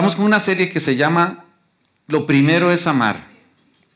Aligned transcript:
Estamos 0.00 0.16
con 0.16 0.24
una 0.24 0.40
serie 0.40 0.70
que 0.70 0.80
se 0.80 0.96
llama 0.96 1.44
Lo 2.06 2.24
primero 2.24 2.70
es 2.70 2.86
amar. 2.86 3.22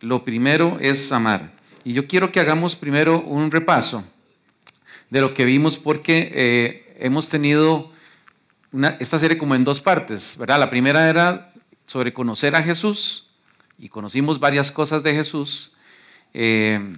Lo 0.02 0.22
primero 0.22 0.76
es 0.78 1.10
amar. 1.12 1.54
Y 1.82 1.94
yo 1.94 2.06
quiero 2.06 2.30
que 2.30 2.40
hagamos 2.40 2.76
primero 2.76 3.22
un 3.22 3.50
repaso 3.50 4.04
de 5.08 5.22
lo 5.22 5.32
que 5.32 5.46
vimos 5.46 5.78
porque 5.78 6.30
eh, 6.34 6.94
hemos 7.00 7.30
tenido 7.30 7.90
esta 9.00 9.18
serie 9.18 9.38
como 9.38 9.54
en 9.54 9.64
dos 9.64 9.80
partes, 9.80 10.36
¿verdad? 10.36 10.60
La 10.60 10.68
primera 10.68 11.08
era 11.08 11.54
sobre 11.86 12.12
conocer 12.12 12.54
a 12.54 12.62
Jesús 12.62 13.28
y 13.78 13.88
conocimos 13.88 14.38
varias 14.38 14.70
cosas 14.70 15.02
de 15.02 15.14
Jesús. 15.14 15.72
Eh, 16.34 16.96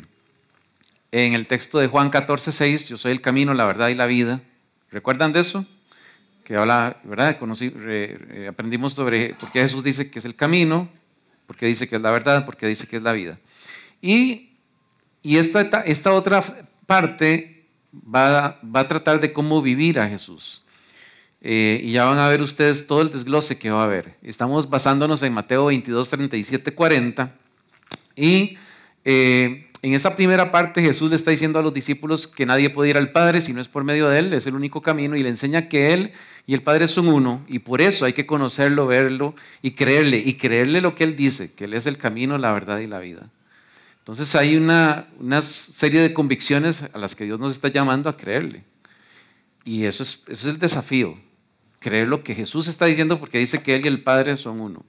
en 1.13 1.33
el 1.33 1.47
texto 1.47 1.79
de 1.79 1.87
Juan 1.87 2.11
14, 2.11 2.51
6, 2.51 2.89
yo 2.89 2.99
soy 2.99 3.13
el 3.13 3.21
camino, 3.21 3.55
la 3.55 3.67
verdad 3.67 3.87
y 3.87 3.95
la 3.95 4.07
vida. 4.07 4.41
¿Recuerdan 4.91 5.33
de 5.33 5.39
eso? 5.43 5.65
Que 6.47 6.57
habla, 6.57 7.01
¿verdad? 7.03 7.41
Conocí, 7.41 7.73
aprendimos 8.49 8.93
sobre 8.93 9.35
por 9.35 9.51
qué 9.51 9.63
Jesús 9.63 9.83
dice 9.83 10.09
que 10.09 10.21
es 10.21 10.25
el 10.25 10.37
camino, 10.37 10.89
por 11.45 11.57
qué 11.57 11.67
dice 11.67 11.89
que 11.89 11.97
es 11.97 12.03
la 12.03 12.13
verdad, 12.13 12.47
por 12.47 12.57
qué 12.57 12.69
dice 12.69 12.87
que 12.87 12.99
es 12.99 13.03
la 13.03 13.11
vida. 13.11 13.37
Y, 14.01 14.51
y 15.23 15.39
esta, 15.39 15.63
esta 15.81 16.13
otra 16.13 16.45
parte 16.87 17.67
va, 17.93 18.61
va 18.63 18.81
a 18.81 18.87
tratar 18.87 19.19
de 19.19 19.33
cómo 19.33 19.61
vivir 19.61 19.99
a 19.99 20.09
Jesús. 20.09 20.63
Eh, 21.41 21.81
y 21.83 21.91
ya 21.91 22.05
van 22.05 22.19
a 22.19 22.29
ver 22.29 22.43
ustedes 22.43 22.87
todo 22.87 23.03
el 23.03 23.11
desglose 23.11 23.59
que 23.59 23.71
va 23.71 23.81
a 23.81 23.85
haber. 23.85 24.17
Estamos 24.23 24.71
basándonos 24.71 25.25
en 25.25 25.33
Mateo 25.33 25.65
22, 25.67 26.11
37, 26.11 26.75
40. 26.75 27.35
Y 28.15 28.57
eh, 29.05 29.66
en 29.87 29.95
esa 29.95 30.17
primera 30.17 30.51
parte 30.51 30.83
Jesús 30.83 31.11
le 31.11 31.17
está 31.17 31.31
diciendo 31.31 31.59
a 31.59 31.63
los 31.63 31.73
discípulos 31.73 32.27
que 32.27 32.47
nadie 32.47 32.71
puede 32.71 32.91
ir 32.91 32.97
al 32.97 33.13
Padre 33.13 33.41
si 33.41 33.53
no 33.53 33.61
es 33.61 33.69
por 33.69 33.85
medio 33.85 34.09
de 34.09 34.19
Él, 34.19 34.33
es 34.33 34.47
el 34.47 34.55
único 34.55 34.83
camino 34.83 35.17
y 35.17 35.23
le 35.23 35.29
enseña 35.29 35.69
que 35.69 35.93
Él 35.93 36.13
y 36.47 36.55
el 36.55 36.63
Padre 36.63 36.89
son 36.89 37.09
uno 37.09 37.45
y 37.47 37.61
por 37.61 37.81
eso 37.81 38.05
hay 38.05 38.13
que 38.13 38.27
conocerlo, 38.27 38.87
verlo 38.87 39.35
y 39.63 39.73
creerle 39.73 40.23
y 40.25 40.35
creerle 40.35 40.81
lo 40.81 40.95
que 40.95 41.05
Él 41.05 41.15
dice, 41.15 41.53
que 41.53 41.65
Él 41.65 41.75
es 41.75 41.87
el 41.87 41.99
camino, 41.99 42.39
la 42.39 42.53
verdad 42.53 42.79
y 42.79 42.87
la 42.87 42.99
vida. 42.99 43.31
Entonces 43.99 44.35
hay 44.35 44.57
una, 44.57 45.09
una 45.19 45.43
serie 45.43 46.01
de 46.01 46.13
convicciones 46.13 46.85
a 46.93 46.99
las 46.99 47.15
que 47.15 47.25
Dios 47.25 47.39
nos 47.39 47.53
está 47.53 47.69
llamando 47.69 48.09
a 48.09 48.17
creerle. 48.17 48.65
Y 49.65 49.85
eso 49.85 50.03
es, 50.03 50.23
eso 50.29 50.49
es 50.49 50.55
el 50.55 50.59
desafío 50.59 51.19
creer 51.79 52.09
lo 52.09 52.25
que 52.25 52.35
Jesús 52.35 52.67
está 52.67 52.87
diciendo 52.87 53.21
porque 53.21 53.39
dice 53.39 53.63
que 53.63 53.75
Él 53.77 53.85
y 53.85 53.89
el 53.89 54.03
Padre 54.03 54.37
son 54.37 54.61
uno 54.61 54.85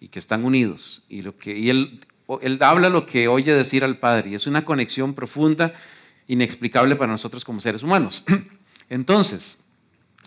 y 0.00 0.08
que 0.08 0.18
están 0.18 0.44
unidos. 0.44 1.02
Y, 1.08 1.22
lo 1.22 1.36
que, 1.36 1.56
y 1.56 1.68
él, 1.68 2.00
él 2.42 2.58
habla 2.60 2.88
lo 2.88 3.06
que 3.06 3.28
oye 3.28 3.54
decir 3.54 3.82
al 3.82 3.98
Padre 3.98 4.30
y 4.30 4.34
es 4.34 4.46
una 4.46 4.64
conexión 4.64 5.14
profunda, 5.14 5.72
inexplicable 6.28 6.94
para 6.94 7.10
nosotros 7.10 7.44
como 7.44 7.60
seres 7.60 7.82
humanos. 7.82 8.22
Entonces, 8.88 9.58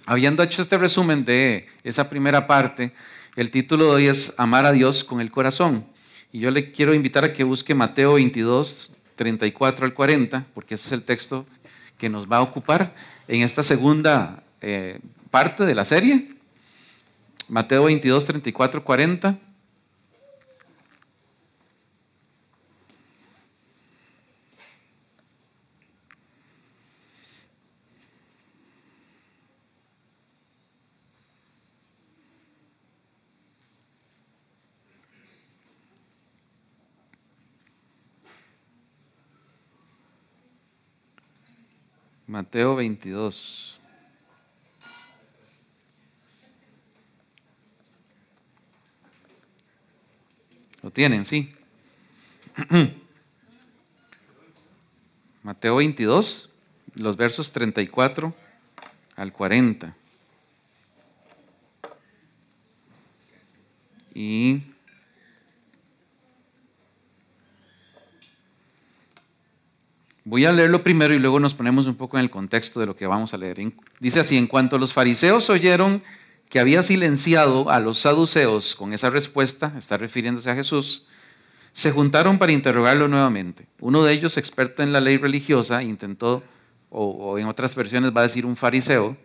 habiendo 0.06 0.44
hecho 0.44 0.62
este 0.62 0.78
resumen 0.78 1.24
de 1.24 1.68
esa 1.84 2.10
primera 2.10 2.46
parte, 2.46 2.94
el 3.36 3.50
título 3.50 3.86
de 3.86 3.92
hoy 3.92 4.08
es 4.08 4.34
Amar 4.38 4.66
a 4.66 4.72
Dios 4.74 5.04
con 5.04 5.22
el 5.22 5.32
corazón. 5.32 5.86
Y 6.32 6.40
yo 6.40 6.52
le 6.52 6.72
quiero 6.72 6.94
invitar 6.94 7.24
a 7.24 7.32
que 7.32 7.44
busque 7.44 7.74
Mateo 7.74 8.14
22, 8.14 8.92
34 9.16 9.86
al 9.86 9.94
40, 9.94 10.48
porque 10.54 10.76
ese 10.76 10.88
es 10.88 10.92
el 10.92 11.04
texto 11.04 11.46
que 11.98 12.10
nos 12.10 12.30
va 12.30 12.38
a 12.38 12.42
ocupar 12.42 12.94
en 13.28 13.42
esta 13.42 13.64
segunda 13.64 14.44
eh, 14.62 15.00
parte 15.32 15.66
de 15.66 15.76
la 15.76 15.86
serie. 15.86 16.30
Mateo 17.48 17.86
22, 17.86 18.26
34, 18.26 18.84
40. 18.84 19.40
Mateo 42.34 42.76
22. 42.76 43.80
¿Lo 50.82 50.90
tienen? 50.90 51.26
Sí. 51.26 51.54
Mateo 55.44 55.76
22, 55.76 56.50
los 56.96 57.18
versos 57.18 57.52
34 57.52 58.34
al 59.16 59.32
40. 59.32 59.96
Y 64.16 64.73
voy 70.26 70.46
a 70.46 70.52
leerlo 70.52 70.84
primero 70.84 71.14
y 71.14 71.20
luego 71.20 71.40
nos 71.40 71.54
ponemos 71.54 71.86
un 71.86 71.96
poco 71.96 72.18
en 72.18 72.24
el 72.24 72.30
contexto 72.30 72.80
de 72.80 72.86
lo 72.86 72.96
que 72.96 73.08
vamos 73.08 73.34
a 73.34 73.38
leer. 73.38 73.60
Dice 74.00 74.20
así, 74.20 74.38
en 74.38 74.48
cuanto 74.48 74.78
los 74.78 74.94
fariseos 74.94 75.50
oyeron 75.50 76.04
que 76.50 76.60
había 76.60 76.84
silenciado 76.84 77.70
a 77.70 77.80
los 77.80 78.00
saduceos 78.00 78.76
con 78.76 78.94
esa 78.94 79.10
respuesta, 79.10 79.74
está 79.78 79.98
refiriéndose 79.98 80.50
a 80.52 80.56
Jesús, 80.56 81.08
se 81.72 81.92
juntaron 81.92 82.38
para 82.38 82.52
interrogarlo 82.52 83.08
nuevamente. 83.08 83.66
Uno 83.80 84.04
de 84.04 84.14
ellos, 84.14 84.38
experto 84.38 84.84
en 84.84 84.94
la 84.94 85.02
ley 85.02 85.18
religiosa, 85.18 85.82
intentó, 85.82 86.44
o, 86.92 87.40
en 87.40 87.48
otras 87.48 87.76
versiones 87.76 88.16
va 88.16 88.22
a 88.22 88.24
decir 88.24 88.46
un 88.46 88.56
fariseo, 88.56 89.18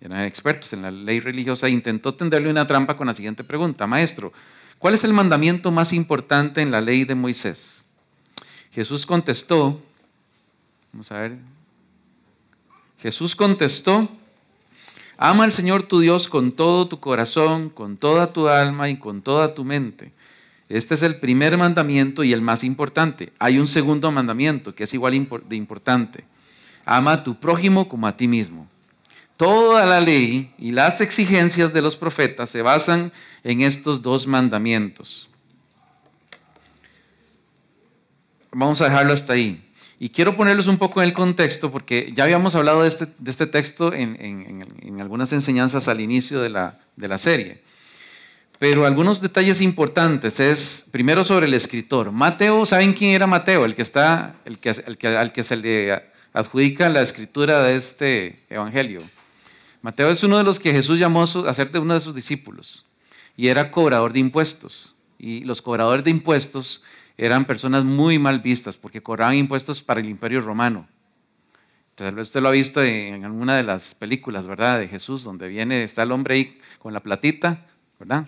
eran 0.00 0.24
expertos 0.24 0.72
en 0.72 0.82
la 0.82 0.92
ley 0.92 1.18
religiosa, 1.18 1.68
intentó 1.68 2.14
tenderle 2.14 2.48
una 2.48 2.68
trampa 2.68 2.96
con 2.96 3.08
la 3.08 3.14
siguiente 3.14 3.42
pregunta, 3.42 3.88
maestro, 3.88 4.32
¿cuál 4.78 4.94
es 4.94 5.02
el 5.02 5.12
mandamiento 5.12 5.72
más 5.72 5.92
importante 5.92 6.62
en 6.62 6.70
la 6.70 6.80
ley 6.80 7.04
de 7.04 7.16
Moisés? 7.16 7.84
Jesús 8.70 9.04
contestó, 9.04 9.82
vamos 10.92 11.12
a 11.12 11.20
ver, 11.20 11.38
Jesús 12.98 13.36
contestó, 13.36 14.08
Ama 15.20 15.42
al 15.42 15.52
Señor 15.52 15.82
tu 15.82 15.98
Dios 15.98 16.28
con 16.28 16.52
todo 16.52 16.86
tu 16.86 17.00
corazón, 17.00 17.70
con 17.70 17.96
toda 17.96 18.32
tu 18.32 18.48
alma 18.48 18.88
y 18.88 18.98
con 18.98 19.20
toda 19.20 19.52
tu 19.52 19.64
mente. 19.64 20.12
Este 20.68 20.94
es 20.94 21.02
el 21.02 21.16
primer 21.16 21.58
mandamiento 21.58 22.22
y 22.22 22.32
el 22.32 22.40
más 22.40 22.62
importante. 22.62 23.32
Hay 23.40 23.58
un 23.58 23.66
segundo 23.66 24.12
mandamiento 24.12 24.76
que 24.76 24.84
es 24.84 24.94
igual 24.94 25.26
de 25.48 25.56
importante. 25.56 26.24
Ama 26.84 27.14
a 27.14 27.24
tu 27.24 27.40
prójimo 27.40 27.88
como 27.88 28.06
a 28.06 28.16
ti 28.16 28.28
mismo. 28.28 28.68
Toda 29.36 29.86
la 29.86 30.00
ley 30.00 30.52
y 30.56 30.70
las 30.70 31.00
exigencias 31.00 31.72
de 31.72 31.82
los 31.82 31.96
profetas 31.96 32.50
se 32.50 32.62
basan 32.62 33.12
en 33.42 33.62
estos 33.62 34.02
dos 34.02 34.26
mandamientos. 34.26 35.28
Vamos 38.52 38.80
a 38.80 38.84
dejarlo 38.84 39.12
hasta 39.12 39.32
ahí. 39.32 39.67
Y 40.00 40.10
quiero 40.10 40.36
ponerlos 40.36 40.68
un 40.68 40.78
poco 40.78 41.02
en 41.02 41.08
el 41.08 41.14
contexto 41.14 41.72
porque 41.72 42.12
ya 42.14 42.24
habíamos 42.24 42.54
hablado 42.54 42.82
de 42.82 42.88
este, 42.88 43.08
este 43.26 43.46
texto 43.46 43.92
en, 43.92 44.64
algunas 45.00 45.32
enseñanzas 45.32 45.88
al 45.88 46.00
inicio 46.00 46.40
de 46.40 46.50
la, 46.50 47.18
serie. 47.18 47.60
Pero 48.60 48.86
algunos 48.86 49.20
detalles 49.20 49.60
importantes 49.60 50.38
es, 50.40 50.86
primero 50.90 51.24
sobre 51.24 51.46
el 51.46 51.54
escritor. 51.54 52.12
Mateo, 52.12 52.64
¿saben 52.66 52.92
quién 52.92 53.10
era 53.14 53.26
Mateo? 53.26 53.64
El 53.64 53.74
que 53.74 53.82
está, 53.82 54.36
el 54.44 54.58
que, 54.58 55.08
al 55.08 55.32
que 55.32 55.44
se 55.44 55.56
le 55.56 56.02
adjudica 56.32 56.88
la 56.88 57.02
escritura 57.02 57.62
de 57.62 57.76
este 57.76 58.38
evangelio. 58.50 59.02
Mateo 59.82 60.10
es 60.10 60.22
uno 60.22 60.38
de 60.38 60.44
los 60.44 60.58
que 60.60 60.72
Jesús 60.72 60.98
llamó 60.98 61.22
a 61.22 61.54
ser 61.54 61.70
uno 61.78 61.94
de 61.94 62.00
sus 62.00 62.14
discípulos 62.14 62.84
y 63.36 63.48
era 63.48 63.70
cobrador 63.70 64.12
de 64.12 64.20
impuestos. 64.20 64.94
Y 65.18 65.42
los 65.42 65.60
cobradores 65.62 66.04
de 66.04 66.10
impuestos 66.10 66.82
eran 67.16 67.44
personas 67.44 67.84
muy 67.84 68.18
mal 68.18 68.40
vistas 68.40 68.76
porque 68.76 69.02
cobraban 69.02 69.34
impuestos 69.34 69.82
para 69.82 70.00
el 70.00 70.08
imperio 70.08 70.40
romano. 70.40 70.86
Tal 71.96 72.14
vez 72.14 72.28
usted 72.28 72.40
lo 72.40 72.48
ha 72.48 72.52
visto 72.52 72.80
en 72.80 73.24
alguna 73.24 73.56
de 73.56 73.64
las 73.64 73.92
películas, 73.92 74.46
¿verdad? 74.46 74.78
De 74.78 74.86
Jesús, 74.86 75.24
donde 75.24 75.48
viene, 75.48 75.82
está 75.82 76.04
el 76.04 76.12
hombre 76.12 76.34
ahí 76.36 76.58
con 76.78 76.92
la 76.92 77.00
platita, 77.00 77.66
¿verdad? 77.98 78.24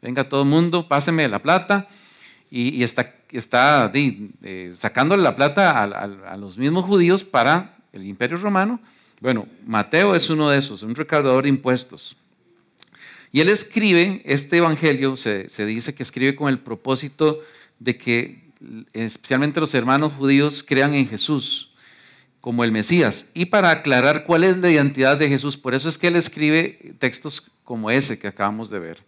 Venga 0.00 0.28
todo 0.28 0.42
el 0.42 0.48
mundo, 0.48 0.86
páseme 0.86 1.26
la 1.26 1.40
plata. 1.40 1.88
Y, 2.52 2.84
está, 2.84 3.14
está 3.32 3.90
eh, 3.94 4.72
sacándole 4.74 5.24
la 5.24 5.34
plata 5.34 5.82
a, 5.82 6.36
los 6.36 6.56
mismos 6.56 6.84
judíos 6.84 7.24
para 7.24 7.78
el 7.92 8.06
imperio 8.06 8.36
romano. 8.36 8.80
Bueno, 9.20 9.48
Mateo 9.66 10.14
es 10.14 10.30
uno 10.30 10.48
de 10.48 10.58
esos, 10.58 10.84
un 10.84 10.94
recaudador 10.94 11.42
de 11.42 11.48
impuestos. 11.48 12.16
Y 13.32 13.40
él 13.40 13.48
escribe, 13.48 14.22
este 14.24 14.56
evangelio 14.56 15.16
se, 15.16 15.46
dice 15.66 15.94
que 15.94 16.02
escribe 16.02 16.34
con 16.34 16.48
el 16.48 16.58
propósito 16.58 17.40
de 17.78 17.96
que 17.96 18.50
especialmente 18.92 19.60
los 19.60 19.74
hermanos 19.74 20.12
judíos 20.12 20.64
crean 20.66 20.94
en 20.94 21.08
Jesús 21.08 21.70
como 22.40 22.64
el 22.64 22.72
Mesías 22.72 23.26
y 23.32 23.46
para 23.46 23.70
aclarar 23.70 24.24
cuál 24.24 24.44
es 24.44 24.56
la 24.56 24.70
identidad 24.70 25.16
de 25.16 25.28
Jesús. 25.28 25.56
Por 25.56 25.74
eso 25.74 25.88
es 25.88 25.96
que 25.96 26.08
él 26.08 26.16
escribe 26.16 26.94
textos 26.98 27.46
como 27.64 27.90
ese 27.90 28.18
que 28.18 28.26
acabamos 28.26 28.68
de 28.68 28.78
ver. 28.78 29.04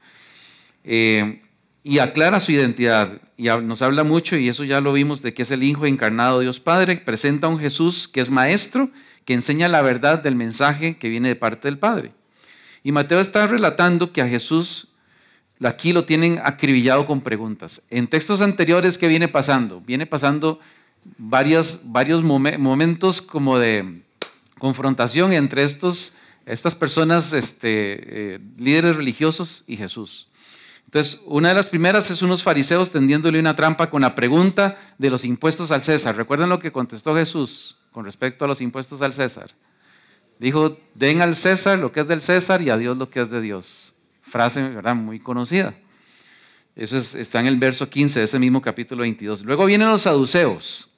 Eh, 0.85 1.43
y 1.85 1.99
aclara 1.99 2.39
su 2.39 2.53
identidad 2.53 3.21
y 3.37 3.47
nos 3.47 3.83
habla 3.83 4.05
mucho, 4.05 4.37
y 4.37 4.49
eso 4.49 4.63
ya 4.63 4.81
lo 4.81 4.93
vimos, 4.93 5.21
de 5.21 5.35
que 5.35 5.43
es 5.43 5.51
el 5.51 5.65
Hijo 5.65 5.87
encarnado 5.87 6.39
de 6.39 6.45
Dios 6.45 6.61
Padre, 6.61 6.97
presenta 6.97 7.49
a 7.49 7.51
un 7.51 7.59
Jesús 7.59 8.07
que 8.07 8.21
es 8.21 8.31
maestro, 8.31 8.89
que 9.25 9.35
enseña 9.35 9.69
la 9.69 9.83
verdad 9.83 10.23
del 10.23 10.37
mensaje 10.37 10.97
que 10.97 11.09
viene 11.09 11.29
de 11.29 11.37
parte 11.37 11.67
del 11.67 11.79
Padre. 11.79 12.13
Y 12.83 12.93
Mateo 12.93 13.21
está 13.21 13.47
relatando 13.47 14.13
que 14.13 14.23
a 14.23 14.29
Jesús 14.29 14.89
aquí 15.63 15.93
lo 15.93 16.05
tienen 16.05 16.41
acribillado 16.43 17.07
con 17.07 17.21
preguntas. 17.21 17.83
En 17.91 18.09
textos 18.09 18.41
anteriores, 18.41 18.99
¿qué 18.99 19.09
viene 19.09 19.29
pasando? 19.29 19.81
Viene 19.81 20.07
pasando 20.07 20.59
varios, 21.19 21.81
momentos 22.23 23.23
como 23.23 23.59
de 23.59 24.03
confrontación 24.59 25.33
entre 25.33 25.65
estos, 25.65 26.15
estas 26.47 26.75
personas, 26.75 27.33
este, 27.33 28.35
eh, 28.35 28.39
líderes 28.59 28.97
religiosos 28.97 29.65
y 29.67 29.77
Jesús. 29.77 30.29
Entonces, 30.85 31.21
una 31.25 31.49
de 31.49 31.55
las 31.55 31.69
primeras 31.69 32.11
es 32.11 32.21
unos 32.21 32.43
fariseos 32.43 32.91
tendiéndole 32.91 33.41
una 33.41 33.57
trampa 33.57 33.89
con 33.89 34.03
la 34.03 34.15
pregunta 34.15 34.77
de 34.99 35.09
los 35.09 35.25
impuestos 35.25 35.71
al 35.71 35.83
César. 35.83 36.17
¿Recuerdan 36.17 36.51
lo 36.51 36.59
que 36.59 36.71
contestó 36.71 37.15
Jesús 37.15 37.79
con 37.93 38.05
respecto 38.05 38.45
a 38.45 38.49
los 38.49 38.61
impuestos 38.61 39.01
al 39.01 39.15
César? 39.15 39.53
Dijo, 40.43 40.77
den 40.97 41.23
al 41.23 41.37
César 41.37 41.79
lo 41.79 41.93
que 41.93 42.01
es 42.01 42.09
del 42.09 42.21
César 42.21 42.63
y 42.63 42.71
a 42.71 42.77
Dios 42.77 42.99
lo 42.99 43.09
que 43.09 43.21
es 43.21 43.31
de 43.31 43.41
Dios. 43.41 43.95
Frase. 44.23 44.61
Muy 44.97 45.21
conocida. 45.21 45.73
Eso 46.75 46.99
está 46.99 47.39
en 47.39 47.47
el 47.47 47.59
verso 47.59 47.89
15 47.89 48.19
de 48.19 48.25
ese 48.25 48.41
mismo 48.41 48.61
capítulo 48.61 49.03
22. 49.03 49.45
Luego 49.45 49.67
vienen 49.67 49.89
los 49.89 50.03
saduceos, 50.03 50.91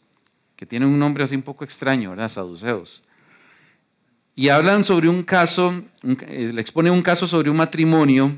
que 0.56 0.64
tienen 0.64 0.88
un 0.88 0.98
nombre 0.98 1.24
así 1.24 1.36
un 1.36 1.42
poco 1.42 1.62
extraño, 1.62 2.10
¿verdad? 2.10 2.30
Saduceos. 2.30 3.02
Y 4.34 4.48
hablan 4.48 4.82
sobre 4.82 5.10
un 5.10 5.22
caso, 5.22 5.74
eh, 6.02 6.50
le 6.54 6.60
exponen 6.62 6.94
un 6.94 7.02
caso 7.02 7.26
sobre 7.26 7.50
un 7.50 7.58
matrimonio 7.58 8.34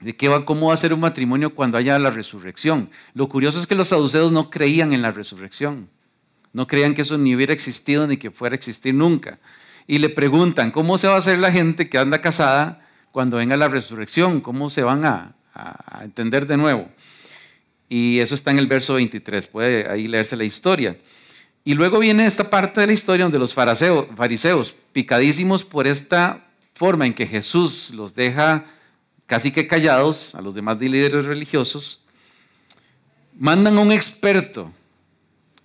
de 0.00 0.14
qué 0.14 0.28
va, 0.28 0.44
cómo 0.44 0.68
va 0.68 0.74
a 0.74 0.76
ser 0.76 0.92
un 0.92 1.00
matrimonio 1.00 1.54
cuando 1.54 1.78
haya 1.78 1.98
la 1.98 2.10
resurrección. 2.10 2.90
Lo 3.14 3.30
curioso 3.30 3.58
es 3.58 3.66
que 3.66 3.74
los 3.74 3.88
saduceos 3.88 4.32
no 4.32 4.50
creían 4.50 4.92
en 4.92 5.00
la 5.00 5.12
resurrección. 5.12 5.88
No 6.52 6.66
creían 6.66 6.94
que 6.94 7.02
eso 7.02 7.16
ni 7.16 7.34
hubiera 7.34 7.54
existido 7.54 8.06
ni 8.06 8.18
que 8.18 8.30
fuera 8.30 8.52
a 8.52 8.56
existir 8.58 8.92
nunca. 8.92 9.38
Y 9.86 9.98
le 9.98 10.08
preguntan, 10.08 10.70
¿cómo 10.70 10.98
se 10.98 11.06
va 11.06 11.14
a 11.14 11.18
hacer 11.18 11.38
la 11.38 11.52
gente 11.52 11.88
que 11.88 11.98
anda 11.98 12.20
casada 12.20 12.86
cuando 13.12 13.36
venga 13.36 13.56
la 13.56 13.68
resurrección? 13.68 14.40
¿Cómo 14.40 14.70
se 14.70 14.82
van 14.82 15.04
a, 15.04 15.34
a 15.54 16.04
entender 16.04 16.46
de 16.46 16.56
nuevo? 16.56 16.88
Y 17.88 18.18
eso 18.18 18.34
está 18.34 18.50
en 18.50 18.58
el 18.58 18.66
verso 18.66 18.94
23, 18.94 19.46
puede 19.46 19.88
ahí 19.88 20.08
leerse 20.08 20.36
la 20.36 20.44
historia. 20.44 20.96
Y 21.64 21.74
luego 21.74 21.98
viene 21.98 22.26
esta 22.26 22.48
parte 22.48 22.80
de 22.80 22.86
la 22.86 22.92
historia 22.92 23.24
donde 23.24 23.38
los 23.38 23.54
fariseos, 23.54 24.06
fariseos 24.14 24.76
picadísimos 24.92 25.64
por 25.64 25.86
esta 25.86 26.46
forma 26.74 27.06
en 27.06 27.14
que 27.14 27.26
Jesús 27.26 27.92
los 27.94 28.14
deja 28.14 28.64
casi 29.26 29.50
que 29.50 29.66
callados 29.66 30.34
a 30.34 30.40
los 30.40 30.54
demás 30.54 30.78
líderes 30.78 31.24
religiosos, 31.24 32.02
mandan 33.36 33.76
a 33.78 33.80
un 33.80 33.90
experto, 33.90 34.72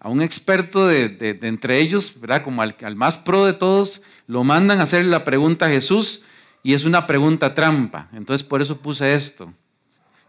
a 0.03 0.09
un 0.09 0.23
experto 0.23 0.87
de, 0.87 1.37
entre 1.43 1.77
ellos, 1.77 2.19
¿verdad? 2.19 2.43
como 2.43 2.63
al, 2.63 2.95
más 2.95 3.17
pro 3.17 3.45
de 3.45 3.53
todos, 3.53 4.01
lo 4.25 4.43
mandan 4.43 4.79
a 4.79 4.83
hacer 4.83 5.05
la 5.05 5.23
pregunta 5.23 5.67
a 5.67 5.69
Jesús 5.69 6.23
y 6.63 6.73
es 6.73 6.85
una 6.85 7.05
pregunta 7.05 7.53
trampa. 7.53 8.09
Entonces 8.11 8.45
por 8.45 8.63
eso 8.63 8.79
puse 8.79 9.13
esto, 9.13 9.53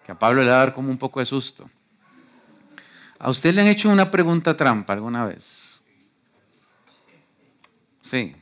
que 0.04 0.12
a 0.12 0.18
Pablo 0.18 0.44
le 0.44 0.50
va 0.50 0.56
a 0.56 0.58
dar 0.66 0.74
como 0.74 0.90
un 0.90 0.98
poco 0.98 1.20
de 1.20 1.26
susto. 1.26 1.70
¿A 3.18 3.30
usted 3.30 3.54
le 3.54 3.62
han 3.62 3.66
hecho 3.66 3.88
una 3.88 4.10
pregunta 4.10 4.54
trampa 4.54 4.92
alguna 4.92 5.24
vez? 5.24 5.82
Sí. 8.02 8.36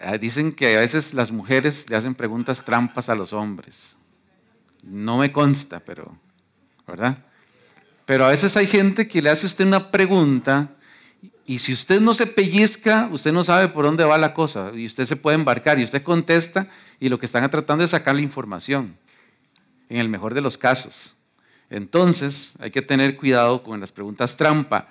Ah, 0.00 0.18
dicen 0.18 0.50
que 0.50 0.76
a 0.76 0.80
veces 0.80 1.14
las 1.14 1.30
mujeres 1.30 1.88
le 1.88 1.94
hacen 1.94 2.16
preguntas 2.16 2.64
trampas 2.64 3.08
a 3.08 3.14
los 3.14 3.32
hombres. 3.32 3.96
No 4.82 5.18
me 5.18 5.30
consta, 5.30 5.78
pero, 5.78 6.18
¿verdad? 6.88 7.24
Pero 8.06 8.24
a 8.24 8.30
veces 8.30 8.56
hay 8.56 8.66
gente 8.66 9.06
que 9.08 9.22
le 9.22 9.30
hace 9.30 9.46
a 9.46 9.48
usted 9.48 9.66
una 9.66 9.90
pregunta 9.90 10.70
y 11.46 11.58
si 11.58 11.72
usted 11.72 12.00
no 12.00 12.14
se 12.14 12.26
pellizca, 12.26 13.08
usted 13.10 13.32
no 13.32 13.44
sabe 13.44 13.68
por 13.68 13.84
dónde 13.84 14.04
va 14.04 14.18
la 14.18 14.34
cosa 14.34 14.70
y 14.74 14.86
usted 14.86 15.06
se 15.06 15.16
puede 15.16 15.36
embarcar 15.36 15.78
y 15.78 15.84
usted 15.84 16.02
contesta 16.02 16.66
y 17.00 17.08
lo 17.08 17.18
que 17.18 17.26
están 17.26 17.48
tratando 17.50 17.84
es 17.84 17.90
sacar 17.90 18.14
la 18.14 18.20
información, 18.20 18.96
en 19.88 19.98
el 19.98 20.08
mejor 20.08 20.34
de 20.34 20.40
los 20.40 20.56
casos. 20.56 21.16
Entonces 21.68 22.54
hay 22.60 22.70
que 22.70 22.82
tener 22.82 23.16
cuidado 23.16 23.62
con 23.62 23.80
las 23.80 23.92
preguntas 23.92 24.36
trampa. 24.36 24.88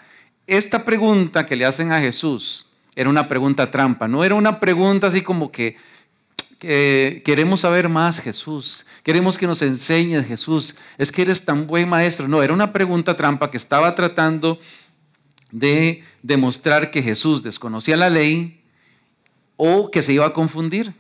Esta 0.48 0.84
pregunta 0.84 1.46
que 1.46 1.56
le 1.56 1.66
hacen 1.66 1.92
a 1.92 2.02
Jesús, 2.02 2.68
era 2.96 3.10
una 3.10 3.28
pregunta 3.28 3.72
trampa, 3.72 4.08
no 4.08 4.24
era 4.24 4.36
una 4.36 4.60
pregunta 4.60 5.08
así 5.08 5.22
como 5.22 5.52
que, 5.52 5.78
queremos 6.62 7.62
saber 7.62 7.90
más 7.90 8.20
Jesús, 8.20 8.86
queremos 9.04 9.38
que 9.38 9.48
nos 9.48 9.64
enseñes 9.64 10.28
Jesús, 10.28 10.76
es 10.98 11.12
que 11.12 11.24
eres 11.24 11.44
tan 11.44 11.66
buen 11.66 11.90
maestro. 11.90 12.28
No, 12.28 12.44
era 12.44 12.54
una 12.54 12.72
pregunta 12.72 13.16
trampa 13.16 13.50
que 13.50 13.58
estaba 13.58 13.96
tratando 13.96 14.60
de 15.52 16.04
demostrar 16.22 16.92
que 16.92 17.02
Jesús 17.02 17.42
desconocía 17.42 17.98
la 17.98 18.10
ley 18.10 18.64
o 19.58 19.90
que 19.90 20.04
se 20.04 20.14
iba 20.14 20.26
a 20.26 20.34
confundir. 20.34 20.94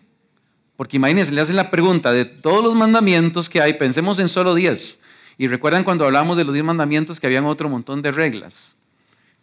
Porque 0.75 0.97
imagínense, 0.97 1.31
le 1.31 1.41
hacen 1.41 1.55
la 1.55 1.69
pregunta 1.69 2.11
de 2.11 2.25
todos 2.25 2.63
los 2.63 2.73
mandamientos 2.73 3.47
que 3.47 3.61
hay, 3.61 3.73
pensemos 3.73 4.17
en 4.17 4.29
solo 4.29 4.55
10. 4.55 4.99
Y 5.37 5.47
recuerdan 5.47 5.83
cuando 5.83 6.05
hablamos 6.05 6.37
de 6.37 6.43
los 6.43 6.53
10 6.53 6.65
mandamientos 6.65 7.19
que 7.19 7.27
habían 7.27 7.45
otro 7.45 7.69
montón 7.69 8.01
de 8.01 8.11
reglas, 8.11 8.75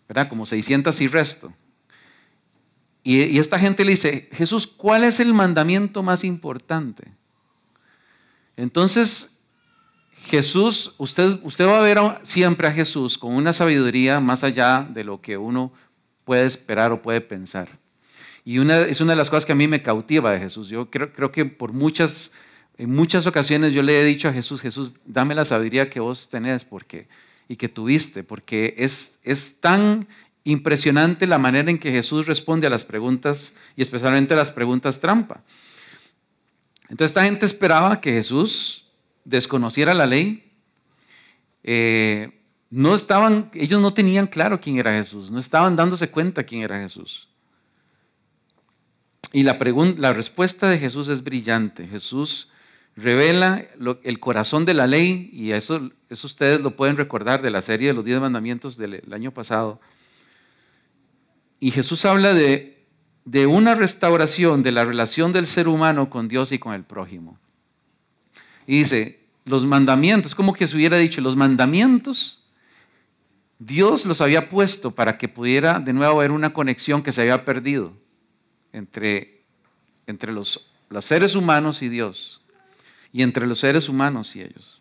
¿verdad? 0.09 0.29
Como 0.29 0.47
600 0.47 1.01
y 1.01 1.07
resto. 1.07 1.53
Y, 3.03 3.39
esta 3.39 3.59
gente 3.59 3.85
le 3.85 3.93
dice, 3.93 4.29
Jesús, 4.33 4.67
¿cuál 4.67 5.05
es 5.05 5.21
el 5.21 5.33
mandamiento 5.33 6.03
más 6.03 6.25
importante? 6.25 7.05
Entonces, 8.57 9.31
Jesús, 10.25 10.95
usted, 10.99 11.39
usted 11.43 11.67
va 11.67 11.79
a 11.79 11.83
ver 11.83 11.99
siempre 12.23 12.69
a 12.69 12.73
Jesús 12.73 13.17
con 13.17 13.35
una 13.35 13.53
sabiduría 13.53 14.21
más 14.21 14.45
allá 14.45 14.87
de 14.91 15.05
lo 15.05 15.21
que 15.21 15.37
uno 15.37 15.73
puede 16.25 16.45
esperar 16.45 16.93
o 16.93 17.01
puede 17.01 17.21
pensar. 17.21 17.69
Y 18.45 18.59
una, 18.59 18.81
es 18.81 19.01
una 19.01 19.13
de 19.13 19.17
las 19.17 19.31
cosas 19.31 19.47
que 19.47 19.53
a 19.53 19.55
mí 19.55 19.69
me 19.69 19.83
cautiva 19.83 20.33
de 20.33 20.41
Jesús. 20.41 20.69
Yo 20.69 20.91
creo, 20.91 21.13
creo 21.13 21.33
que 21.33 21.45
por 21.45 21.73
muchas, 21.73 22.33
en 22.77 22.95
muchas 22.95 23.27
ocasiones 23.27 23.73
yo 23.73 23.83
le 23.83 24.01
he 24.01 24.05
dicho 24.05 24.29
a 24.29 24.33
Jesús, 24.33 24.61
Jesús, 24.61 24.95
dame 25.05 25.35
la 25.35 25.45
sabiduría 25.45 25.89
que 25.89 26.01
vos 26.01 26.29
tenés 26.29 26.65
porque, 26.65 27.09
y 27.49 27.57
que 27.57 27.69
tuviste, 27.69 28.25
porque 28.25 28.75
es, 28.77 29.19
es 29.23 29.61
tan 29.61 30.07
impresionante 30.51 31.27
la 31.27 31.39
manera 31.39 31.71
en 31.71 31.79
que 31.79 31.91
Jesús 31.91 32.27
responde 32.27 32.67
a 32.67 32.71
las 32.71 32.83
preguntas 32.83 33.53
y 33.77 33.83
especialmente 33.83 34.33
a 34.33 34.37
las 34.39 34.51
preguntas 34.51 34.99
trampa. 34.99 35.43
Entonces 36.89 37.11
esta 37.11 37.25
gente 37.25 37.45
esperaba 37.45 38.01
que 38.01 38.13
Jesús 38.13 38.87
desconociera 39.25 39.93
la 39.93 40.07
ley. 40.07 40.51
Eh, 41.65 42.41
no 42.71 42.95
estaban, 42.95 43.51
ellos 43.53 43.83
no 43.83 43.93
tenían 43.93 44.27
claro 44.27 44.59
quién 44.59 44.79
era 44.79 44.93
Jesús, 44.93 45.31
no 45.31 45.39
estaban 45.39 45.77
dándose 45.77 46.11
cuenta 46.11 46.45
quién 46.45 46.63
era 46.63 46.81
Jesús. 46.81 47.29
Y 49.33 49.43
la, 49.43 49.59
respuesta 50.15 50.71
de 50.71 50.79
Jesús 50.79 51.09
es 51.09 51.23
brillante. 51.23 51.87
Jesús 51.87 52.49
revela 52.97 53.67
el 54.03 54.19
corazón 54.19 54.65
de 54.65 54.73
la 54.73 54.87
ley 54.87 55.29
y 55.31 55.53
eso 55.53 55.91
ustedes 56.09 56.63
lo 56.63 56.75
pueden 56.75 56.97
recordar 56.97 57.43
de 57.43 57.51
la 57.51 57.61
serie 57.61 57.89
de 57.89 57.93
los 57.93 58.05
diez 58.07 58.19
mandamientos 58.19 58.79
del 58.79 59.13
año 59.13 59.31
pasado. 59.35 59.79
Y 61.61 61.71
Jesús 61.71 62.05
habla 62.05 62.35
de, 62.35 62.85
de 63.25 63.47
una 63.47 63.75
restauración 63.75 64.63
de 64.63 64.73
la 64.73 64.85
relación 64.85 65.33
del 65.33 65.47
ser 65.47 65.69
humano 65.69 66.09
con 66.11 66.29
Dios 66.29 66.53
y 66.53 66.59
con 66.59 66.75
el 66.75 66.85
prójimo. 66.85 67.39
Y 68.67 68.79
dice, 68.81 69.21
los 69.45 69.65
mandamientos, 69.65 70.35
como 70.35 70.53
que 70.53 70.67
se 70.67 70.77
hubiera 70.77 70.97
dicho, 70.99 71.21
los 71.21 71.37
mandamientos, 71.37 72.43
Dios 73.59 74.07
los 74.07 74.21
había 74.21 74.49
puesto 74.49 74.93
para 74.93 75.19
que 75.19 75.29
pudiera 75.29 75.81
de 75.81 75.93
nuevo 75.93 76.19
haber 76.21 76.31
una 76.31 76.53
conexión 76.53 77.03
que 77.03 77.13
se 77.13 77.23
había 77.23 77.45
perdido 77.45 77.93
entre, 78.73 79.43
entre 80.07 80.33
los, 80.33 80.71
los 80.89 81.05
seres 81.05 81.35
humanos 81.35 81.83
y 81.83 81.89
Dios, 81.89 82.41
y 83.13 83.23
entre 83.23 83.47
los 83.47 83.59
seres 83.59 83.89
humanos 83.89 84.37
y 84.37 84.43
ellos. 84.43 84.81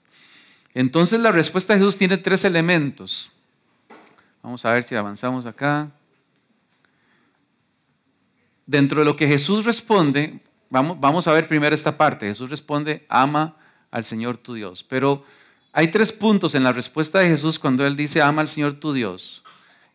Entonces 0.73 1.19
la 1.19 1.31
respuesta 1.31 1.73
de 1.73 1.79
Jesús 1.79 1.97
tiene 1.97 2.17
tres 2.17 2.45
elementos. 2.45 3.31
Vamos 4.43 4.63
a 4.63 4.73
ver 4.73 4.83
si 4.83 4.95
avanzamos 4.95 5.45
acá 5.45 5.91
dentro 8.67 8.99
de 8.99 9.05
lo 9.05 9.15
que 9.15 9.27
Jesús 9.27 9.65
responde, 9.65 10.41
vamos, 10.69 11.27
a 11.27 11.33
ver 11.33 11.47
primero 11.47 11.73
esta 11.73 11.97
parte. 11.97 12.27
Jesús 12.27 12.49
responde, 12.49 13.05
ama 13.09 13.55
al 13.89 14.03
Señor 14.03 14.37
tu 14.37 14.53
Dios. 14.53 14.83
Pero 14.87 15.23
hay 15.71 15.87
tres 15.87 16.11
puntos 16.11 16.53
en 16.53 16.63
la 16.63 16.73
respuesta 16.73 17.19
de 17.19 17.29
Jesús 17.29 17.57
cuando 17.57 17.87
Él 17.87 17.95
dice, 17.95 18.21
ama 18.21 18.41
al 18.41 18.47
Señor 18.47 18.73
tu 18.75 18.93
Dios, 18.93 19.43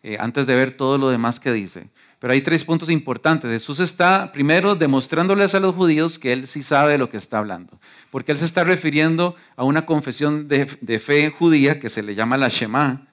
eh, 0.02 0.16
antes 0.18 0.46
de 0.46 0.56
ver 0.56 0.76
todo 0.76 0.98
lo 0.98 1.10
demás 1.10 1.38
que 1.38 1.52
dice. 1.52 1.90
Pero 2.18 2.32
hay 2.32 2.40
tres 2.40 2.64
puntos 2.64 2.88
importantes. 2.88 3.50
Jesús 3.50 3.80
está 3.80 4.32
primero 4.32 4.74
demostrándoles 4.74 5.54
a 5.54 5.60
los 5.60 5.74
judíos 5.74 6.18
que 6.18 6.32
Él 6.32 6.46
sí 6.46 6.62
sabe 6.62 6.92
de 6.92 6.98
lo 6.98 7.10
que 7.10 7.16
está 7.16 7.38
hablando. 7.38 7.78
Porque 8.10 8.32
Él 8.32 8.38
se 8.38 8.44
está 8.44 8.64
refiriendo 8.64 9.34
a 9.56 9.64
una 9.64 9.86
confesión 9.86 10.48
de, 10.48 10.66
de 10.80 10.98
fe 10.98 11.30
judía 11.30 11.78
que 11.80 11.90
se 11.90 12.02
le 12.02 12.14
llama 12.14 12.38
la 12.38 12.48
Shema, 12.48 13.08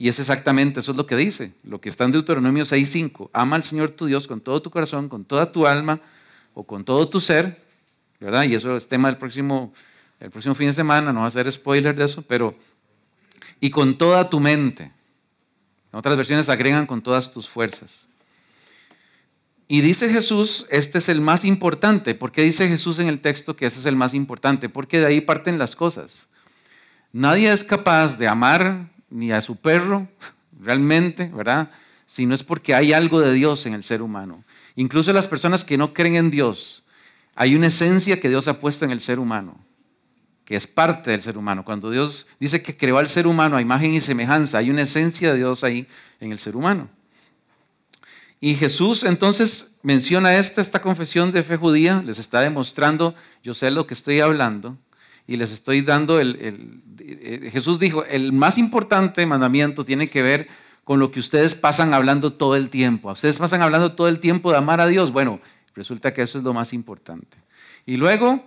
y 0.00 0.08
es 0.08 0.20
exactamente, 0.20 0.78
eso 0.78 0.92
es 0.92 0.96
lo 0.96 1.06
que 1.06 1.16
dice, 1.16 1.52
lo 1.64 1.80
que 1.80 1.88
está 1.88 2.04
en 2.04 2.12
Deuteronomio 2.12 2.64
6.5. 2.64 3.30
Ama 3.32 3.56
al 3.56 3.64
Señor 3.64 3.90
tu 3.90 4.06
Dios 4.06 4.28
con 4.28 4.40
todo 4.40 4.62
tu 4.62 4.70
corazón, 4.70 5.08
con 5.08 5.24
toda 5.24 5.50
tu 5.50 5.66
alma 5.66 6.00
o 6.54 6.62
con 6.62 6.84
todo 6.84 7.08
tu 7.08 7.20
ser, 7.20 7.60
¿verdad? 8.20 8.44
Y 8.44 8.54
eso 8.54 8.76
es 8.76 8.86
tema 8.86 9.08
del 9.08 9.18
próximo, 9.18 9.74
próximo 10.30 10.54
fin 10.54 10.68
de 10.68 10.72
semana, 10.72 11.12
no 11.12 11.22
va 11.22 11.26
a 11.26 11.30
ser 11.30 11.50
spoiler 11.50 11.96
de 11.96 12.04
eso, 12.04 12.22
pero... 12.22 12.56
Y 13.58 13.70
con 13.70 13.98
toda 13.98 14.30
tu 14.30 14.38
mente. 14.38 14.84
En 15.92 15.98
otras 15.98 16.16
versiones 16.16 16.48
agregan 16.48 16.86
con 16.86 17.02
todas 17.02 17.32
tus 17.32 17.48
fuerzas. 17.48 18.06
Y 19.66 19.80
dice 19.80 20.08
Jesús, 20.08 20.66
este 20.70 20.98
es 20.98 21.08
el 21.08 21.20
más 21.20 21.44
importante. 21.44 22.14
¿Por 22.14 22.30
qué 22.30 22.42
dice 22.42 22.68
Jesús 22.68 23.00
en 23.00 23.08
el 23.08 23.20
texto 23.20 23.56
que 23.56 23.66
ese 23.66 23.80
es 23.80 23.86
el 23.86 23.96
más 23.96 24.14
importante? 24.14 24.68
Porque 24.68 25.00
de 25.00 25.06
ahí 25.06 25.20
parten 25.20 25.58
las 25.58 25.74
cosas. 25.74 26.28
Nadie 27.12 27.50
es 27.50 27.64
capaz 27.64 28.16
de 28.16 28.28
amar 28.28 28.96
ni 29.10 29.32
a 29.32 29.40
su 29.40 29.56
perro, 29.56 30.08
realmente, 30.60 31.30
¿verdad? 31.34 31.70
Si 32.06 32.26
no 32.26 32.34
es 32.34 32.42
porque 32.42 32.74
hay 32.74 32.92
algo 32.92 33.20
de 33.20 33.32
Dios 33.32 33.66
en 33.66 33.74
el 33.74 33.82
ser 33.82 34.02
humano. 34.02 34.44
Incluso 34.76 35.12
las 35.12 35.26
personas 35.26 35.64
que 35.64 35.76
no 35.76 35.92
creen 35.92 36.16
en 36.16 36.30
Dios, 36.30 36.84
hay 37.34 37.54
una 37.54 37.68
esencia 37.68 38.20
que 38.20 38.28
Dios 38.28 38.48
ha 38.48 38.60
puesto 38.60 38.84
en 38.84 38.90
el 38.90 39.00
ser 39.00 39.18
humano, 39.18 39.58
que 40.44 40.56
es 40.56 40.66
parte 40.66 41.10
del 41.10 41.22
ser 41.22 41.36
humano. 41.36 41.64
Cuando 41.64 41.90
Dios 41.90 42.26
dice 42.40 42.62
que 42.62 42.76
creó 42.76 42.98
al 42.98 43.08
ser 43.08 43.26
humano 43.26 43.56
a 43.56 43.62
imagen 43.62 43.94
y 43.94 44.00
semejanza, 44.00 44.58
hay 44.58 44.70
una 44.70 44.82
esencia 44.82 45.32
de 45.32 45.38
Dios 45.38 45.64
ahí 45.64 45.86
en 46.20 46.32
el 46.32 46.38
ser 46.38 46.56
humano. 46.56 46.88
Y 48.40 48.54
Jesús 48.54 49.02
entonces 49.02 49.72
menciona 49.82 50.36
esta, 50.36 50.60
esta 50.60 50.80
confesión 50.80 51.32
de 51.32 51.42
fe 51.42 51.56
judía, 51.56 52.02
les 52.04 52.18
está 52.18 52.40
demostrando, 52.40 53.14
yo 53.42 53.52
sé 53.52 53.70
lo 53.70 53.86
que 53.86 53.94
estoy 53.94 54.20
hablando, 54.20 54.76
y 55.26 55.36
les 55.36 55.52
estoy 55.52 55.82
dando 55.82 56.20
el, 56.20 56.82
Jesús 57.50 57.78
dijo, 57.78 58.04
el 58.04 58.32
más 58.32 58.58
importante 58.58 59.24
mandamiento 59.26 59.84
tiene 59.84 60.08
que 60.08 60.22
ver 60.22 60.48
con 60.84 60.98
lo 60.98 61.10
que 61.10 61.20
ustedes 61.20 61.54
pasan 61.54 61.92
hablando 61.92 62.32
todo 62.32 62.56
el 62.56 62.70
tiempo. 62.70 63.10
Ustedes 63.10 63.38
pasan 63.38 63.62
hablando 63.62 63.92
todo 63.92 64.08
el 64.08 64.20
tiempo 64.20 64.50
de 64.50 64.58
amar 64.58 64.80
a 64.80 64.86
Dios. 64.86 65.12
Bueno, 65.12 65.40
resulta 65.74 66.14
que 66.14 66.22
eso 66.22 66.38
es 66.38 66.44
lo 66.44 66.54
más 66.54 66.72
importante. 66.72 67.36
Y 67.84 67.96
luego 67.96 68.44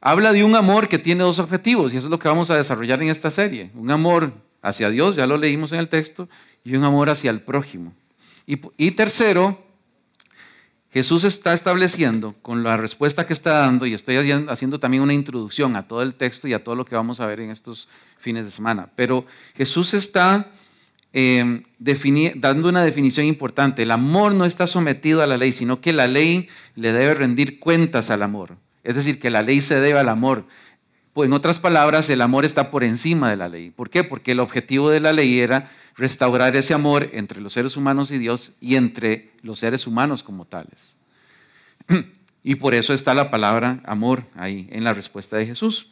habla 0.00 0.32
de 0.32 0.42
un 0.42 0.54
amor 0.54 0.88
que 0.88 0.98
tiene 0.98 1.22
dos 1.22 1.38
objetivos, 1.38 1.92
y 1.92 1.96
eso 1.96 2.06
es 2.06 2.10
lo 2.10 2.18
que 2.18 2.28
vamos 2.28 2.50
a 2.50 2.56
desarrollar 2.56 3.02
en 3.02 3.10
esta 3.10 3.30
serie. 3.30 3.70
Un 3.74 3.90
amor 3.90 4.32
hacia 4.62 4.88
Dios, 4.90 5.16
ya 5.16 5.26
lo 5.26 5.36
leímos 5.36 5.72
en 5.72 5.80
el 5.80 5.88
texto, 5.88 6.28
y 6.64 6.76
un 6.76 6.84
amor 6.84 7.10
hacia 7.10 7.30
el 7.30 7.40
prójimo. 7.40 7.92
Y, 8.46 8.58
y 8.76 8.92
tercero, 8.92 9.65
Jesús 10.96 11.24
está 11.24 11.52
estableciendo 11.52 12.34
con 12.40 12.62
la 12.62 12.78
respuesta 12.78 13.26
que 13.26 13.34
está 13.34 13.58
dando, 13.58 13.84
y 13.84 13.92
estoy 13.92 14.16
haciendo 14.48 14.80
también 14.80 15.02
una 15.02 15.12
introducción 15.12 15.76
a 15.76 15.86
todo 15.86 16.00
el 16.00 16.14
texto 16.14 16.48
y 16.48 16.54
a 16.54 16.64
todo 16.64 16.74
lo 16.74 16.86
que 16.86 16.94
vamos 16.94 17.20
a 17.20 17.26
ver 17.26 17.38
en 17.40 17.50
estos 17.50 17.86
fines 18.16 18.46
de 18.46 18.50
semana, 18.50 18.88
pero 18.96 19.26
Jesús 19.54 19.92
está 19.92 20.50
eh, 21.12 21.64
dando 22.36 22.70
una 22.70 22.82
definición 22.82 23.26
importante. 23.26 23.82
El 23.82 23.90
amor 23.90 24.32
no 24.32 24.46
está 24.46 24.66
sometido 24.66 25.20
a 25.20 25.26
la 25.26 25.36
ley, 25.36 25.52
sino 25.52 25.82
que 25.82 25.92
la 25.92 26.06
ley 26.06 26.48
le 26.76 26.94
debe 26.94 27.12
rendir 27.12 27.58
cuentas 27.58 28.08
al 28.08 28.22
amor. 28.22 28.56
Es 28.82 28.94
decir, 28.94 29.20
que 29.20 29.28
la 29.28 29.42
ley 29.42 29.60
se 29.60 29.78
debe 29.78 29.98
al 29.98 30.08
amor. 30.08 30.46
Pues 31.12 31.26
en 31.26 31.34
otras 31.34 31.58
palabras, 31.58 32.08
el 32.08 32.22
amor 32.22 32.46
está 32.46 32.70
por 32.70 32.84
encima 32.84 33.28
de 33.28 33.36
la 33.36 33.50
ley. 33.50 33.70
¿Por 33.70 33.90
qué? 33.90 34.02
Porque 34.02 34.32
el 34.32 34.40
objetivo 34.40 34.88
de 34.88 35.00
la 35.00 35.12
ley 35.12 35.40
era 35.40 35.70
restaurar 35.96 36.54
ese 36.56 36.74
amor 36.74 37.10
entre 37.12 37.40
los 37.40 37.52
seres 37.52 37.76
humanos 37.76 38.10
y 38.10 38.18
Dios 38.18 38.52
y 38.60 38.76
entre 38.76 39.32
los 39.42 39.58
seres 39.58 39.86
humanos 39.86 40.22
como 40.22 40.44
tales. 40.44 40.96
Y 42.48 42.54
por 42.54 42.74
eso 42.74 42.94
está 42.94 43.12
la 43.12 43.28
palabra 43.28 43.82
amor 43.86 44.24
ahí 44.36 44.68
en 44.70 44.84
la 44.84 44.92
respuesta 44.92 45.36
de 45.36 45.46
Jesús. 45.46 45.88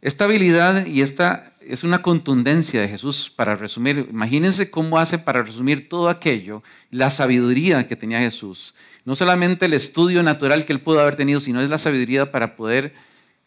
Esta 0.00 0.24
habilidad 0.24 0.86
y 0.86 1.02
esta 1.02 1.54
es 1.60 1.84
una 1.84 2.00
contundencia 2.00 2.80
de 2.80 2.88
Jesús 2.88 3.28
para 3.28 3.56
resumir. 3.56 4.08
Imagínense 4.10 4.70
cómo 4.70 4.96
hace 4.96 5.18
para 5.18 5.42
resumir 5.42 5.90
todo 5.90 6.08
aquello, 6.08 6.62
la 6.90 7.10
sabiduría 7.10 7.86
que 7.86 7.94
tenía 7.94 8.20
Jesús. 8.20 8.74
No 9.04 9.14
solamente 9.14 9.66
el 9.66 9.74
estudio 9.74 10.22
natural 10.22 10.64
que 10.64 10.72
él 10.72 10.80
pudo 10.80 11.00
haber 11.00 11.14
tenido, 11.14 11.40
sino 11.40 11.60
es 11.60 11.68
la 11.68 11.76
sabiduría 11.76 12.32
para 12.32 12.56
poder 12.56 12.94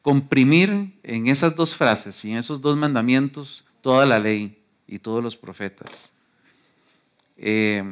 comprimir 0.04 1.00
en 1.02 1.26
esas 1.26 1.56
dos 1.56 1.76
frases 1.76 2.24
y 2.26 2.32
en 2.32 2.38
esos 2.38 2.62
dos 2.62 2.78
mandamientos 2.78 3.66
toda 3.82 4.06
la 4.06 4.20
ley 4.20 4.59
y 4.90 5.00
todos 5.00 5.24
los 5.24 5.36
profetas. 5.36 6.12
Eh, 7.38 7.84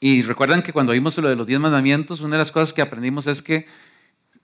y 0.00 0.22
recuerdan 0.22 0.62
que 0.62 0.72
cuando 0.72 0.92
vimos 0.92 1.16
lo 1.18 1.28
de 1.28 1.36
los 1.36 1.46
diez 1.46 1.60
mandamientos, 1.60 2.20
una 2.20 2.36
de 2.36 2.40
las 2.40 2.52
cosas 2.52 2.72
que 2.72 2.82
aprendimos 2.82 3.26
es 3.26 3.40
que 3.40 3.66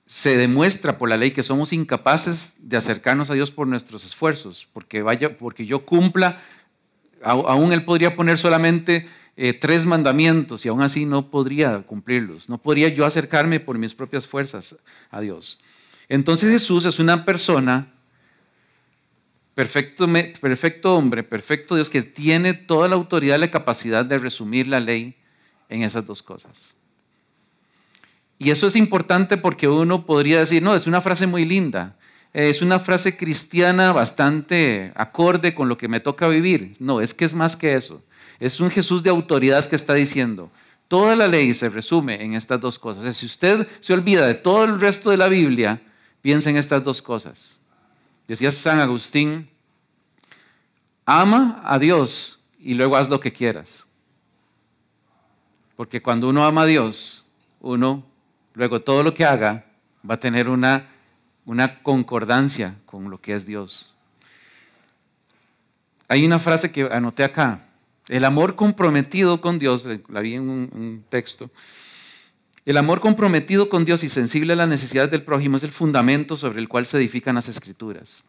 se 0.07 0.37
demuestra 0.37 0.99
por 0.99 1.09
la 1.09 1.17
ley 1.17 1.31
que 1.31 1.43
somos 1.43 1.73
incapaces 1.73 2.55
de 2.59 2.77
acercarnos 2.77 3.31
a 3.31 3.35
Dios 3.35 3.51
por 3.51 3.67
nuestros 3.67 4.05
esfuerzos, 4.05 4.69
porque, 4.73 5.03
vaya, 5.03 5.39
porque 5.39 5.67
yo 5.67 5.85
cumpla, 5.85 6.41
aún 7.23 7.73
Él 7.73 7.85
podría 7.85 8.17
poner 8.17 8.39
solamente 8.39 9.07
eh, 9.37 9.53
tres 9.53 9.87
mandamientos 9.87 10.67
y 10.67 10.69
aún 10.69 10.83
así 10.83 11.07
no 11.07 11.31
podría 11.31 11.83
cumplirlos, 11.83 12.49
no 12.49 12.59
podría 12.59 12.89
yo 12.89 13.05
acercarme 13.05 13.61
por 13.61 13.79
mis 13.79 13.95
propias 13.95 14.27
fuerzas 14.27 14.77
a 15.11 15.21
Dios. 15.21 15.61
Entonces 16.09 16.51
Jesús 16.51 16.87
es 16.87 16.99
una 16.99 17.25
persona 17.25 17.93
perfecto, 19.55 20.05
hombre, 20.97 21.23
perfecto 21.23 21.75
Dios, 21.75 21.91
que 21.91 22.03
tiene 22.03 22.55
toda 22.55 22.89
la 22.89 22.95
autoridad 22.95 23.37
y 23.37 23.41
la 23.41 23.51
capacidad 23.51 24.05
de 24.05 24.19
resumir 24.19 24.67
la 24.69 24.81
ley 24.81 25.17
en 25.69 25.83
esas 25.83 26.07
dos 26.07 26.23
cosas. 26.23 26.75
Y 28.39 28.51
eso 28.51 28.67
es 28.67 28.77
importante 28.77 29.37
porque 29.37 29.69
uno 29.69 30.07
podría 30.07 30.39
decir, 30.39 30.63
no, 30.63 30.75
es 30.75 30.87
una 30.87 31.03
frase 31.03 31.27
muy 31.27 31.45
linda, 31.45 31.97
es 32.33 32.63
una 32.63 32.79
frase 32.79 33.17
cristiana 33.17 33.93
bastante 33.93 34.93
acorde 34.95 35.55
con 35.55 35.69
lo 35.69 35.77
que 35.77 35.89
me 35.89 36.01
toca 36.01 36.27
vivir. 36.29 36.73
No, 36.79 37.01
es 37.01 37.13
que 37.13 37.25
es 37.25 37.35
más 37.35 37.57
que 37.57 37.75
eso. 37.75 38.03
Es 38.39 38.61
un 38.61 38.71
Jesús 38.71 39.03
de 39.03 39.11
autoridad 39.11 39.67
que 39.67 39.77
está 39.77 39.93
diciendo, 39.93 40.51
toda 40.89 41.15
la 41.15 41.29
ley 41.29 41.53
se 41.53 41.69
resume 41.69 42.25
en 42.25 42.35
estas 42.35 42.61
dos 42.61 42.79
cosas. 42.79 43.15
si 43.15 43.27
usted 43.27 43.69
se 43.81 43.93
olvida 43.93 44.27
de 44.27 44.35
todo 44.35 44.65
el 44.65 44.81
resto 44.81 45.11
de 45.11 45.19
la 45.19 45.29
Biblia, 45.29 45.83
piensa 46.23 46.51
en 46.51 46.57
estas 46.57 46.83
dos 46.83 47.03
cosas. 47.03 47.60
Decía 48.31 48.53
San 48.53 48.79
Agustín, 48.79 49.51
ama 51.05 51.61
a 51.65 51.81
Dios 51.81 52.39
y 52.61 52.75
luego 52.75 52.95
haz 52.95 53.11
lo 53.11 53.19
que 53.19 53.33
quieras. 53.33 53.89
Porque 55.75 56.01
cuando 56.01 56.29
uno 56.29 56.45
ama 56.45 56.63
a 56.63 56.67
Dios, 56.67 57.27
uno, 57.61 58.07
luego 58.55 58.83
todo 58.83 59.03
lo 59.03 59.15
que 59.15 59.25
haga, 59.25 59.67
va 60.09 60.15
a 60.15 60.21
tener 60.21 60.49
una, 60.49 60.87
una 61.45 61.83
concordancia 61.83 62.77
con 62.87 63.11
lo 63.11 63.21
que 63.21 63.35
es 63.35 63.47
Dios. 63.47 63.97
Hay 66.07 66.25
una 66.25 66.39
frase 66.39 66.71
que 66.71 66.83
anoté 66.83 67.25
acá. 67.25 67.67
El 68.07 68.25
amor 68.25 68.55
comprometido 68.55 69.41
con 69.41 69.59
Dios, 69.59 69.89
la 70.07 70.21
vi 70.21 70.35
en 70.35 70.49
un, 70.49 70.71
un 70.73 71.05
texto, 71.09 71.51
el 72.71 72.77
amor 72.77 73.01
comprometido 73.01 73.69
con 73.69 73.85
Dios 73.85 74.05
y 74.05 74.09
sensible 74.09 74.53
a 74.53 74.57
las 74.57 74.69
necesidades 74.69 75.11
del 75.11 75.25
prójimo 75.25 75.57
es 75.57 75.65
el 75.65 75.73
fundamento 75.73 76.37
sobre 76.37 76.61
el 76.61 76.69
cual 76.69 76.87
se 76.87 76.99
edifican 76.99 77.35
las 77.35 77.49
escrituras. 77.49 78.23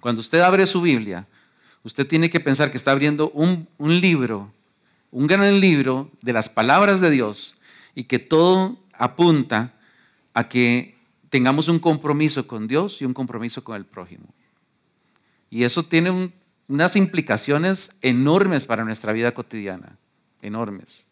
Cuando 0.00 0.20
usted 0.20 0.40
abre 0.40 0.66
su 0.66 0.80
Biblia, 0.80 1.28
usted 1.84 2.04
tiene 2.04 2.28
que 2.28 2.40
pensar 2.40 2.72
que 2.72 2.76
está 2.76 2.90
abriendo 2.90 3.30
un, 3.30 3.68
libro, 3.78 4.52
un 5.12 5.28
gran 5.28 5.60
libro 5.60 6.10
de 6.22 6.32
las 6.32 6.48
palabras 6.48 7.00
de 7.00 7.10
Dios 7.10 7.54
y 7.94 8.04
que 8.04 8.18
todo 8.18 8.78
apunta 8.94 9.74
a 10.34 10.48
que 10.48 10.96
tengamos 11.30 11.68
un 11.68 11.78
compromiso 11.78 12.48
con 12.48 12.66
Dios 12.66 13.00
y 13.00 13.04
un 13.04 13.14
compromiso 13.14 13.62
con 13.62 13.76
el 13.76 13.84
prójimo. 13.84 14.26
Y 15.50 15.62
eso 15.62 15.84
tiene 15.84 16.32
unas 16.66 16.96
implicaciones 16.96 17.92
enormes 18.00 18.66
para 18.66 18.84
nuestra 18.84 19.12
vida 19.12 19.32
cotidiana, 19.32 19.98
enormes. 20.40 21.06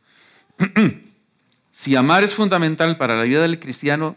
Si 1.72 1.94
amar 1.94 2.24
es 2.24 2.34
fundamental 2.34 2.96
para 2.96 3.14
la 3.14 3.22
vida 3.22 3.42
del 3.42 3.60
cristiano, 3.60 4.16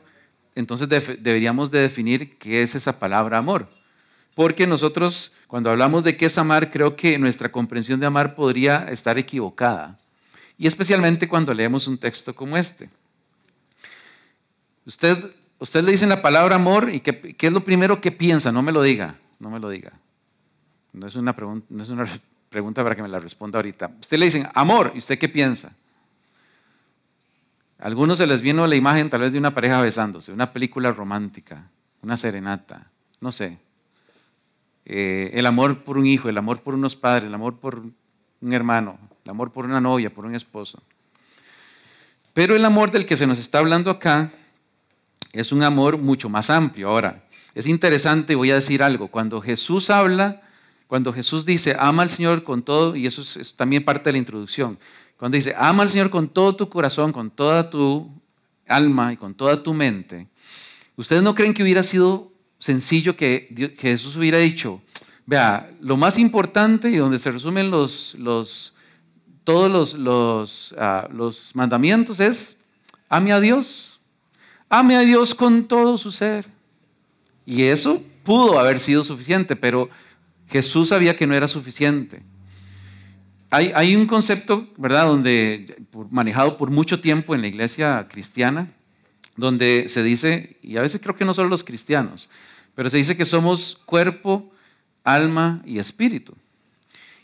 entonces 0.55 0.89
deberíamos 0.89 1.71
de 1.71 1.79
definir 1.79 2.37
qué 2.37 2.63
es 2.63 2.75
esa 2.75 2.99
palabra 2.99 3.37
amor. 3.37 3.69
Porque 4.35 4.65
nosotros, 4.65 5.33
cuando 5.47 5.69
hablamos 5.69 6.03
de 6.03 6.17
qué 6.17 6.25
es 6.25 6.37
amar, 6.37 6.71
creo 6.71 6.95
que 6.95 7.19
nuestra 7.19 7.51
comprensión 7.51 7.99
de 7.99 8.07
amar 8.07 8.33
podría 8.35 8.85
estar 8.85 9.17
equivocada. 9.17 9.99
Y 10.57 10.65
especialmente 10.65 11.27
cuando 11.27 11.53
leemos 11.53 11.87
un 11.87 11.97
texto 11.97 12.33
como 12.35 12.57
este. 12.57 12.89
Usted, 14.85 15.17
usted 15.59 15.83
le 15.83 15.91
dice 15.91 16.07
la 16.07 16.21
palabra 16.21 16.55
amor 16.55 16.89
y 16.91 16.99
qué, 16.99 17.35
qué, 17.35 17.47
es 17.47 17.53
lo 17.53 17.63
primero 17.63 18.01
que 18.01 18.11
piensa. 18.11 18.51
No 18.51 18.63
me 18.63 18.71
lo 18.71 18.81
diga, 18.81 19.19
no 19.39 19.51
me 19.51 19.59
lo 19.59 19.69
diga. 19.69 19.93
No 20.91 21.07
es 21.07 21.15
una 21.15 21.35
pregunta, 21.35 21.67
no 21.69 21.83
es 21.83 21.89
una 21.89 22.07
pregunta 22.49 22.83
para 22.83 22.95
que 22.95 23.03
me 23.03 23.07
la 23.07 23.19
responda 23.19 23.59
ahorita. 23.59 23.91
Usted 24.01 24.17
le 24.17 24.25
dicen 24.25 24.47
amor 24.55 24.91
y 24.95 24.97
usted 24.97 25.19
qué 25.19 25.29
piensa 25.29 25.73
algunos 27.83 28.17
se 28.17 28.27
les 28.27 28.41
vino 28.41 28.65
la 28.65 28.77
imagen 28.77 29.09
tal 29.09 29.19
vez 29.19 29.33
de 29.33 29.37
una 29.37 29.53
pareja 29.53 29.81
besándose, 29.81 30.31
una 30.31 30.53
película 30.53 30.93
romántica, 30.93 31.69
una 32.01 32.15
serenata, 32.15 32.89
no 33.19 33.29
sé. 33.29 33.57
Eh, 34.85 35.31
el 35.33 35.45
amor 35.45 35.83
por 35.83 35.97
un 35.97 36.05
hijo, 36.05 36.29
el 36.29 36.37
amor 36.37 36.61
por 36.61 36.75
unos 36.75 36.95
padres, 36.95 37.27
el 37.27 37.33
amor 37.33 37.57
por 37.57 37.79
un 37.79 38.53
hermano, 38.53 38.97
el 39.25 39.31
amor 39.31 39.51
por 39.51 39.65
una 39.65 39.81
novia, 39.81 40.13
por 40.13 40.25
un 40.25 40.33
esposo. 40.33 40.81
Pero 42.33 42.55
el 42.55 42.63
amor 42.63 42.89
del 42.89 43.05
que 43.05 43.17
se 43.17 43.27
nos 43.27 43.37
está 43.37 43.59
hablando 43.59 43.91
acá 43.91 44.31
es 45.33 45.51
un 45.51 45.61
amor 45.61 45.97
mucho 45.97 46.29
más 46.29 46.49
amplio. 46.49 46.87
Ahora, 46.87 47.25
es 47.53 47.67
interesante, 47.67 48.35
voy 48.35 48.51
a 48.51 48.55
decir 48.55 48.81
algo, 48.81 49.09
cuando 49.09 49.41
Jesús 49.41 49.89
habla, 49.89 50.41
cuando 50.87 51.11
Jesús 51.11 51.45
dice, 51.45 51.75
ama 51.77 52.03
al 52.03 52.09
Señor 52.09 52.45
con 52.45 52.63
todo, 52.63 52.95
y 52.95 53.07
eso 53.07 53.23
es 53.41 53.55
también 53.55 53.83
parte 53.83 54.07
de 54.07 54.13
la 54.13 54.19
introducón, 54.19 54.79
cuando 55.23 55.37
dice, 55.37 55.55
ama 55.57 55.83
al 55.83 55.89
Señor 55.89 56.09
con 56.09 56.27
todo 56.27 56.53
tu 56.53 56.67
corazón, 56.67 57.13
con 57.13 57.31
toda 57.31 57.69
tu 57.69 58.11
alma 58.67 59.13
y 59.13 59.15
con 59.15 59.33
toda 59.33 59.63
tu 59.63 59.73
mente, 59.73 60.27
¿ustedes 60.97 61.23
no 61.23 61.33
creen 61.33 61.53
que 61.53 61.63
hubiera 61.63 61.81
sido 61.81 62.33
sencillo 62.59 63.15
que, 63.15 63.73
Jesús 63.79 64.17
hubiera 64.17 64.39
dicho, 64.39 64.81
vea, 65.25 65.71
lo 65.79 65.95
más 65.95 66.19
importante 66.19 66.89
y 66.89 66.97
donde 66.97 67.19
se 67.19 67.31
resumen 67.31 67.71
los, 67.71 68.17
todos 69.45 69.71
los, 69.71 69.93
los, 69.93 70.75
ah, 70.77 71.07
los 71.09 71.55
mandamientos 71.55 72.19
es, 72.19 72.57
ame 73.07 73.31
a 73.31 73.39
Dios, 73.39 74.01
ame 74.67 74.97
a 74.97 75.03
Dios 75.03 75.33
con 75.33 75.69
todo 75.69 75.97
su 75.97 76.11
ser. 76.11 76.47
Y 77.45 77.61
eso 77.63 78.03
pudo 78.23 78.59
haber 78.59 78.77
sido 78.77 79.05
suficiente, 79.05 79.55
pero 79.55 79.89
Jesús 80.49 80.89
sabía 80.89 81.15
que 81.15 81.25
no 81.25 81.33
era 81.33 81.47
suficiente. 81.47 82.23
Hay, 83.55 83.95
un 83.95 84.07
concepto, 84.07 84.67
¿verdad?, 84.77 85.05
donde, 85.05 85.75
manejado 86.09 86.57
por 86.57 86.71
mucho 86.71 86.99
tiempo 86.99 87.35
en 87.35 87.41
la 87.41 87.47
iglesia 87.47 88.07
cristiana, 88.09 88.73
donde 89.37 89.89
se 89.89 90.01
dice, 90.01 90.57
y 90.63 90.77
a 90.77 90.81
veces 90.81 90.99
creo 90.99 91.15
que 91.15 91.23
no 91.23 91.35
solo 91.35 91.49
los 91.49 91.63
cristianos, 91.63 92.29
pero 92.73 92.89
se 92.89 92.97
dice 92.97 93.15
que 93.15 93.25
somos 93.25 93.79
cuerpo, 93.85 94.51
alma 95.03 95.61
y 95.67 95.77
espíritu. 95.77 96.33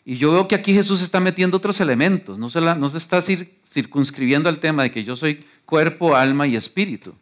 Y 0.05 0.17
yo 0.17 0.31
veo 0.31 0.47
que 0.47 0.53
aquí 0.53 0.71
Jesús 0.71 1.01
está 1.01 1.19
metiendo 1.19 1.57
otros 1.57 1.79
elementos, 1.79 2.37
no 2.37 2.51
se, 2.51 2.59
está 2.95 3.23
circunscribiendo 3.23 4.49
al 4.49 4.59
tema 4.59 4.83
de 4.83 4.91
que 4.91 5.03
yo 5.03 5.15
soy 5.15 5.43
cuerpo, 5.65 6.15
alma 6.15 6.45
y 6.45 6.55
espíritu. 6.55 7.15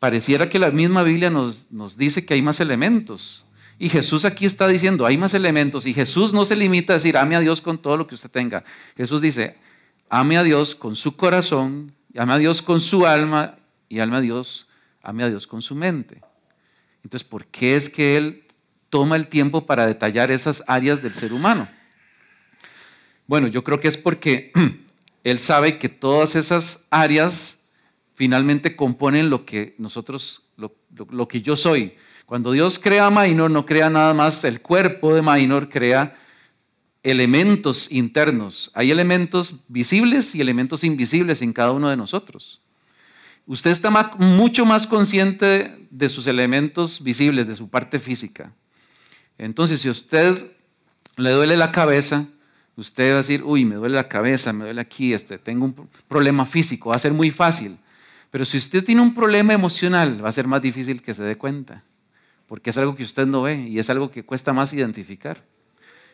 Pareciera 0.00 0.50
que 0.50 0.58
la 0.58 0.72
misma 0.72 1.04
Biblia 1.04 1.30
nos 1.30 1.96
dice 1.96 2.26
que 2.26 2.34
hay 2.34 2.42
más 2.42 2.58
elementos. 2.58 3.44
Y 3.78 3.88
Jesús 3.88 4.24
aquí 4.24 4.46
está 4.46 4.68
diciendo, 4.68 5.06
hay 5.06 5.18
más 5.18 5.34
elementos. 5.34 5.86
Y 5.86 5.94
Jesús 5.94 6.32
no 6.32 6.44
se 6.44 6.56
limita 6.56 6.92
a 6.92 6.96
decir, 6.96 7.16
ame 7.16 7.36
a 7.36 7.40
Dios 7.40 7.60
con 7.60 7.80
todo 7.80 7.96
lo 7.96 8.06
que 8.06 8.14
usted 8.14 8.30
tenga. 8.30 8.64
Jesús 8.96 9.20
dice, 9.20 9.56
ame 10.08 10.36
a 10.36 10.42
Dios 10.42 10.74
con 10.74 10.94
su 10.94 11.16
corazón, 11.16 11.94
ame 12.16 12.32
a 12.32 12.38
Dios 12.38 12.62
con 12.62 12.80
su 12.80 13.06
alma 13.06 13.58
y 13.88 14.00
ame 14.00 14.16
a 14.16 14.20
Dios, 14.20 14.68
ame 15.02 15.24
a 15.24 15.28
Dios 15.28 15.46
con 15.46 15.62
su 15.62 15.74
mente. 15.74 16.20
Entonces, 17.02 17.26
¿por 17.28 17.46
qué 17.46 17.76
es 17.76 17.88
que 17.88 18.16
Él 18.16 18.44
toma 18.90 19.16
el 19.16 19.26
tiempo 19.26 19.66
para 19.66 19.86
detallar 19.86 20.30
esas 20.30 20.62
áreas 20.66 21.02
del 21.02 21.12
ser 21.12 21.32
humano? 21.32 21.68
Bueno, 23.26 23.48
yo 23.48 23.64
creo 23.64 23.80
que 23.80 23.88
es 23.88 23.96
porque 23.96 24.52
Él 25.24 25.38
sabe 25.38 25.78
que 25.78 25.88
todas 25.88 26.34
esas 26.34 26.84
áreas 26.90 27.58
finalmente 28.14 28.76
componen 28.76 29.30
lo 29.30 29.44
que 29.44 29.74
nosotros, 29.78 30.42
lo, 30.56 31.28
que 31.28 31.42
yo 31.42 31.56
soy. 31.56 31.94
Cuando 32.32 32.52
Dios 32.52 32.78
crea 32.78 33.08
a 33.08 33.10
Minor, 33.10 33.50
no 33.50 33.66
crea 33.66 33.90
nada 33.90 34.14
más 34.14 34.42
el 34.44 34.62
cuerpo 34.62 35.14
de 35.14 35.20
Minor, 35.20 35.68
crea 35.68 36.14
elementos 37.02 37.92
internos. 37.92 38.70
Hay 38.72 38.90
elementos 38.90 39.56
visibles 39.68 40.34
y 40.34 40.40
elementos 40.40 40.82
invisibles 40.82 41.42
en 41.42 41.52
cada 41.52 41.72
uno 41.72 41.90
de 41.90 41.96
nosotros. 41.98 42.62
Usted 43.44 43.70
está 43.70 43.90
mucho 44.16 44.64
más 44.64 44.86
consciente 44.86 45.76
de 45.90 46.08
sus 46.08 46.26
elementos 46.26 47.02
visibles, 47.04 47.46
de 47.46 47.54
su 47.54 47.68
parte 47.68 47.98
física. 47.98 48.54
Entonces, 49.36 49.82
si 49.82 49.88
a 49.88 49.90
usted 49.90 50.34
le 51.18 51.32
duele 51.32 51.58
la 51.58 51.70
cabeza, 51.70 52.24
usted 52.76 53.10
va 53.10 53.16
a 53.16 53.18
decir, 53.18 53.42
uy, 53.44 53.66
me 53.66 53.74
duele 53.74 53.96
la 53.96 54.08
cabeza, 54.08 54.54
me 54.54 54.64
duele 54.64 54.80
aquí, 54.80 55.12
este, 55.12 55.36
tengo 55.36 55.66
un 55.66 55.74
problema 56.08 56.46
físico, 56.46 56.88
va 56.88 56.96
a 56.96 56.98
ser 56.98 57.12
muy 57.12 57.30
fácil. 57.30 57.76
Pero 58.30 58.46
si 58.46 58.56
usted 58.56 58.82
tiene 58.82 59.02
un 59.02 59.12
problema 59.12 59.52
emocional, 59.52 60.24
va 60.24 60.30
a 60.30 60.32
ser 60.32 60.46
más 60.46 60.62
difícil 60.62 61.02
que 61.02 61.12
se 61.12 61.22
dé 61.22 61.36
cuenta, 61.36 61.84
porque 62.52 62.68
es 62.68 62.76
algo 62.76 62.94
que 62.94 63.02
usted 63.02 63.26
no 63.26 63.40
ve 63.40 63.66
y 63.66 63.78
es 63.78 63.88
algo 63.88 64.10
que 64.10 64.26
cuesta 64.26 64.52
más 64.52 64.74
identificar. 64.74 65.42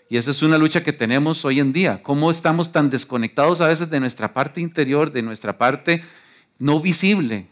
Y 0.09 0.19
esa 0.19 0.31
es 0.31 0.41
una 0.41 0.57
lucha 0.57 0.85
que 0.85 0.93
tenemos 0.93 1.45
hoy 1.45 1.59
en 1.59 1.73
día. 1.73 2.01
¿Cómo 2.01 2.31
estamos 2.31 2.71
tan 2.71 2.91
desconectados 2.91 3.61
a 3.61 3.67
veces 3.67 3.91
de 3.91 3.99
nuestra 3.99 4.33
parte 4.33 4.61
interior, 4.61 5.11
de 5.11 5.23
nuestra 5.23 5.59
parte 5.59 6.05
no 6.61 6.79
visible? 6.79 7.49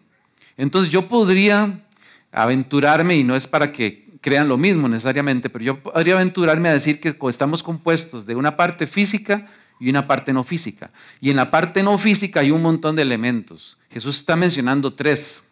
Entonces 0.57 0.93
yo 0.93 1.09
podría 1.09 1.85
aventurarme, 2.31 3.16
y 3.16 3.25
no 3.25 3.35
es 3.35 3.49
para 3.49 3.73
que 3.73 4.09
crean 4.21 4.47
lo 4.47 4.57
mismo 4.57 4.88
necesariamente, 4.88 5.50
pero 5.50 5.64
yo 5.64 5.83
podría 5.83 6.14
aventurarme 6.14 6.69
a 6.69 6.73
decir 6.75 7.00
que 7.00 7.16
estamos 7.28 7.64
compuestos 7.64 8.25
de 8.25 8.37
una 8.37 8.57
parte 8.57 8.87
física 8.87 9.49
y 9.81 9.90
una 9.90 10.07
parte 10.07 10.33
no 10.33 10.45
física. 10.45 10.93
Y 11.21 11.31
en 11.31 11.37
la 11.38 11.50
parte 11.50 11.83
no 11.83 11.99
física 11.99 12.38
hay 12.38 12.52
un 12.52 12.62
montón 12.62 12.95
de 12.95 13.02
elementos. 13.02 13.78
Jesús 13.90 14.19
está 14.19 14.37
mencionando 14.37 14.95
tres. 14.95 15.43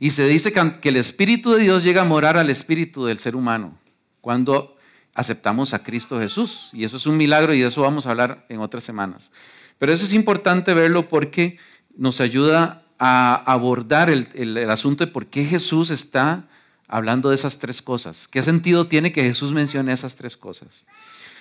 Y 0.00 0.10
se 0.10 0.26
dice 0.26 0.52
que 0.52 0.88
el 0.88 0.96
Espíritu 0.96 1.52
de 1.52 1.62
Dios 1.62 1.84
llega 1.84 2.02
a 2.02 2.04
morar 2.04 2.36
al 2.36 2.50
Espíritu 2.50 3.04
del 3.04 3.18
ser 3.18 3.36
humano 3.36 3.78
cuando 4.20 4.76
aceptamos 5.14 5.74
a 5.74 5.82
Cristo 5.82 6.18
Jesús. 6.18 6.70
Y 6.72 6.84
eso 6.84 6.96
es 6.96 7.06
un 7.06 7.16
milagro 7.16 7.54
y 7.54 7.60
de 7.60 7.68
eso 7.68 7.82
vamos 7.82 8.06
a 8.06 8.10
hablar 8.10 8.46
en 8.48 8.60
otras 8.60 8.84
semanas. 8.84 9.30
Pero 9.78 9.92
eso 9.92 10.04
es 10.04 10.12
importante 10.12 10.74
verlo 10.74 11.08
porque 11.08 11.58
nos 11.96 12.20
ayuda 12.20 12.84
a 12.98 13.34
abordar 13.46 14.10
el, 14.10 14.28
el 14.34 14.70
asunto 14.70 15.04
de 15.04 15.12
por 15.12 15.26
qué 15.26 15.44
Jesús 15.44 15.90
está 15.90 16.48
hablando 16.88 17.30
de 17.30 17.36
esas 17.36 17.58
tres 17.58 17.82
cosas. 17.82 18.28
¿Qué 18.28 18.42
sentido 18.42 18.86
tiene 18.86 19.12
que 19.12 19.22
Jesús 19.22 19.52
mencione 19.52 19.92
esas 19.92 20.16
tres 20.16 20.36
cosas? 20.36 20.86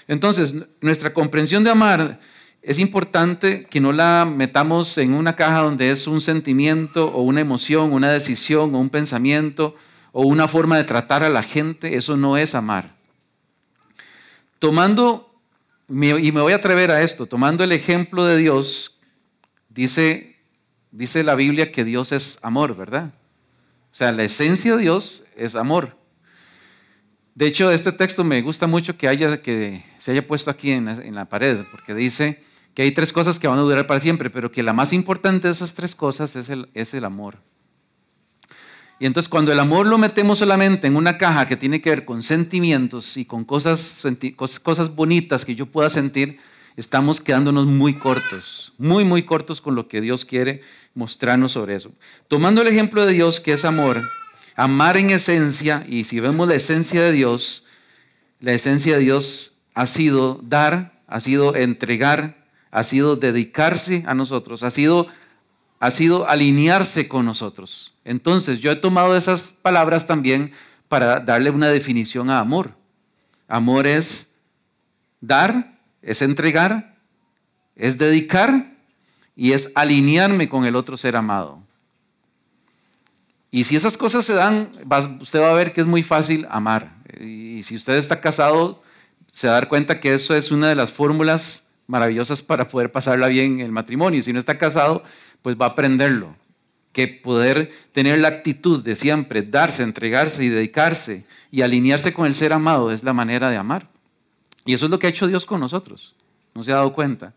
Entonces, 0.08 0.56
nuestra 0.82 1.14
comprensión 1.14 1.64
de 1.64 1.70
amar 1.70 2.20
es 2.64 2.80
importante 2.80 3.66
que 3.66 3.82
no 3.82 3.92
la 3.92 4.26
metamos 4.26 4.98
en 4.98 5.14
una 5.14 5.36
caja 5.36 5.62
donde 5.62 5.92
es 5.92 6.08
un 6.08 6.22
sentimiento 6.22 7.08
o 7.08 7.22
una 7.22 7.42
emoción, 7.42 7.92
una 7.92 8.10
decisión 8.10 8.74
o 8.74 8.80
un 8.80 8.90
pensamiento 8.90 9.76
o 10.14 10.26
una 10.26 10.48
forma 10.48 10.78
de 10.78 10.86
tratar 10.86 11.24
a 11.24 11.30
la 11.30 11.44
gente. 11.44 11.98
Eso 11.98 12.16
no 12.16 12.38
es 12.38 12.56
amar. 12.56 12.96
Tomando, 14.60 15.38
y 15.90 16.32
me 16.32 16.42
voy 16.42 16.54
a 16.54 16.56
atrever 16.56 16.90
a 16.92 17.02
esto, 17.02 17.26
tomando 17.26 17.66
el 17.66 17.74
ejemplo 17.74 18.24
de 18.24 18.38
Dios, 18.38 18.98
dice, 19.68 20.38
dice 20.92 21.22
la 21.26 21.36
Biblia 21.36 21.70
que 21.70 21.84
Dios 21.84 22.14
es 22.14 22.40
amor, 22.44 22.78
¿verdad? 22.78 23.14
O 23.92 23.96
sea, 23.96 24.14
la 24.14 24.24
esencia 24.24 24.78
de 24.78 24.84
Dios 24.84 25.26
es 25.36 25.58
amor. 25.58 25.98
De 27.36 27.46
hecho, 27.46 27.72
este 27.72 27.92
texto 27.92 28.24
me 28.24 28.42
gusta 28.42 28.68
mucho 28.68 28.98
que, 28.98 29.10
haya, 29.10 29.42
que 29.42 29.84
se 29.98 30.12
haya 30.12 30.26
puesto 30.26 30.50
aquí 30.50 30.72
en 30.72 31.14
la, 31.14 31.26
pared, 31.26 31.66
porque 31.72 31.94
dice 31.94 32.53
que 32.74 32.82
hay 32.82 32.92
tres 32.92 33.14
cosas 33.14 33.40
que 33.40 33.48
van 33.48 33.60
a 33.60 33.62
durar 33.62 33.88
para 33.88 34.00
siempre, 34.00 34.30
pero 34.30 34.52
que 34.52 34.64
la 34.64 34.74
más 34.74 34.94
importante 34.94 35.48
de 35.48 35.54
esas 35.54 35.74
tres 35.74 35.96
cosas 35.96 36.36
es 36.36 36.50
el, 36.50 36.70
es 36.74 36.94
el 36.94 37.06
amor. 37.06 37.38
Y 39.00 39.06
entonces 39.06 39.30
cuando 39.30 39.52
el 39.52 39.60
amor 39.60 39.86
lo 39.86 39.98
metemos 39.98 40.40
solamente 40.40 40.88
en 40.88 40.96
una 40.96 41.18
caja 41.18 41.46
que 41.46 41.58
tiene 41.58 41.82
que 41.82 41.90
ver 41.90 42.06
con 42.06 42.24
sentimientos 42.24 43.18
y 43.18 43.26
con 43.26 43.44
cosas, 43.44 44.04
cosas 44.62 44.96
bonitas 44.96 45.46
que 45.46 45.56
yo 45.56 45.66
pueda 45.66 45.90
sentir, 45.90 46.40
estamos 46.78 47.20
quedándonos 47.20 47.66
muy 47.66 47.96
cortos, 47.96 48.74
muy, 48.78 49.04
muy 49.04 49.24
cortos 49.24 49.62
con 49.62 49.76
lo 49.76 49.88
que 49.88 50.02
Dios 50.02 50.26
quiere 50.26 50.62
mostrarnos 50.96 51.52
sobre 51.52 51.76
eso. 51.76 51.92
Tomando 52.28 52.62
el 52.62 52.68
ejemplo 52.68 53.06
de 53.06 53.14
Dios, 53.14 53.40
que 53.40 53.54
es 53.54 53.66
amor, 53.66 54.02
amar 54.56 54.98
en 54.98 55.10
esencia, 55.10 55.86
y 55.88 56.06
si 56.06 56.20
vemos 56.20 56.48
la 56.48 56.56
esencia 56.56 57.02
de 57.02 57.12
Dios, 57.12 57.66
la 58.40 58.54
esencia 58.54 58.96
de 58.96 59.02
Dios 59.02 59.54
ha 59.74 59.88
sido 59.88 60.40
dar, 60.44 61.02
ha 61.08 61.20
sido 61.20 61.56
entregar, 61.56 62.43
ha 62.74 62.82
sido 62.82 63.16
dedicarse 63.16 64.04
a 64.08 64.16
nosotros, 64.16 64.64
ha 64.64 64.72
sido, 64.72 65.06
ha 65.80 65.92
sido 65.92 66.28
alinearse 66.28 67.08
con 67.08 67.24
nosotros. 67.24 67.94
Entonces, 68.04 68.62
yo 68.62 68.72
he 68.72 68.76
tomado 68.76 69.16
esas 69.16 69.52
palabras 69.52 70.08
también 70.08 70.52
para 70.88 71.20
darle 71.20 71.52
una 71.52 71.70
definición 71.70 72.32
a 72.32 72.40
amor. 72.40 72.72
Amor 73.48 73.86
es 73.86 74.30
dar, 75.22 75.78
es 76.02 76.24
entregar, 76.24 76.98
es 77.76 78.00
dedicar 78.00 78.74
y 79.36 79.52
es 79.52 79.72
alinearme 79.76 80.50
con 80.50 80.66
el 80.66 80.76
otro 80.76 80.98
ser 80.98 81.16
amado. 81.16 81.62
Y 83.52 83.66
si 83.66 83.76
esas 83.76 83.98
cosas 83.98 84.26
se 84.26 84.34
dan, 84.34 84.72
usted 85.22 85.40
va 85.40 85.52
a 85.52 85.54
ver 85.54 85.74
que 85.74 85.82
es 85.82 85.88
muy 85.88 86.02
fácil 86.02 86.48
amar. 86.50 86.96
Y 87.22 87.62
si 87.62 87.76
usted 87.76 87.98
está 87.98 88.20
casado, 88.20 88.82
se 89.32 89.46
va 89.46 89.54
a 89.54 89.58
dar 89.58 89.70
cuenta 89.70 90.00
que 90.00 90.16
eso 90.16 90.34
es 90.34 90.50
una 90.50 90.70
de 90.70 90.76
las 90.76 90.92
fórmulas 90.92 91.68
maravillosas 91.94 92.42
para 92.42 92.68
poder 92.68 92.92
pasarla 92.92 93.28
bien 93.28 93.60
en 93.60 93.66
el 93.68 93.72
matrimonio. 93.72 94.24
Si 94.24 94.34
no 94.34 94.40
está 94.40 94.58
casado, 94.58 95.04
pues 95.44 95.56
va 95.56 95.68
a 95.68 95.70
aprenderlo. 95.70 96.36
Que 96.92 97.08
poder 97.08 97.72
tener 97.92 98.18
la 98.18 98.30
actitud 98.30 98.84
de 98.84 98.96
siempre 98.96 99.44
darse, 99.44 99.84
entregarse 99.84 100.44
y 100.44 100.50
dedicarse 100.50 101.24
y 101.52 101.62
alinearse 101.62 102.12
con 102.12 102.26
el 102.26 102.34
ser 102.34 102.52
amado 102.52 102.92
es 102.92 103.04
la 103.04 103.14
manera 103.14 103.52
de 103.52 103.58
amar. 103.58 103.88
Y 104.66 104.74
eso 104.74 104.86
es 104.86 104.92
lo 104.92 104.98
que 104.98 105.06
ha 105.06 105.12
hecho 105.12 105.28
Dios 105.28 105.46
con 105.46 105.60
nosotros. 105.60 106.16
¿No 106.56 106.64
se 106.64 106.72
ha 106.72 106.78
dado 106.78 106.94
cuenta? 106.94 107.36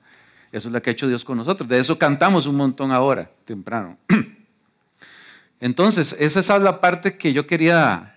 Eso 0.53 0.69
es 0.69 0.73
lo 0.73 0.81
que 0.81 0.89
ha 0.89 0.95
hecho 0.95 1.07
Dios 1.07 1.23
con 1.23 1.37
nosotros. 1.37 1.69
De 1.69 1.79
eso 1.79 1.99
cantamos 1.99 2.47
un 2.47 2.57
montón 2.57 2.93
ahora, 2.93 3.31
temprano. 3.45 3.99
Entonces, 5.61 6.17
esa 6.19 6.41
es 6.41 6.63
la 6.63 6.81
parte 6.81 7.19
que 7.19 7.35
yo 7.35 7.47
quería 7.47 8.17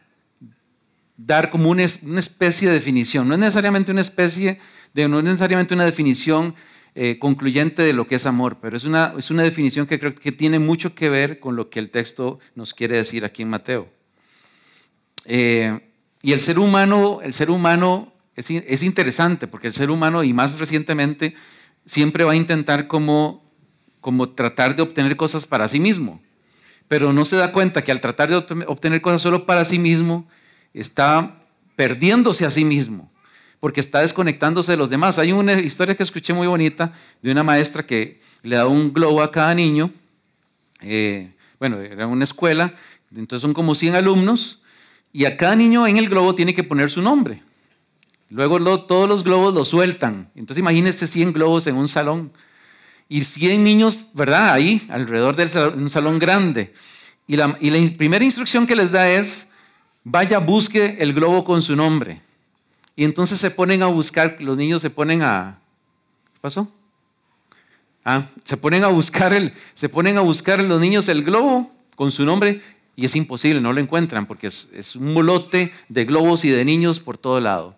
dar 1.17 1.49
como 1.49 1.69
una, 1.69 1.83
especie 1.83 2.69
de 2.69 2.75
definición. 2.75 3.27
No 3.27 3.33
es 3.33 3.39
necesariamente 3.39 3.91
una 3.91 4.01
especie, 4.01 4.59
de, 4.93 5.07
no 5.07 5.19
es 5.19 5.25
necesariamente 5.25 5.73
una 5.73 5.85
definición 5.85 6.55
eh, 6.95 7.17
concluyente 7.19 7.83
de 7.83 7.93
lo 7.93 8.07
que 8.07 8.15
es 8.15 8.25
amor, 8.25 8.57
pero 8.61 8.75
es 8.75 8.83
una, 8.83 9.13
es 9.17 9.29
una 9.31 9.43
definición 9.43 9.87
que 9.87 9.99
creo 9.99 10.13
que 10.13 10.31
tiene 10.31 10.59
mucho 10.59 10.95
que 10.95 11.09
ver 11.09 11.39
con 11.39 11.55
lo 11.55 11.69
que 11.69 11.79
el 11.79 11.91
texto 11.91 12.39
nos 12.55 12.73
quiere 12.73 12.95
decir 12.95 13.23
aquí 13.23 13.43
en 13.43 13.49
Mateo. 13.49 13.89
Eh, 15.25 15.79
y 16.21 16.33
el 16.33 16.39
ser 16.39 16.59
humano, 16.59 17.19
el 17.23 17.33
ser 17.33 17.51
humano 17.51 18.13
es, 18.35 18.83
interesante 18.83 19.47
porque 19.47 19.67
el 19.67 19.73
ser 19.73 19.89
humano, 19.91 20.23
y 20.23 20.33
más 20.33 20.59
recientemente, 20.59 21.35
siempre 21.85 22.23
va 22.23 22.33
a 22.33 22.37
intentar 22.37 22.87
como, 22.87 23.43
como 24.01 24.29
tratar 24.29 24.75
de 24.75 24.81
obtener 24.81 25.15
cosas 25.15 25.45
para 25.45 25.67
sí 25.67 25.79
mismo. 25.79 26.21
Pero 26.87 27.13
no 27.13 27.25
se 27.25 27.35
da 27.35 27.51
cuenta 27.51 27.83
que 27.83 27.91
al 27.91 28.01
tratar 28.01 28.29
de 28.29 28.35
obtener 28.35 29.01
cosas 29.01 29.21
solo 29.21 29.45
para 29.45 29.65
sí 29.65 29.77
mismo, 29.77 30.27
está 30.73 31.43
perdiéndose 31.75 32.45
a 32.45 32.49
sí 32.49 32.65
mismo. 32.65 33.08
Porque 33.59 33.79
está 33.79 33.99
desconectándose 34.01 34.71
de 34.71 34.77
los 34.77 34.89
demás. 34.89 35.19
Hay 35.19 35.31
una 35.31 35.53
historia 35.53 35.95
que 35.95 36.03
escuché 36.03 36.33
muy 36.33 36.47
bonita 36.47 36.93
de 37.21 37.31
una 37.31 37.43
maestra 37.43 37.85
que 37.85 38.19
le 38.43 38.55
da 38.55 38.67
un 38.67 38.93
globo 38.93 39.21
a 39.21 39.31
cada 39.31 39.53
niño. 39.53 39.91
Eh, 40.81 41.31
bueno, 41.59 41.79
era 41.79 42.07
una 42.07 42.23
escuela, 42.23 42.73
entonces 43.15 43.41
son 43.41 43.53
como 43.53 43.75
100 43.75 43.95
alumnos, 43.95 44.61
y 45.11 45.25
a 45.25 45.35
cada 45.35 45.55
niño 45.55 45.85
en 45.87 45.97
el 45.97 46.07
globo 46.07 46.33
tiene 46.35 46.53
que 46.53 46.63
poner 46.63 46.89
su 46.89 47.01
nombre. 47.01 47.41
Luego 48.29 48.83
todos 48.83 49.09
los 49.09 49.23
globos 49.23 49.53
los 49.53 49.69
sueltan. 49.69 50.29
Entonces 50.35 50.59
imagínense 50.59 51.07
100 51.07 51.33
globos 51.33 51.65
en 51.67 51.75
un 51.75 51.87
salón. 51.87 52.31
Y 53.09 53.23
100 53.23 53.63
niños, 53.63 54.05
¿verdad? 54.13 54.53
Ahí, 54.53 54.85
alrededor 54.89 55.35
de 55.35 55.69
un 55.69 55.89
salón 55.89 56.19
grande. 56.19 56.73
Y 57.25 57.37
la, 57.37 57.57
y 57.59 57.71
la 57.71 57.97
primera 57.97 58.23
instrucción 58.23 58.67
que 58.67 58.75
les 58.75 58.91
da 58.91 59.09
es, 59.09 59.47
vaya, 60.03 60.37
busque 60.37 60.97
el 60.99 61.13
globo 61.13 61.43
con 61.43 61.63
su 61.63 61.75
nombre. 61.75 62.21
Y 62.99 63.05
entonces 63.05 63.39
se 63.39 63.49
ponen 63.49 63.81
a 63.81 63.87
buscar, 63.87 64.35
los 64.41 64.57
niños 64.57 64.81
se 64.81 64.89
ponen 64.89 65.21
a... 65.21 65.61
¿Qué 66.33 66.39
pasó? 66.41 66.69
Ah, 68.03 68.27
se 68.43 68.57
ponen 68.57 68.83
a 68.83 68.89
buscar 68.89 69.31
el, 69.31 69.53
se 69.73 69.87
ponen 69.87 70.17
a 70.17 70.19
buscar 70.19 70.61
los 70.61 70.81
niños 70.81 71.07
el 71.07 71.23
globo 71.23 71.71
con 71.95 72.11
su 72.11 72.25
nombre 72.25 72.59
y 72.97 73.05
es 73.05 73.15
imposible, 73.15 73.61
no 73.61 73.71
lo 73.71 73.79
encuentran 73.79 74.25
porque 74.25 74.47
es, 74.47 74.97
un 74.97 75.13
molote 75.13 75.71
de 75.87 76.03
globos 76.03 76.43
y 76.43 76.49
de 76.49 76.65
niños 76.65 76.99
por 76.99 77.17
todo 77.17 77.39
lado. 77.39 77.77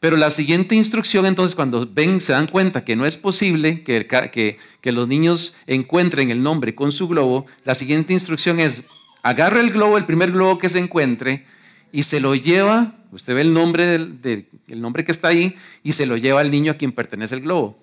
Pero 0.00 0.18
la 0.18 0.30
siguiente 0.30 0.74
instrucción, 0.74 1.24
entonces, 1.24 1.54
cuando 1.54 1.88
ven, 1.90 2.20
se 2.20 2.34
dan 2.34 2.46
cuenta 2.46 2.84
que 2.84 2.94
no 2.94 3.06
es 3.06 3.16
posible 3.16 3.82
que, 3.82 4.06
que, 4.06 4.58
que, 4.82 4.92
los 4.92 5.08
niños 5.08 5.54
encuentren 5.66 6.30
el 6.30 6.42
nombre 6.42 6.74
con 6.74 6.92
su 6.92 7.08
globo, 7.08 7.46
la 7.64 7.74
siguiente 7.74 8.12
instrucción 8.12 8.60
es, 8.60 8.82
agarra 9.22 9.62
el 9.62 9.70
globo, 9.70 9.96
el 9.96 10.04
primer 10.04 10.30
globo 10.30 10.58
que 10.58 10.68
se 10.68 10.78
encuentre, 10.78 11.46
y 11.92 12.02
se 12.02 12.20
lo 12.20 12.34
lleva, 12.34 12.94
usted 13.12 13.34
ve 13.34 13.40
el 13.40 13.52
nombre, 13.52 13.86
del, 13.86 14.48
el 14.68 14.80
nombre 14.80 15.04
que 15.04 15.12
está 15.12 15.28
ahí, 15.28 15.54
y 15.82 15.92
se 15.92 16.06
lo 16.06 16.16
lleva 16.16 16.40
al 16.40 16.50
niño 16.50 16.72
a 16.72 16.76
quien 16.76 16.92
pertenece 16.92 17.34
el 17.34 17.42
globo. 17.42 17.78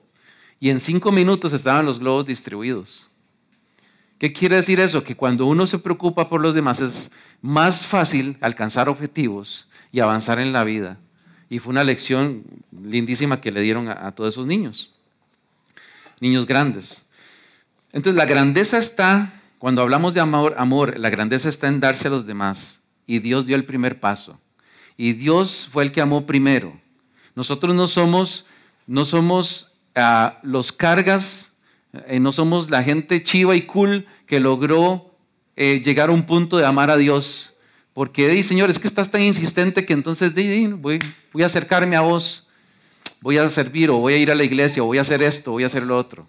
Y 0.60 0.70
en 0.70 0.80
cinco 0.80 1.12
minutos 1.12 1.54
estaban 1.54 1.86
los 1.86 2.00
globos 2.00 2.26
distribuidos. 2.26 3.10
¿Qué 4.18 4.32
quiere 4.32 4.56
decir 4.56 4.80
eso? 4.80 5.04
Que 5.04 5.16
cuando 5.16 5.46
uno 5.46 5.68
se 5.68 5.80
preocupa 5.80 6.30
por 6.30 6.42
los 6.42 6.56
demás 6.56 6.80
es 6.80 7.12
más 7.42 7.86
fácil 7.86 8.38
alcanzar 8.40 8.88
objetivos 8.88 9.68
y 9.92 10.00
avanzar 10.00 10.40
en 10.40 10.54
la 10.54 10.64
vida. 10.64 10.98
Y 11.50 11.60
fue 11.60 11.72
una 11.72 11.84
lección 11.84 12.44
lindísima 12.84 13.42
que 13.42 13.52
le 13.52 13.62
dieron 13.62 13.90
a, 13.90 14.12
todos 14.14 14.34
esos 14.34 14.48
niños, 14.48 14.92
niños 16.22 16.46
grandes. 16.48 17.06
Entonces 17.92 18.18
la 18.18 18.26
grandeza 18.26 18.78
está, 18.78 19.34
cuando 19.60 19.82
hablamos 19.82 20.14
de 20.14 20.22
amor, 20.22 20.56
amor, 20.58 20.98
la 20.98 21.10
grandeza 21.10 21.50
está 21.50 21.68
en 21.68 21.80
darse 21.80 22.08
a 22.08 22.12
los 22.12 22.26
demás. 22.26 22.82
Y 23.08 23.20
Dios 23.20 23.46
dio 23.46 23.56
el 23.56 23.66
primer 23.66 24.00
paso. 24.00 24.40
Y 24.98 25.14
Dios 25.14 25.68
fue 25.72 25.84
el 25.84 25.92
que 25.92 26.02
amó 26.02 26.26
primero. 26.26 26.80
Nosotros 27.36 27.76
no 27.76 27.88
somos, 27.88 28.46
no 28.88 29.06
somos 29.06 29.74
ah, 29.96 30.40
los 30.42 30.72
cargas, 30.72 31.54
eh, 32.08 32.20
no 32.20 32.32
somos 32.32 32.70
la 32.70 32.84
gente 32.84 33.24
chiva 33.24 33.56
y 33.56 33.64
cool 33.64 34.06
que 34.26 34.40
logró 34.40 35.14
eh, 35.56 35.82
llegar 35.84 36.10
a 36.10 36.14
un 36.14 36.26
punto 36.26 36.58
de 36.58 36.66
amar 36.66 36.90
a 36.90 36.98
Dios. 36.98 37.54
Porque, 37.94 38.28
di, 38.28 38.44
Señor, 38.44 38.70
es 38.70 38.80
que 38.80 38.88
estás 38.88 39.10
tan 39.10 39.22
insistente 39.22 39.86
que 39.86 39.94
entonces 39.94 40.34
voy, 40.82 41.00
a 41.42 41.46
acercarme 41.46 41.96
a 41.96 42.02
vos, 42.02 42.48
voy 43.22 43.38
a 43.38 43.48
servir 43.48 43.90
o 43.90 43.98
voy 43.98 44.14
a 44.14 44.18
ir 44.18 44.32
a 44.32 44.36
la 44.36 44.44
iglesia 44.44 44.84
o 44.84 44.88
voy 44.88 44.98
a 44.98 45.02
hacer 45.02 45.22
esto, 45.22 45.52
voy 45.52 45.64
a 45.64 45.68
hacer 45.68 45.84
lo 45.84 45.98
otro. 45.98 46.28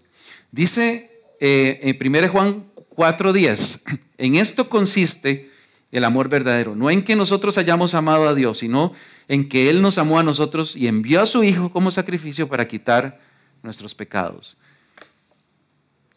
Dice 0.52 1.10
eh, 1.40 1.80
en 1.82 2.14
1 2.14 2.28
Juan 2.28 2.64
4:10, 2.96 4.00
en 4.18 4.36
esto 4.36 4.68
consiste 4.68 5.50
el 5.98 6.04
amor 6.04 6.28
verdadero, 6.28 6.74
no 6.74 6.90
en 6.90 7.02
que 7.02 7.16
nosotros 7.16 7.58
hayamos 7.58 7.94
amado 7.94 8.28
a 8.28 8.34
Dios, 8.34 8.58
sino 8.58 8.92
en 9.28 9.48
que 9.48 9.70
Él 9.70 9.82
nos 9.82 9.98
amó 9.98 10.18
a 10.18 10.22
nosotros 10.22 10.76
y 10.76 10.88
envió 10.88 11.22
a 11.22 11.26
su 11.26 11.42
Hijo 11.42 11.70
como 11.70 11.90
sacrificio 11.90 12.48
para 12.48 12.68
quitar 12.68 13.20
nuestros 13.62 13.94
pecados. 13.94 14.56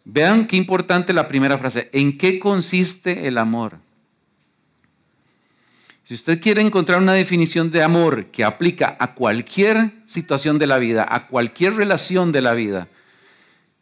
Vean 0.05 0.47
qué 0.47 0.55
importante 0.55 1.13
la 1.13 1.27
primera 1.27 1.57
frase, 1.57 1.89
¿en 1.93 2.17
qué 2.17 2.39
consiste 2.39 3.27
el 3.27 3.37
amor? 3.37 3.77
Si 6.03 6.15
usted 6.15 6.41
quiere 6.41 6.61
encontrar 6.61 6.99
una 6.99 7.13
definición 7.13 7.69
de 7.69 7.83
amor 7.83 8.27
que 8.31 8.43
aplica 8.43 8.97
a 8.99 9.13
cualquier 9.13 9.93
situación 10.07 10.57
de 10.57 10.65
la 10.65 10.79
vida, 10.79 11.05
a 11.07 11.27
cualquier 11.27 11.75
relación 11.75 12.31
de 12.31 12.41
la 12.41 12.55
vida, 12.55 12.87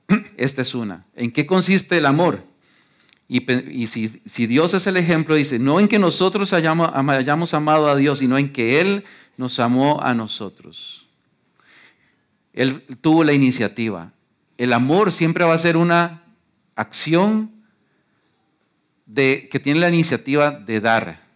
esta 0.37 0.61
es 0.61 0.75
una. 0.75 1.05
¿En 1.15 1.31
qué 1.31 1.45
consiste 1.45 1.97
el 1.97 2.05
amor? 2.05 2.43
Y, 3.29 3.87
si, 3.87 4.47
Dios 4.47 4.73
es 4.73 4.87
el 4.87 4.95
ejemplo, 4.97 5.35
dice, 5.35 5.59
no 5.59 5.79
en 5.79 5.87
que 5.87 5.99
nosotros 5.99 6.53
hayamos, 6.53 7.53
amado 7.53 7.87
a 7.87 7.95
Dios, 7.95 8.19
sino 8.19 8.37
en 8.37 8.53
que 8.53 8.79
Él 8.79 9.03
nos 9.35 9.59
amó 9.59 10.01
a 10.01 10.13
nosotros. 10.13 11.05
Él 12.53 12.81
tuvo 13.01 13.23
la 13.23 13.33
iniciativa. 13.33 14.13
El 14.57 14.73
amor 14.73 15.11
siempre 15.11 15.43
va 15.43 15.53
a 15.53 15.57
ser 15.57 15.77
una 15.77 16.23
acción 16.75 17.51
de, 19.05 19.49
que 19.51 19.59
tiene 19.59 19.81
la 19.81 19.89
iniciativa 19.89 20.51
de 20.51 20.79
dar 20.79 21.27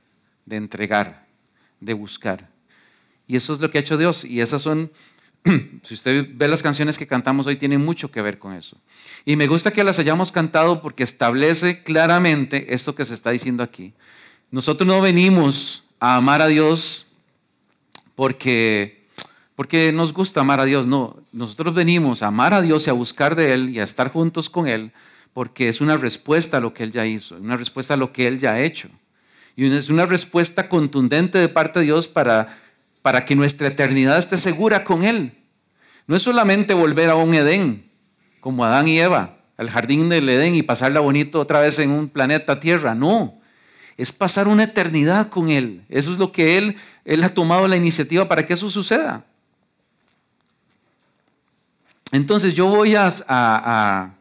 de 0.52 0.58
entregar, 0.58 1.26
de 1.80 1.94
buscar. 1.94 2.50
Y 3.28 3.38
eso 3.38 3.54
es 3.54 3.60
lo 3.60 3.72
que 3.72 3.78
ha 3.78 3.82
hecho 3.82 3.98
Dios. 3.98 4.26
Y 4.26 4.42
esas 4.42 4.62
son, 4.62 4.92
si 5.84 5.94
usted 5.94 6.28
ve 6.34 6.48
las 6.48 6.62
canciones 6.62 6.98
que 6.98 7.08
cantamos 7.08 7.48
hoy, 7.48 7.56
tienen 7.56 7.82
mucho 7.82 8.12
que 8.12 8.22
ver 8.22 8.40
con 8.40 8.54
eso. 8.54 8.78
Y 9.26 9.36
me 9.36 9.48
gusta 9.48 9.72
que 9.72 9.84
las 9.84 10.00
hayamos 10.00 10.32
cantado 10.32 10.82
porque 10.82 11.04
establece 11.04 11.84
claramente 11.84 12.74
esto 12.74 12.96
que 12.96 13.06
se 13.06 13.14
está 13.14 13.32
diciendo 13.32 13.64
aquí. 13.64 13.94
Nosotros 14.52 14.88
no 14.88 15.02
venimos 15.02 15.86
a 16.00 16.18
amar 16.18 16.42
a 16.42 16.48
Dios 16.48 17.08
porque, 18.16 19.08
porque 19.56 19.92
nos 19.92 20.14
gusta 20.14 20.42
amar 20.42 20.60
a 20.60 20.66
Dios, 20.66 20.88
no. 20.88 21.18
Nosotros 21.32 21.74
venimos 21.74 22.22
a 22.22 22.28
amar 22.28 22.54
a 22.54 22.62
Dios 22.62 22.86
y 22.88 22.90
a 22.90 22.94
buscar 22.94 23.36
de 23.36 23.54
Él 23.54 23.70
y 23.70 23.80
a 23.80 23.84
estar 23.84 24.12
juntos 24.12 24.50
con 24.50 24.68
Él 24.68 24.92
porque 25.34 25.70
es 25.70 25.82
una 25.82 25.98
respuesta 25.98 26.58
a 26.58 26.60
lo 26.60 26.74
que 26.74 26.84
Él 26.84 26.92
ya 26.92 27.06
hizo, 27.06 27.38
una 27.38 27.58
respuesta 27.58 27.94
a 27.94 27.98
lo 27.98 28.12
que 28.12 28.28
Él 28.28 28.40
ya 28.40 28.54
ha 28.54 28.62
hecho. 28.62 28.90
Y 29.56 29.72
es 29.72 29.90
una 29.90 30.06
respuesta 30.06 30.70
contundente 30.70 31.38
de 31.38 31.50
parte 31.50 31.80
de 31.80 31.86
Dios 31.86 32.08
para, 32.08 32.58
para 33.02 33.26
que 33.26 33.36
nuestra 33.36 33.68
eternidad 33.68 34.18
esté 34.18 34.38
segura 34.38 34.84
con 34.84 35.04
Él. 35.04 35.38
No 36.08 36.16
es 36.16 36.22
solamente 36.22 36.74
volver 36.74 37.10
a 37.10 37.16
un 37.16 37.34
Edén, 37.34 37.90
como 38.40 38.66
Adán 38.66 38.88
y 38.88 39.00
Eva, 39.00 39.38
al 39.58 39.70
jardín 39.70 40.10
del 40.10 40.28
Edén 40.30 40.56
y 40.56 40.64
pasarla 40.64 41.00
bonito 41.00 41.40
otra 41.40 41.60
vez 41.60 41.80
en 41.80 41.92
un 41.92 42.10
planeta 42.10 42.60
Tierra. 42.60 42.96
No, 42.96 43.40
es 43.98 44.12
pasar 44.12 44.48
una 44.48 44.64
eternidad 44.64 45.30
con 45.30 45.50
Él. 45.50 45.84
Eso 45.90 46.12
es 46.12 46.18
lo 46.18 46.32
que 46.32 46.58
Él, 46.58 46.76
Él 47.06 47.24
ha 47.24 47.34
tomado 47.34 47.68
la 47.68 47.78
iniciativa 47.78 48.28
para 48.28 48.46
que 48.46 48.54
eso 48.54 48.70
suceda. 48.70 49.26
Entonces 52.12 52.54
yo 52.54 52.68
voy 52.68 52.96
a 52.96 54.18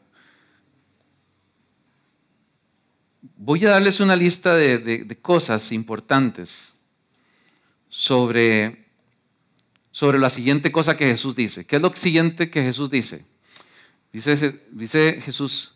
voy 3.43 3.65
a 3.65 3.71
darles 3.71 4.01
una 4.01 4.17
lista 4.17 4.55
de, 4.55 5.19
cosas 5.23 5.73
importantes 5.73 6.75
sobre, 7.91 8.87
sobre 9.91 10.19
la 10.19 10.31
siguiente 10.31 10.73
cosa 10.73 10.97
que 10.97 11.07
Jesús 11.07 11.37
dice. 11.37 11.67
¿Qué 11.67 11.77
es 11.77 11.83
lo 11.83 11.95
siguiente 11.95 12.49
que 12.49 12.63
Jesús 12.63 12.89
dice? 12.89 13.25
Dice, 14.13 14.65
dice 14.71 15.21
Jesús, 15.23 15.75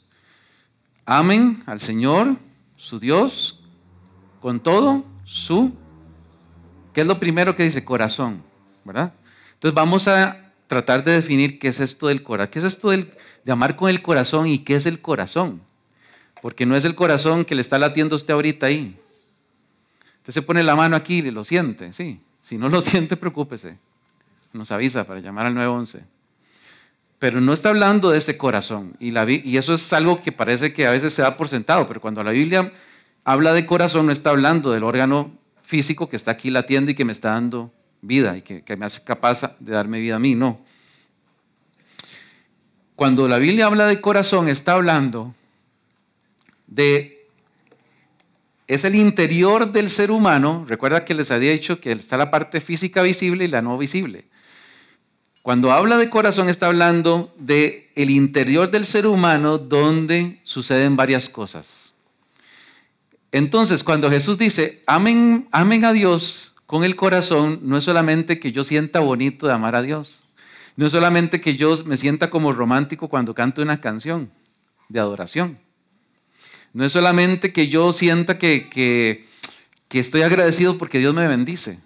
amen 1.05 1.63
al 1.67 1.81
Señor, 1.81 2.37
su 2.77 2.99
Dios, 2.99 3.61
con 4.41 4.61
todo 4.61 5.05
su... 5.25 5.73
¿Qué 6.93 7.01
es 7.01 7.07
lo 7.07 7.19
primero 7.19 7.55
que 7.57 7.65
dice? 7.65 7.85
Corazón, 7.85 8.43
¿verdad? 8.85 9.13
Entonces 9.55 9.75
vamos 9.75 10.07
a 10.07 10.53
tratar 10.69 11.03
de 11.03 11.13
definir 11.13 11.59
qué 11.59 11.69
es 11.69 11.81
esto 11.81 12.07
del 12.07 12.23
corazón. 12.23 12.51
¿Qué 12.53 12.59
es 12.61 12.65
esto 12.65 12.91
de 12.91 13.53
amar 13.53 13.77
con 13.77 13.91
el 13.91 14.01
corazón 14.01 14.47
y 14.47 14.61
qué 14.61 14.77
es 14.77 14.87
el 14.87 15.01
corazón? 15.01 15.61
Porque 16.41 16.67
no 16.67 16.77
es 16.77 16.85
el 16.85 16.95
corazón 16.95 17.45
que 17.45 17.55
le 17.55 17.63
está 17.63 17.79
latiendo 17.79 18.15
usted 18.17 18.35
ahorita 18.35 18.67
ahí. 18.67 18.97
Usted 20.25 20.33
se 20.33 20.41
pone 20.41 20.63
la 20.63 20.75
mano 20.75 20.97
aquí 20.97 21.19
y 21.19 21.31
lo 21.31 21.45
siente, 21.45 21.93
sí. 21.93 22.19
Si 22.41 22.57
no 22.57 22.71
lo 22.71 22.81
siente, 22.81 23.15
preocúpese. 23.15 23.77
Nos 24.55 24.73
avisa 24.73 25.05
para 25.05 25.21
llamar 25.21 25.45
al 25.45 25.55
911. 25.55 26.03
Pero 27.19 27.43
no 27.43 27.53
está 27.53 27.69
hablando 27.69 28.09
de 28.09 28.17
ese 28.17 28.39
corazón. 28.39 28.97
Y, 28.99 29.15
eso 29.59 29.75
es 29.75 29.93
algo 29.93 30.23
que 30.23 30.33
parece 30.33 30.73
que 30.73 30.87
a 30.87 30.93
veces 30.93 31.13
se 31.13 31.21
da 31.21 31.37
por 31.37 31.51
sentado, 31.51 31.87
pero 31.87 32.01
cuando 32.01 32.25
la 32.25 32.31
Biblia 32.31 32.73
habla 33.23 33.53
de 33.53 33.67
corazón 33.67 34.07
no 34.07 34.13
está 34.13 34.31
hablando 34.31 34.73
del 34.73 34.85
órgano 34.85 35.31
físico 35.63 36.09
que 36.09 36.17
está 36.17 36.31
aquí 36.31 36.49
latiendo 36.49 36.91
y 36.91 36.95
que 36.95 37.05
me 37.05 37.13
está 37.13 37.35
dando 37.35 37.71
vida 38.01 38.39
y 38.39 38.41
que, 38.41 38.63
que 38.63 38.79
me 38.79 38.87
hace 38.87 39.05
capaz 39.05 39.43
de 39.61 39.73
darme 39.73 40.01
vida 40.01 40.17
a 40.17 40.21
mí, 40.21 40.35
no. 40.35 40.59
Cuando 42.97 43.29
la 43.29 43.39
Biblia 43.39 43.67
habla 43.67 43.87
de 43.87 44.01
corazón, 44.01 44.49
está 44.49 44.73
hablando 44.73 45.35
de 46.67 47.14
es 48.75 48.85
el 48.85 48.95
interior 48.95 49.73
del 49.73 49.89
ser 49.89 50.11
humano. 50.11 50.65
Recuerda 50.69 51.05
que 51.05 51.15
les 51.15 51.31
había 51.31 51.53
dicho 51.53 51.81
que 51.81 51.93
está 51.93 52.17
la 52.17 52.31
parte 52.31 52.61
física 52.61 53.03
visible 53.03 53.45
y 53.45 53.49
la 53.49 53.63
no 53.63 53.79
visible. 53.79 54.27
Cuando 55.43 55.73
habla 55.73 55.99
de 55.99 56.11
corazón 56.11 56.49
está 56.49 56.67
hablando 56.67 57.33
de 57.39 57.93
el 57.95 58.11
interior 58.11 58.71
del 58.71 58.87
ser 58.87 59.07
humano 59.07 59.59
donde 59.59 60.41
suceden 60.43 60.97
varias 60.97 61.29
cosas. 61.29 61.93
Entonces, 63.31 63.85
cuando 63.85 64.11
Jesús 64.11 64.39
dice, 64.39 64.83
amen, 64.87 65.49
amen 65.51 65.85
a 65.85 65.93
Dios 65.93 66.55
con 66.67 66.83
el 66.83 66.97
corazón 66.97 67.61
no 67.63 67.77
es 67.77 67.85
solamente 67.85 68.41
que 68.41 68.53
yo 68.53 68.65
sienta 68.65 69.01
bonito 69.01 69.47
de 69.47 69.53
amar 69.53 69.77
a 69.77 69.83
Dios. 69.83 70.23
No 70.77 70.87
es 70.87 70.93
solamente 70.93 71.41
que 71.41 71.57
yo 71.57 71.77
me 71.85 71.97
sienta 71.97 72.31
como 72.31 72.53
romántico 72.53 73.09
cuando 73.09 73.35
canto 73.35 73.63
una 73.63 73.81
canción 73.81 74.31
de 74.89 75.01
adoración. 75.01 75.59
No 76.75 76.85
es 76.85 76.93
solamente 76.93 77.53
que 77.53 77.69
yo 77.69 77.93
sienta 77.93 78.37
que, 78.37 78.69
que, 78.69 79.25
estoy 79.99 80.23
agradecido 80.23 80.77
porque 80.77 80.99
Dios 80.99 81.15
me 81.15 81.29
bendice. 81.29 81.79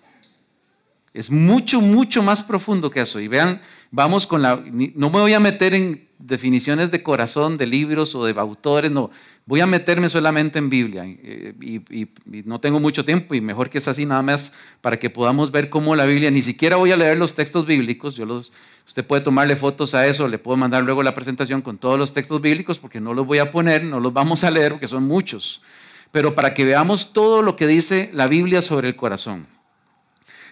Es 1.13 1.31
mucho, 1.31 1.83
mucho 1.83 2.23
más 2.23 2.43
profundo 2.43 2.91
que 2.91 3.03
eso. 3.03 3.21
Y 3.21 3.29
vean, 3.29 3.61
vamos 3.91 4.27
con 4.27 4.41
la... 4.41 4.65
No 4.95 5.11
me 5.11 5.21
voy 5.21 5.35
a 5.35 5.41
meter 5.41 5.75
en 5.75 6.08
definiciones 6.19 6.91
de 6.91 7.03
corazón, 7.03 7.57
de 7.57 7.67
libros 7.67 8.15
o 8.15 8.25
de 8.25 8.39
autores, 8.39 8.91
no. 8.91 9.11
Voy 9.47 9.61
a 9.61 9.67
meterme 9.67 10.09
solamente 10.09 10.59
en 10.59 10.69
Biblia. 10.69 11.05
Eh, 11.07 11.55
y, 11.61 12.09
no 12.45 12.61
tengo 12.61 12.81
mucho 12.81 13.05
tiempo 13.05 13.35
y 13.35 13.41
mejor 13.41 13.71
que 13.71 13.79
es 13.79 13.89
así 13.89 14.05
nada 14.05 14.23
más 14.23 14.53
para 14.81 14.99
que 14.99 15.11
podamos 15.11 15.51
ver 15.51 15.71
cómo 15.71 15.97
la 15.97 16.05
Biblia, 16.07 16.31
ni 16.31 16.43
siquiera 16.43 16.77
voy 16.77 16.93
a 16.93 16.97
leer 16.97 17.19
los 17.19 17.35
textos 17.35 17.67
bíblicos, 17.67 18.15
yo 18.15 18.27
los, 18.27 18.53
usted 18.87 19.05
puede 19.05 19.23
tomarle 19.23 19.57
fotos 19.57 19.95
a 19.95 20.07
eso, 20.07 20.29
le 20.29 20.39
puedo 20.39 20.57
mandar 20.57 20.85
luego 20.85 21.03
la 21.03 21.15
presentación 21.15 21.63
con 21.63 21.79
todos 21.79 21.99
los 21.99 22.13
textos 22.13 22.41
bíblicos 22.41 22.79
porque 22.79 23.01
no 23.01 23.15
los 23.15 23.27
voy 23.27 23.39
a 23.39 23.51
poner, 23.51 23.85
no 23.85 24.01
los 24.01 24.13
vamos 24.13 24.45
a 24.45 24.51
leer 24.51 24.73
porque 24.73 24.89
son 24.89 25.05
muchos. 25.05 25.63
Pero 26.11 26.35
para 26.35 26.55
que 26.55 26.65
veamos 26.65 27.13
todo 27.13 27.43
lo 27.43 27.57
que 27.57 27.67
dice 27.67 28.11
la 28.13 28.27
Biblia 28.27 28.63
sobre 28.63 28.89
el 28.89 28.97
corazón. 28.97 29.47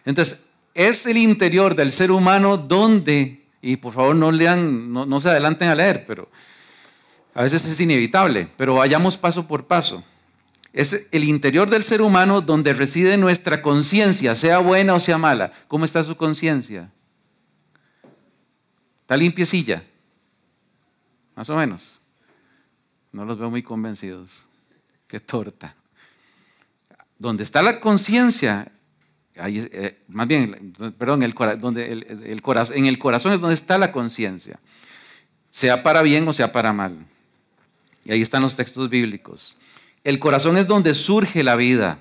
Entonces, 0.04 0.40
es 0.76 1.06
el 1.06 1.16
interior 1.16 1.74
del 1.74 1.90
ser 1.90 2.10
humano 2.10 2.58
donde, 2.58 3.45
y 3.62 3.76
por 3.76 3.92
favor 3.92 4.14
no 4.14 4.30
lean, 4.30 4.92
no, 4.92 5.20
se 5.20 5.28
adelanten 5.28 5.68
a 5.68 5.74
leer, 5.74 6.04
pero 6.06 6.28
a 7.34 7.42
veces 7.42 7.66
es 7.66 7.80
inevitable, 7.80 8.48
pero 8.56 8.76
vayamos 8.76 9.16
paso 9.16 9.46
por 9.46 9.66
paso. 9.66 10.04
Es 10.72 11.06
el 11.10 11.24
interior 11.24 11.70
del 11.70 11.82
ser 11.82 12.02
humano 12.02 12.42
donde 12.42 12.74
reside 12.74 13.16
nuestra 13.16 13.62
conciencia, 13.62 14.34
sea 14.34 14.58
buena 14.58 14.94
o 14.94 15.00
sea 15.00 15.16
mala. 15.16 15.50
¿Cómo 15.68 15.84
está 15.84 16.04
su 16.04 16.16
conciencia? 16.16 16.90
¿Está 19.00 19.16
limpiecilla? 19.16 19.82
Más 21.34 21.48
o 21.48 21.56
menos. 21.56 22.00
No 23.12 23.24
los 23.24 23.38
veo 23.38 23.50
muy 23.50 23.62
convencidos. 23.62 24.46
Qué 25.06 25.18
torta. 25.18 25.74
Donde 27.18 27.42
está 27.42 27.62
la 27.62 27.80
conciencia 27.80 28.70
eh, 29.38 29.98
más 30.08 30.26
bien, 30.26 30.74
perdón, 30.98 31.22
el, 31.22 31.34
donde 31.58 31.92
el, 31.92 32.42
corazón, 32.42 32.76
en 32.76 32.86
el 32.86 32.98
corazón 32.98 33.32
es 33.32 33.40
donde 33.40 33.54
está 33.54 33.78
la 33.78 33.92
conciencia, 33.92 34.58
sea 35.50 35.82
para 35.82 36.02
bien 36.02 36.26
o 36.26 36.32
sea 36.32 36.52
para 36.52 36.72
mal. 36.72 36.96
Y 38.04 38.12
ahí 38.12 38.22
están 38.22 38.42
los 38.42 38.56
textos 38.56 38.88
bíblicos. 38.88 39.56
El 40.04 40.18
corazón 40.18 40.56
es 40.56 40.66
donde 40.66 40.94
surge 40.94 41.42
la 41.42 41.56
vida. 41.56 41.98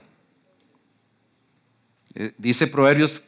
Eh, 2.14 2.32
dice 2.38 2.68
Proverbios, 2.68 3.24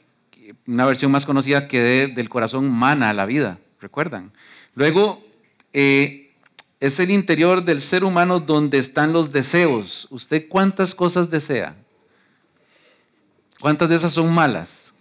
una 0.65 0.85
versión 0.85 1.11
más 1.11 1.25
conocida, 1.25 1.67
que 1.67 2.07
del 2.07 2.29
corazón 2.29 2.69
mana 2.69 3.13
la 3.13 3.25
vida, 3.25 3.59
¿recuerdan? 3.81 4.31
Luego, 4.75 5.25
eh, 5.73 6.31
es 6.79 6.99
el 6.99 7.11
interior 7.11 7.65
del 7.65 7.81
ser 7.81 8.03
humano 8.03 8.39
donde 8.39 8.77
están 8.77 9.11
los 9.11 9.31
deseos. 9.31 10.07
¿Usted 10.11 10.47
cuántas 10.47 10.93
cosas 10.93 11.29
desea? 11.29 11.75
¿Cuántas 13.59 13.89
de 13.89 13.95
esas 13.95 14.13
son 14.13 14.31
malas? 14.33 14.93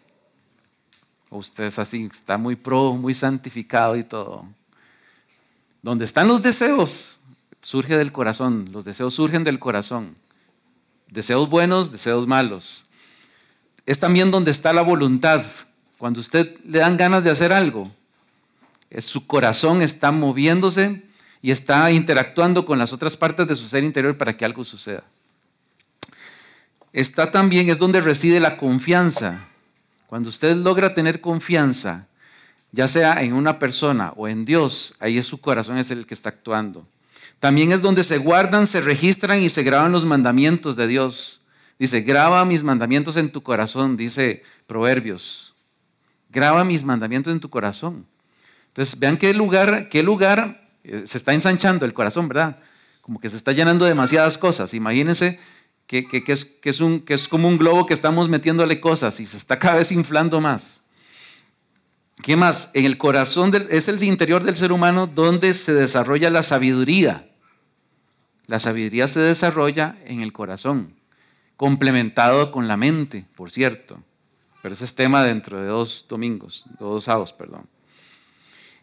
Usted 1.28 1.64
es 1.64 1.78
así, 1.78 2.08
está 2.10 2.38
muy 2.38 2.56
pro, 2.56 2.94
muy 2.94 3.14
santificado 3.14 3.96
y 3.96 4.04
todo. 4.04 4.46
Donde 5.82 6.04
están 6.04 6.28
los 6.28 6.42
deseos, 6.42 7.18
surge 7.60 7.96
del 7.96 8.12
corazón. 8.12 8.70
Los 8.72 8.84
deseos 8.84 9.14
surgen 9.14 9.44
del 9.44 9.58
corazón. 9.58 10.16
Deseos 11.08 11.50
buenos, 11.50 11.92
deseos 11.92 12.26
malos. 12.26 12.86
Es 13.84 14.00
también 14.00 14.30
donde 14.30 14.50
está 14.50 14.72
la 14.72 14.82
voluntad. 14.82 15.44
Cuando 15.98 16.20
usted 16.20 16.58
le 16.64 16.78
dan 16.78 16.96
ganas 16.96 17.24
de 17.24 17.30
hacer 17.30 17.52
algo, 17.52 17.90
su 18.98 19.26
corazón 19.26 19.82
está 19.82 20.12
moviéndose 20.12 21.04
y 21.42 21.50
está 21.50 21.90
interactuando 21.90 22.64
con 22.64 22.78
las 22.78 22.92
otras 22.92 23.16
partes 23.16 23.46
de 23.46 23.56
su 23.56 23.68
ser 23.68 23.84
interior 23.84 24.16
para 24.16 24.36
que 24.36 24.44
algo 24.44 24.64
suceda 24.64 25.04
está 26.96 27.30
también, 27.30 27.68
es 27.68 27.78
donde 27.78 28.00
reside 28.00 28.40
la 28.40 28.56
confianza. 28.56 29.46
Cuando 30.06 30.30
usted 30.30 30.56
logra 30.56 30.94
tener 30.94 31.20
confianza, 31.20 32.06
ya 32.72 32.88
sea 32.88 33.22
en 33.22 33.34
una 33.34 33.58
persona 33.58 34.14
o 34.16 34.28
en 34.28 34.46
Dios, 34.46 34.94
ahí 34.98 35.18
es 35.18 35.26
su 35.26 35.38
corazón 35.38 35.76
es 35.76 35.90
el 35.90 36.06
que 36.06 36.14
está 36.14 36.30
actuando. 36.30 36.86
También 37.38 37.70
es 37.70 37.82
donde 37.82 38.02
se 38.02 38.16
guardan, 38.16 38.66
se 38.66 38.80
registran 38.80 39.42
y 39.42 39.50
se 39.50 39.62
graban 39.62 39.92
los 39.92 40.06
mandamientos 40.06 40.74
de 40.74 40.86
Dios. 40.86 41.42
Dice, 41.78 42.00
graba 42.00 42.46
mis 42.46 42.62
mandamientos 42.62 43.18
en 43.18 43.30
tu 43.30 43.42
corazón, 43.42 43.98
dice 43.98 44.42
Proverbios. 44.66 45.54
Graba 46.30 46.64
mis 46.64 46.82
mandamientos 46.82 47.30
en 47.30 47.40
tu 47.40 47.50
corazón. 47.50 48.06
Entonces, 48.68 48.98
vean 48.98 49.18
qué 49.18 49.34
lugar, 49.34 49.90
qué 49.90 50.02
lugar 50.02 50.66
eh, 50.82 51.02
se 51.04 51.18
está 51.18 51.34
ensanchando 51.34 51.84
el 51.84 51.92
corazón, 51.92 52.26
¿verdad? 52.26 52.58
Como 53.02 53.20
que 53.20 53.28
se 53.28 53.36
está 53.36 53.52
llenando 53.52 53.84
demasiadas 53.84 54.38
cosas. 54.38 54.72
Imagínense 54.72 55.38
que, 55.86 56.06
es, 56.26 56.44
que, 56.44 56.70
es 56.70 56.80
un, 56.80 57.00
que 57.00 57.14
es 57.14 57.28
como 57.28 57.48
un 57.48 57.58
globo 57.58 57.86
que 57.86 57.94
estamos 57.94 58.28
metiéndole 58.28 58.80
cosas 58.80 59.20
y 59.20 59.26
se 59.26 59.36
está 59.36 59.58
cada 59.58 59.76
vez 59.76 59.92
inflando 59.92 60.40
más. 60.40 60.82
¿Qué 62.22 62.36
más? 62.36 62.70
En 62.74 62.84
el 62.84 62.98
corazón 62.98 63.52
es 63.70 63.88
el 63.88 64.02
interior 64.02 64.42
del 64.42 64.56
ser 64.56 64.72
humano 64.72 65.06
donde 65.06 65.52
se 65.54 65.74
desarrolla 65.74 66.30
la 66.30 66.42
sabiduría. 66.42 67.30
La 68.46 68.58
sabiduría 68.58 69.06
se 69.06 69.20
desarrolla 69.20 69.96
en 70.04 70.20
el 70.20 70.32
corazón, 70.32 70.94
complementado 71.56 72.52
con 72.52 72.68
la 72.68 72.76
mente, 72.76 73.26
por 73.36 73.50
cierto. 73.50 74.02
Pero 74.62 74.72
ese 74.72 74.84
es 74.84 74.94
tema 74.94 75.22
dentro 75.22 75.60
de 75.60 75.66
dos 75.66 76.06
domingos, 76.08 76.66
dos 76.78 77.04
sábados, 77.04 77.32
perdón. 77.32 77.68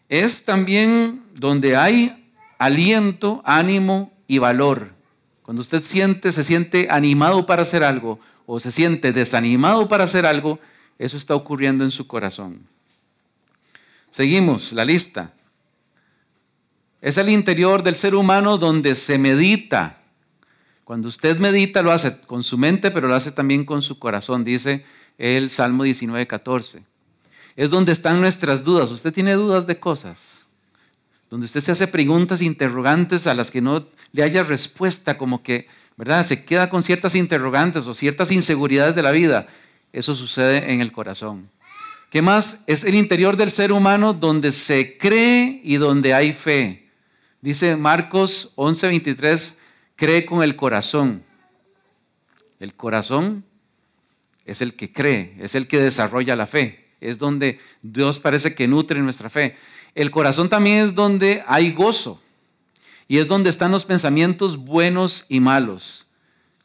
Es 0.08 0.44
también 0.44 1.22
donde 1.34 1.76
hay 1.76 2.30
aliento, 2.58 3.42
ánimo 3.44 4.12
y 4.28 4.38
valor. 4.38 4.94
Cuando 5.44 5.60
usted 5.60 5.84
siente, 5.84 6.32
se 6.32 6.42
siente 6.42 6.88
animado 6.90 7.44
para 7.44 7.62
hacer 7.62 7.84
algo 7.84 8.18
o 8.46 8.58
se 8.58 8.72
siente 8.72 9.12
desanimado 9.12 9.88
para 9.88 10.04
hacer 10.04 10.24
algo, 10.24 10.58
eso 10.98 11.18
está 11.18 11.34
ocurriendo 11.34 11.84
en 11.84 11.90
su 11.90 12.06
corazón. 12.06 12.66
Seguimos 14.10 14.72
la 14.72 14.86
lista. 14.86 15.34
Es 17.02 17.18
el 17.18 17.28
interior 17.28 17.82
del 17.82 17.94
ser 17.94 18.14
humano 18.14 18.56
donde 18.56 18.94
se 18.94 19.18
medita. 19.18 20.00
Cuando 20.82 21.08
usted 21.08 21.38
medita 21.38 21.82
lo 21.82 21.92
hace 21.92 22.18
con 22.20 22.42
su 22.42 22.56
mente, 22.56 22.90
pero 22.90 23.06
lo 23.06 23.14
hace 23.14 23.30
también 23.30 23.66
con 23.66 23.82
su 23.82 23.98
corazón, 23.98 24.44
dice 24.44 24.86
el 25.18 25.50
Salmo 25.50 25.82
19, 25.82 26.26
14. 26.26 26.82
Es 27.54 27.68
donde 27.68 27.92
están 27.92 28.18
nuestras 28.18 28.64
dudas. 28.64 28.90
Usted 28.90 29.12
tiene 29.12 29.34
dudas 29.34 29.66
de 29.66 29.78
cosas 29.78 30.43
donde 31.34 31.46
usted 31.46 31.62
se 31.62 31.72
hace 31.72 31.88
preguntas 31.88 32.42
interrogantes 32.42 33.26
a 33.26 33.34
las 33.34 33.50
que 33.50 33.60
no 33.60 33.88
le 34.12 34.22
haya 34.22 34.44
respuesta, 34.44 35.18
como 35.18 35.42
que, 35.42 35.66
¿verdad? 35.96 36.22
Se 36.22 36.44
queda 36.44 36.70
con 36.70 36.84
ciertas 36.84 37.16
interrogantes 37.16 37.88
o 37.88 37.92
ciertas 37.92 38.30
inseguridades 38.30 38.94
de 38.94 39.02
la 39.02 39.10
vida. 39.10 39.48
Eso 39.92 40.14
sucede 40.14 40.72
en 40.72 40.80
el 40.80 40.92
corazón. 40.92 41.50
¿Qué 42.08 42.22
más? 42.22 42.60
Es 42.68 42.84
el 42.84 42.94
interior 42.94 43.36
del 43.36 43.50
ser 43.50 43.72
humano 43.72 44.12
donde 44.12 44.52
se 44.52 44.96
cree 44.96 45.60
y 45.64 45.74
donde 45.74 46.14
hay 46.14 46.32
fe. 46.32 46.88
Dice 47.40 47.74
Marcos 47.74 48.52
11:23, 48.54 49.56
cree 49.96 50.26
con 50.26 50.44
el 50.44 50.54
corazón. 50.54 51.24
El 52.60 52.74
corazón 52.74 53.44
es 54.44 54.62
el 54.62 54.74
que 54.74 54.92
cree, 54.92 55.34
es 55.40 55.56
el 55.56 55.66
que 55.66 55.80
desarrolla 55.80 56.36
la 56.36 56.46
fe. 56.46 56.92
Es 57.00 57.18
donde 57.18 57.58
Dios 57.82 58.20
parece 58.20 58.54
que 58.54 58.68
nutre 58.68 59.00
nuestra 59.00 59.28
fe. 59.28 59.56
El 59.94 60.10
corazón 60.10 60.48
también 60.48 60.86
es 60.86 60.94
donde 60.94 61.44
hay 61.46 61.72
gozo 61.72 62.20
y 63.06 63.18
es 63.18 63.28
donde 63.28 63.50
están 63.50 63.70
los 63.70 63.84
pensamientos 63.84 64.56
buenos 64.56 65.24
y 65.28 65.40
malos. 65.40 66.06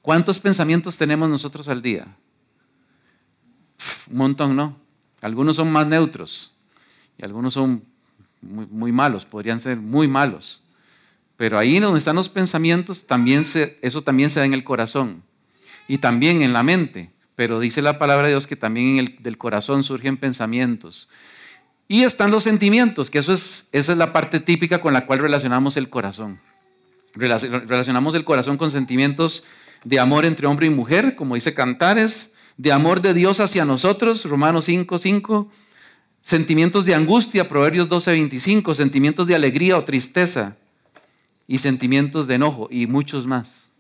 ¿Cuántos 0.02 0.40
pensamientos 0.40 0.98
tenemos 0.98 1.30
nosotros 1.30 1.68
al 1.70 1.82
día? 1.82 2.08
Un 4.10 4.18
montón, 4.18 4.56
¿no? 4.56 4.78
Algunos 5.22 5.58
son 5.58 5.72
más 5.72 5.86
neutros 5.86 6.54
y 7.18 7.26
algunos 7.26 7.54
son 7.54 7.84
muy, 8.42 8.92
malos, 8.92 9.26
podrían 9.26 9.60
ser 9.60 9.78
muy 9.78 10.08
malos. 10.08 10.62
Pero 11.36 11.58
ahí 11.58 11.80
donde 11.80 12.00
están 12.00 12.16
los 12.16 12.30
pensamientos, 12.30 13.06
también 13.06 13.44
eso 13.82 14.02
también 14.02 14.30
se 14.30 14.40
da 14.40 14.46
en 14.46 14.54
el 14.54 14.64
corazón 14.64 15.24
y 15.88 15.98
también 15.98 16.42
en 16.42 16.54
la 16.54 16.64
mente. 16.64 17.12
Pero 17.36 17.60
dice 17.60 17.82
la 17.82 18.00
palabra 18.00 18.28
de 18.28 18.34
Dios 18.34 18.48
que 18.48 18.56
también 18.56 19.18
del 19.20 19.38
corazón 19.38 19.84
surgen 19.84 20.18
pensamientos. 20.18 21.10
Y 21.92 22.04
están 22.04 22.30
los 22.30 22.44
sentimientos, 22.44 23.10
que 23.10 23.18
eso 23.18 23.34
es, 23.34 23.68
esa 23.72 23.94
es 23.94 23.98
la 23.98 24.14
parte 24.14 24.40
típica 24.40 24.80
con 24.80 24.94
la 24.94 25.08
cual 25.08 25.18
relacionamos 25.18 25.76
el 25.76 25.90
corazón. 25.90 26.40
Relacionamos 27.16 28.14
el 28.14 28.24
corazón 28.24 28.58
con 28.58 28.70
sentimientos 28.70 29.44
de 29.84 30.00
amor 30.00 30.24
entre 30.26 30.46
hombre 30.46 30.68
y 30.68 30.70
mujer, 30.70 31.16
como 31.16 31.34
dice 31.34 31.56
Cantares, 31.56 32.32
de 32.58 32.72
amor 32.72 33.02
de 33.02 33.16
Dios 33.16 33.40
hacia 33.40 33.66
nosotros, 33.66 34.26
Romanos 34.26 34.66
5, 34.66 35.00
5, 35.00 35.52
sentimientos 36.22 36.86
de 36.86 36.94
angustia, 36.94 37.50
Proverbios 37.50 37.90
12, 37.90 38.12
25, 38.12 38.76
sentimientos 38.76 39.26
de 39.26 39.34
alegría 39.34 39.76
o 39.76 39.84
tristeza 39.84 40.58
y 41.48 41.58
sentimientos 41.58 42.28
de 42.28 42.36
enojo 42.36 42.68
y 42.70 42.86
muchos 42.86 43.26
más. 43.26 43.72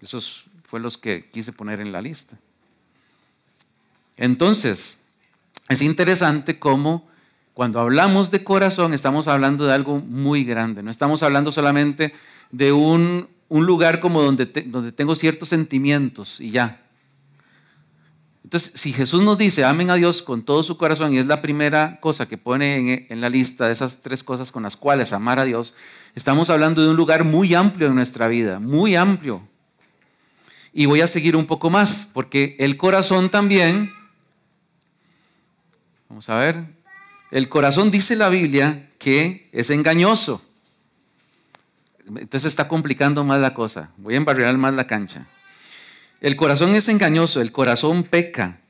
Esos 0.00 0.44
fueron 0.62 0.84
los 0.84 0.96
que 0.96 1.28
quise 1.28 1.52
poner 1.52 1.80
en 1.80 1.90
la 1.90 2.00
lista. 2.00 2.38
Entonces, 4.16 4.98
es 5.68 5.82
interesante 5.82 6.60
cómo 6.60 7.15
cuando 7.56 7.80
hablamos 7.80 8.30
de 8.30 8.44
corazón 8.44 8.92
estamos 8.92 9.28
hablando 9.28 9.64
de 9.64 9.72
algo 9.72 9.98
muy 9.98 10.44
grande, 10.44 10.82
no 10.82 10.90
estamos 10.90 11.22
hablando 11.22 11.50
solamente 11.50 12.12
de 12.50 12.70
un, 12.72 13.28
lugar 13.48 14.00
como 14.00 14.20
donde, 14.20 14.44
donde 14.66 14.92
tengo 14.92 15.14
ciertos 15.14 15.48
sentimientos 15.48 16.38
y 16.38 16.50
ya. 16.50 16.82
Entonces, 18.44 18.72
si 18.74 18.92
Jesús 18.92 19.24
nos 19.24 19.38
dice, 19.38 19.64
amen 19.64 19.88
a 19.88 19.94
Dios 19.94 20.20
con 20.20 20.42
todo 20.42 20.62
su 20.62 20.76
corazón, 20.76 21.14
y 21.14 21.16
es 21.16 21.24
la 21.24 21.40
primera 21.40 21.98
cosa 22.00 22.28
que 22.28 22.36
pone 22.36 22.76
en, 22.76 23.06
en, 23.08 23.20
la 23.22 23.30
lista 23.30 23.68
de 23.68 23.72
esas 23.72 24.02
tres 24.02 24.22
cosas 24.22 24.52
con 24.52 24.62
las 24.62 24.76
cuales 24.76 25.14
amar 25.14 25.38
a 25.38 25.44
Dios, 25.44 25.72
estamos 26.14 26.50
hablando 26.50 26.82
de 26.82 26.90
un 26.90 26.96
lugar 26.96 27.24
muy 27.24 27.54
amplio 27.54 27.88
en 27.88 27.94
nuestra 27.94 28.28
vida, 28.28 28.60
muy 28.60 28.96
amplio. 28.96 29.40
Y 30.74 30.84
voy 30.84 31.00
a 31.00 31.06
seguir 31.06 31.34
un 31.34 31.46
poco 31.46 31.70
más, 31.70 32.06
porque 32.12 32.54
el 32.58 32.76
corazón 32.76 33.30
también, 33.30 33.94
vamos 36.10 36.28
a 36.28 36.36
ver, 36.36 36.75
el 37.30 37.48
corazón 37.48 37.90
dice 37.90 38.16
la 38.16 38.28
Biblia 38.28 38.90
que 38.98 39.48
es 39.52 39.70
engañoso. 39.70 40.42
Entonces 42.06 42.44
está 42.44 42.68
complicando 42.68 43.24
más 43.24 43.40
la 43.40 43.54
cosa. 43.54 43.90
Voy 43.96 44.14
a 44.14 44.18
embarriar 44.18 44.56
más 44.56 44.74
la 44.74 44.86
cancha. 44.86 45.26
El 46.20 46.36
corazón 46.36 46.74
es 46.74 46.88
engañoso, 46.88 47.40
el 47.40 47.52
corazón 47.52 48.04
peca, 48.04 48.60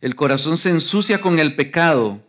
el 0.00 0.16
corazón 0.16 0.58
se 0.58 0.70
ensucia 0.70 1.20
con 1.20 1.38
el 1.38 1.54
pecado. 1.54 2.20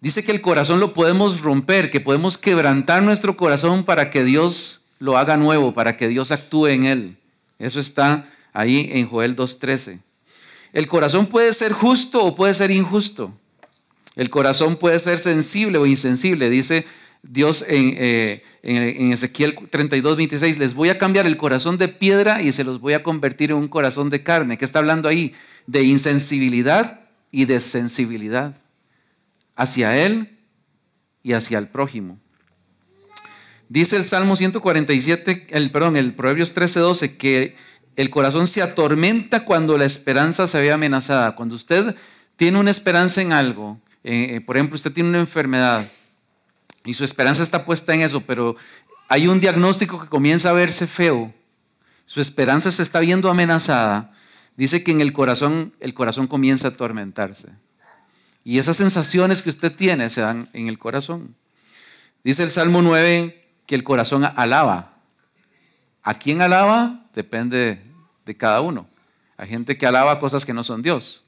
Dice 0.00 0.22
que 0.22 0.32
el 0.32 0.40
corazón 0.40 0.78
lo 0.78 0.94
podemos 0.94 1.40
romper, 1.40 1.90
que 1.90 2.00
podemos 2.00 2.38
quebrantar 2.38 3.02
nuestro 3.02 3.36
corazón 3.36 3.84
para 3.84 4.10
que 4.10 4.24
Dios 4.24 4.82
lo 4.98 5.18
haga 5.18 5.36
nuevo, 5.36 5.74
para 5.74 5.96
que 5.96 6.08
Dios 6.08 6.30
actúe 6.30 6.68
en 6.68 6.84
él. 6.84 7.16
Eso 7.58 7.80
está 7.80 8.28
ahí 8.52 8.90
en 8.92 9.08
Joel 9.08 9.34
2.13. 9.36 10.00
El 10.72 10.86
corazón 10.86 11.26
puede 11.26 11.52
ser 11.52 11.72
justo 11.72 12.24
o 12.24 12.34
puede 12.34 12.54
ser 12.54 12.70
injusto. 12.70 13.32
El 14.16 14.30
corazón 14.30 14.76
puede 14.76 14.98
ser 14.98 15.18
sensible 15.18 15.78
o 15.78 15.86
insensible. 15.86 16.50
Dice 16.50 16.86
Dios 17.22 17.64
en, 17.68 17.94
eh, 17.98 18.42
Ezequiel 18.62 19.56
32, 19.70 20.16
26, 20.16 20.58
les 20.58 20.74
voy 20.74 20.90
a 20.90 20.98
cambiar 20.98 21.26
el 21.26 21.36
corazón 21.36 21.78
de 21.78 21.88
piedra 21.88 22.42
y 22.42 22.52
se 22.52 22.64
los 22.64 22.80
voy 22.80 22.94
a 22.94 23.02
convertir 23.02 23.50
en 23.50 23.56
un 23.56 23.68
corazón 23.68 24.10
de 24.10 24.22
carne. 24.22 24.58
¿Qué 24.58 24.64
está 24.64 24.80
hablando 24.80 25.08
ahí? 25.08 25.34
De 25.66 25.82
insensibilidad 25.82 27.00
y 27.30 27.46
de 27.46 27.60
sensibilidad 27.60 28.54
hacia 29.56 30.04
Él 30.04 30.38
y 31.22 31.32
hacia 31.32 31.58
el 31.58 31.68
prójimo. 31.68 32.18
Dice 33.68 33.96
el 33.96 34.04
Salmo 34.04 34.36
147, 34.36 35.46
el, 35.50 35.70
perdón, 35.70 35.96
el 35.96 36.12
Proverbios 36.12 36.52
13, 36.52 36.80
12, 36.80 37.16
que 37.16 37.56
el 37.96 38.10
corazón 38.10 38.46
se 38.46 38.60
atormenta 38.60 39.44
cuando 39.44 39.78
la 39.78 39.86
esperanza 39.86 40.46
se 40.46 40.60
ve 40.60 40.72
amenazada. 40.72 41.34
Cuando 41.34 41.54
usted 41.54 41.96
tiene 42.36 42.58
una 42.58 42.70
esperanza 42.70 43.22
en 43.22 43.32
algo 43.32 43.80
eh, 44.04 44.40
por 44.40 44.56
ejemplo, 44.56 44.76
usted 44.76 44.92
tiene 44.92 45.08
una 45.08 45.20
enfermedad 45.20 45.88
y 46.84 46.94
su 46.94 47.04
esperanza 47.04 47.42
está 47.42 47.64
puesta 47.64 47.94
en 47.94 48.00
eso, 48.00 48.20
pero 48.20 48.56
hay 49.08 49.28
un 49.28 49.40
diagnóstico 49.40 50.00
que 50.00 50.08
comienza 50.08 50.50
a 50.50 50.54
verse 50.54 50.86
feo, 50.86 51.32
su 52.06 52.20
esperanza 52.20 52.72
se 52.72 52.82
está 52.82 53.00
viendo 53.00 53.30
amenazada, 53.30 54.12
dice 54.56 54.82
que 54.82 54.90
en 54.90 55.00
el 55.00 55.12
corazón 55.12 55.72
el 55.80 55.94
corazón 55.94 56.26
comienza 56.26 56.68
a 56.68 56.70
atormentarse. 56.70 57.48
Y 58.44 58.58
esas 58.58 58.76
sensaciones 58.76 59.42
que 59.42 59.50
usted 59.50 59.72
tiene 59.72 60.10
se 60.10 60.20
dan 60.20 60.48
en 60.52 60.66
el 60.66 60.78
corazón. 60.78 61.36
Dice 62.24 62.42
el 62.42 62.50
Salmo 62.50 62.82
9 62.82 63.48
que 63.66 63.74
el 63.74 63.84
corazón 63.84 64.24
alaba. 64.36 64.94
¿A 66.02 66.18
quién 66.18 66.42
alaba? 66.42 67.06
Depende 67.14 67.82
de 68.24 68.36
cada 68.36 68.60
uno. 68.60 68.88
Hay 69.36 69.48
gente 69.48 69.78
que 69.78 69.86
alaba 69.86 70.18
cosas 70.18 70.44
que 70.44 70.52
no 70.52 70.64
son 70.64 70.82
Dios. 70.82 71.21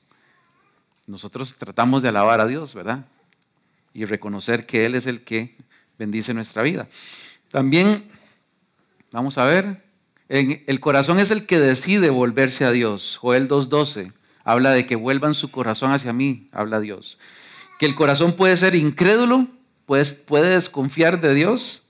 Nosotros 1.06 1.56
tratamos 1.56 2.02
de 2.02 2.08
alabar 2.08 2.40
a 2.40 2.46
Dios, 2.46 2.74
¿verdad? 2.74 3.06
Y 3.92 4.04
reconocer 4.04 4.66
que 4.66 4.86
Él 4.86 4.94
es 4.94 5.06
el 5.06 5.22
que 5.22 5.56
bendice 5.98 6.34
nuestra 6.34 6.62
vida. 6.62 6.88
También, 7.50 8.10
vamos 9.12 9.38
a 9.38 9.44
ver, 9.44 9.84
el 10.28 10.80
corazón 10.80 11.18
es 11.18 11.30
el 11.30 11.46
que 11.46 11.60
decide 11.60 12.10
volverse 12.10 12.64
a 12.64 12.72
Dios. 12.72 13.18
Joel 13.20 13.48
2.12 13.48 14.12
habla 14.44 14.72
de 14.72 14.86
que 14.86 14.96
vuelvan 14.96 15.34
su 15.34 15.50
corazón 15.50 15.90
hacia 15.90 16.12
mí, 16.12 16.48
habla 16.52 16.80
Dios. 16.80 17.18
Que 17.78 17.86
el 17.86 17.94
corazón 17.94 18.34
puede 18.34 18.56
ser 18.56 18.74
incrédulo, 18.74 19.48
pues 19.86 20.14
puede 20.14 20.54
desconfiar 20.54 21.20
de 21.20 21.34
Dios 21.34 21.88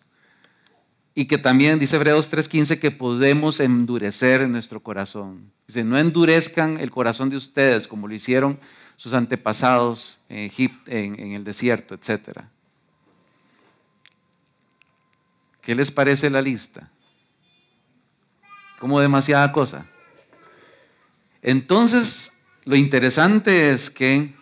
y 1.15 1.27
que 1.27 1.39
también 1.39 1.79
dice 1.79 1.97
Hebreos 1.97 2.31
3:15 2.31 2.81
que 2.81 2.91
podemos 2.91 3.61
endurecer 3.61 4.49
nuestro 4.49 4.81
corazón. 4.83 5.53
Dice, 5.67 5.85
no 5.85 5.99
endurezcan 5.99 6.79
el 6.79 6.91
corazón 6.91 7.31
de 7.31 7.37
ustedes 7.37 7.87
como 7.87 8.09
lo 8.09 8.15
hicieron 8.15 8.59
sus 8.97 9.15
antepasados 9.15 10.21
en 10.29 10.39
Egipto, 10.39 10.91
en, 10.91 11.33
el 11.33 11.45
desierto, 11.45 11.95
etc. 11.95 12.43
¿Qué 15.61 15.75
les 15.75 15.91
parece 15.91 16.31
la 16.31 16.43
lista? 16.43 16.91
Como 18.79 19.01
demasiada 19.01 19.51
cosa. 19.53 19.87
Entonces, 21.43 22.33
lo 22.65 22.77
interesante 22.77 23.71
es 23.71 23.91
que 23.91 24.35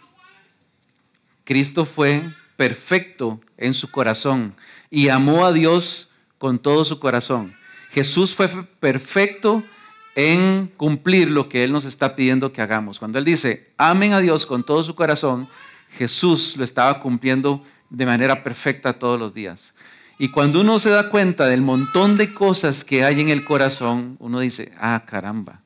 Cristo 1.45 1.85
fue 1.85 2.33
perfecto 2.57 3.41
en 3.57 3.75
su 3.75 3.91
corazón 3.91 4.55
y 4.91 5.09
amó 5.09 5.45
a 5.45 5.53
Dios 5.53 6.11
con 6.39 6.59
todo 6.59 6.85
su 6.85 7.01
corazón. 7.01 7.55
Jesús 7.91 8.35
fue 8.35 8.49
perfecto 8.49 9.65
en 10.15 10.71
cumplir 10.77 11.31
lo 11.31 11.49
que 11.49 11.65
Él 11.65 11.73
nos 11.73 11.85
está 11.85 12.15
pidiendo 12.15 12.53
que 12.53 12.63
hagamos. 12.63 12.99
Cuando 12.99 13.19
Él 13.19 13.25
dice, 13.25 13.73
amen 13.77 14.13
a 14.13 14.21
Dios 14.21 14.47
con 14.47 14.65
todo 14.65 14.85
su 14.85 14.95
corazón, 14.95 15.49
Jesús 15.91 16.57
lo 16.57 16.65
estaba 16.65 17.01
cumpliendo 17.01 17.63
de 17.91 18.07
manera 18.07 18.43
perfecta 18.43 18.93
todos 18.93 19.19
los 19.19 19.35
días. 19.35 19.75
Y 20.19 20.29
cuando 20.29 20.61
uno 20.61 20.79
se 20.79 20.91
da 20.91 21.11
cuenta 21.11 21.47
del 21.47 21.63
montón 21.63 22.17
de 22.17 22.33
cosas 22.33 22.85
que 22.85 23.05
hay 23.05 23.21
en 23.21 23.29
el 23.29 23.45
corazón, 23.45 24.17
uno 24.21 24.41
dice, 24.41 24.73
ah, 24.79 25.03
caramba, 25.07 25.61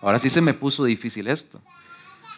ahora 0.00 0.18
sí 0.18 0.28
se 0.28 0.40
me 0.40 0.54
puso 0.54 0.84
difícil 0.84 1.28
esto. 1.28 1.60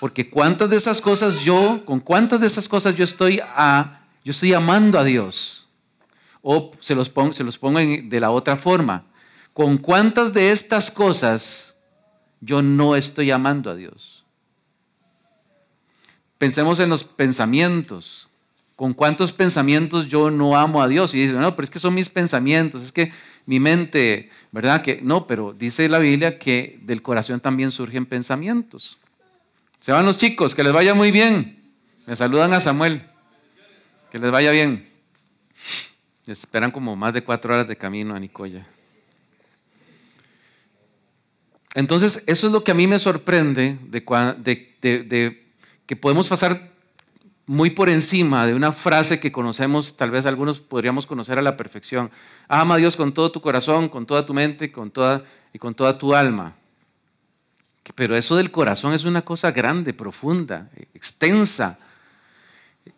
Porque 0.01 0.29
cuántas 0.29 0.69
de 0.71 0.77
esas 0.77 1.01
cosas 1.01 1.41
yo, 1.41 1.83
con 1.85 2.01
cuántas 2.01 2.41
de 2.41 2.47
esas 2.47 2.69
cosas 2.69 2.95
yo 2.95 3.05
estoy, 3.05 3.41
a, 3.43 4.03
yo 4.23 4.31
estoy 4.31 4.53
amando 4.53 4.99
a 4.99 5.05
Dios. 5.05 5.67
O 6.43 6.73
se 6.79 6.95
los 6.95 7.09
pongo, 7.09 7.33
se 7.33 7.43
los 7.43 7.57
pongo 7.57 7.79
de 7.79 8.21
la 8.21 8.31
otra 8.31 8.57
forma 8.57 9.05
¿Con 9.55 9.79
cuántas 9.79 10.35
de 10.35 10.51
estas 10.51 10.91
cosas 10.91 11.77
yo 12.41 12.61
no 12.61 12.97
estoy 12.97 13.31
amando 13.31 13.71
a 13.71 13.77
Dios? 13.77 14.25
Pensemos 16.39 16.81
en 16.81 16.91
los 16.91 17.05
pensamientos. 17.05 18.29
¿Con 18.75 18.93
cuántos 18.93 19.33
pensamientos 19.33 20.09
yo 20.09 20.33
no 20.33 20.57
amo 20.59 20.83
a 20.83 20.89
Dios? 20.89 21.15
Y 21.15 21.19
dice, 21.19 21.35
no, 21.35 21.55
pero 21.55 21.65
es 21.65 21.71
que 21.71 21.79
son 21.79 21.95
mis 21.95 22.09
pensamientos, 22.09 22.83
es 22.83 22.91
que 22.91 23.13
mi 23.47 23.61
mente, 23.61 24.29
¿verdad? 24.51 24.83
Que 24.83 24.99
no, 25.01 25.29
pero 25.29 25.53
dice 25.53 25.89
la 25.89 26.01
Biblia 26.01 26.37
que 26.41 26.81
del 26.83 27.01
corazón 27.01 27.39
también 27.39 27.71
surgen 27.71 28.07
pensamientos. 28.07 28.99
Se 29.79 29.93
van 29.93 30.05
los 30.05 30.19
chicos, 30.19 30.57
que 30.57 30.65
les 30.65 30.73
vaya 30.73 30.95
muy 30.95 31.13
bien. 31.13 31.63
Me 32.07 32.17
saludan 32.17 32.53
a 32.55 32.59
Samuel. 32.59 33.03
Que 34.11 34.19
les 34.19 34.33
vaya 34.33 34.51
bien. 34.51 34.91
esperan 36.27 36.73
como 36.73 36.97
más 36.97 37.15
de 37.15 37.23
cuatro 37.23 37.55
horas 37.55 37.69
de 37.69 37.77
camino 37.77 38.17
a 38.17 38.19
Nicoya. 38.19 38.67
Entonces, 41.75 42.23
eso 42.27 42.47
es 42.47 42.53
lo 42.53 42.63
que 42.63 42.71
a 42.71 42.75
mí 42.75 42.87
me 42.87 43.01
sorprende 43.01 43.79
de, 43.83 45.45
que 45.87 45.97
podemos 45.97 46.29
pasar 46.29 46.73
muy 47.47 47.71
por 47.71 47.91
encima 47.91 48.47
de 48.47 48.55
una 48.55 48.73
frase 48.73 49.21
que 49.21 49.33
conocemos, 49.33 49.97
tal 49.97 50.11
vez 50.11 50.25
algunos 50.25 50.61
podríamos 50.61 51.07
conocer 51.07 51.39
a 51.39 51.43
la 51.43 51.57
perfección. 51.57 52.11
Ama 52.49 52.77
a 52.77 52.79
Dios 52.79 52.97
con 52.97 53.13
todo 53.13 53.31
tu 53.33 53.41
corazón, 53.41 53.89
con 53.89 54.07
toda 54.07 54.25
tu 54.25 54.33
mente 54.33 54.71
con 54.73 54.91
toda, 54.91 55.25
y 55.53 55.59
con 55.59 55.75
toda 55.75 55.99
tu 55.99 56.15
alma. 56.15 56.55
Pero 57.95 58.17
eso 58.17 58.37
del 58.37 58.51
corazón 58.51 58.95
es 58.95 59.05
una 59.05 59.23
cosa 59.23 59.51
grande, 59.51 59.93
profunda, 59.93 60.71
extensa. 60.95 61.79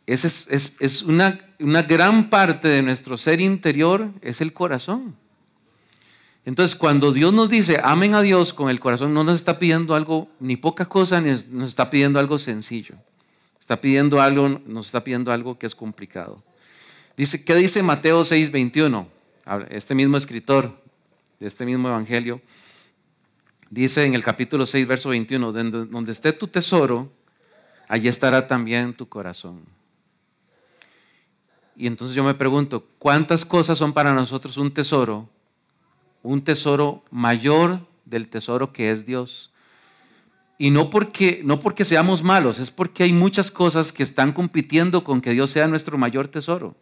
Es, 0.06 0.24
es, 0.78 1.02
una, 1.02 1.36
una 1.58 1.82
gran 1.82 2.30
parte 2.30 2.68
de 2.68 2.82
nuestro 2.82 3.16
ser 3.16 3.40
interior, 3.40 4.10
es 4.20 4.40
el 4.40 4.52
corazón. 4.52 5.16
Entonces, 6.46 6.76
cuando 6.76 7.12
Dios 7.12 7.34
nos 7.34 7.50
dice, 7.50 7.80
amen 7.82 8.14
a 8.14 8.22
Dios 8.22 8.54
con 8.54 8.70
el 8.70 8.78
corazón, 8.78 9.12
no 9.12 9.24
nos 9.24 9.34
está 9.34 9.58
pidiendo 9.58 9.96
algo, 9.96 10.28
ni 10.38 10.56
poca 10.56 10.86
cosa, 10.86 11.20
ni 11.20 11.30
nos 11.50 11.68
está 11.68 11.90
pidiendo 11.90 12.20
algo 12.20 12.38
sencillo. 12.38 12.94
Está 13.58 13.80
pidiendo 13.80 14.20
algo, 14.20 14.60
nos 14.64 14.86
está 14.86 15.02
pidiendo 15.02 15.32
algo 15.32 15.58
que 15.58 15.66
es 15.66 15.74
complicado. 15.74 16.44
Dice, 17.16 17.44
¿qué 17.44 17.56
dice 17.56 17.82
Mateo 17.82 18.24
6, 18.24 18.52
21? 18.52 19.08
Este 19.70 19.96
mismo 19.96 20.16
escritor 20.16 20.80
de 21.40 21.48
este 21.48 21.66
mismo 21.66 21.88
evangelio 21.88 22.40
dice 23.68 24.04
en 24.04 24.14
el 24.14 24.22
capítulo 24.22 24.66
6, 24.66 24.86
verso 24.86 25.08
21, 25.08 25.50
donde, 25.50 25.84
donde 25.86 26.12
esté 26.12 26.32
tu 26.32 26.46
tesoro, 26.46 27.10
allí 27.88 28.06
estará 28.06 28.46
también 28.46 28.94
tu 28.94 29.08
corazón. 29.08 29.62
Y 31.74 31.88
entonces 31.88 32.14
yo 32.14 32.22
me 32.22 32.34
pregunto, 32.34 32.86
¿cuántas 33.00 33.44
cosas 33.44 33.76
son 33.78 33.92
para 33.92 34.14
nosotros 34.14 34.56
un 34.58 34.72
tesoro 34.72 35.28
un 36.26 36.42
tesoro 36.42 37.04
mayor 37.10 37.86
del 38.04 38.28
tesoro 38.28 38.72
que 38.72 38.90
es 38.90 39.06
Dios. 39.06 39.52
Y 40.58 40.70
no 40.70 40.90
porque, 40.90 41.42
no 41.44 41.60
porque 41.60 41.84
seamos 41.84 42.22
malos, 42.22 42.58
es 42.58 42.70
porque 42.70 43.04
hay 43.04 43.12
muchas 43.12 43.50
cosas 43.50 43.92
que 43.92 44.02
están 44.02 44.32
compitiendo 44.32 45.04
con 45.04 45.20
que 45.20 45.32
Dios 45.32 45.50
sea 45.50 45.68
nuestro 45.68 45.98
mayor 45.98 46.28
tesoro. 46.28 46.74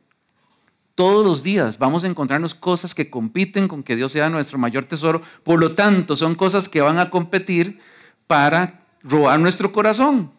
Todos 0.94 1.26
los 1.26 1.42
días 1.42 1.78
vamos 1.78 2.04
a 2.04 2.06
encontrarnos 2.06 2.54
cosas 2.54 2.94
que 2.94 3.10
compiten 3.10 3.66
con 3.66 3.82
que 3.82 3.96
Dios 3.96 4.12
sea 4.12 4.30
nuestro 4.30 4.58
mayor 4.58 4.84
tesoro. 4.84 5.20
Por 5.42 5.60
lo 5.60 5.74
tanto, 5.74 6.16
son 6.16 6.36
cosas 6.36 6.68
que 6.68 6.80
van 6.80 6.98
a 6.98 7.10
competir 7.10 7.80
para 8.26 8.86
robar 9.02 9.40
nuestro 9.40 9.72
corazón. 9.72 10.30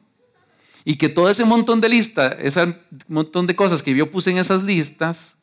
Y 0.85 0.95
que 0.95 1.09
todo 1.09 1.29
ese 1.29 1.43
montón 1.45 1.81
de 1.81 1.89
listas, 1.89 2.37
ese 2.39 2.79
montón 3.07 3.47
de 3.47 3.55
cosas 3.55 3.83
que 3.83 3.93
yo 3.93 4.09
puse 4.09 4.31
en 4.31 4.37
esas 4.37 4.63
listas, 4.63 5.35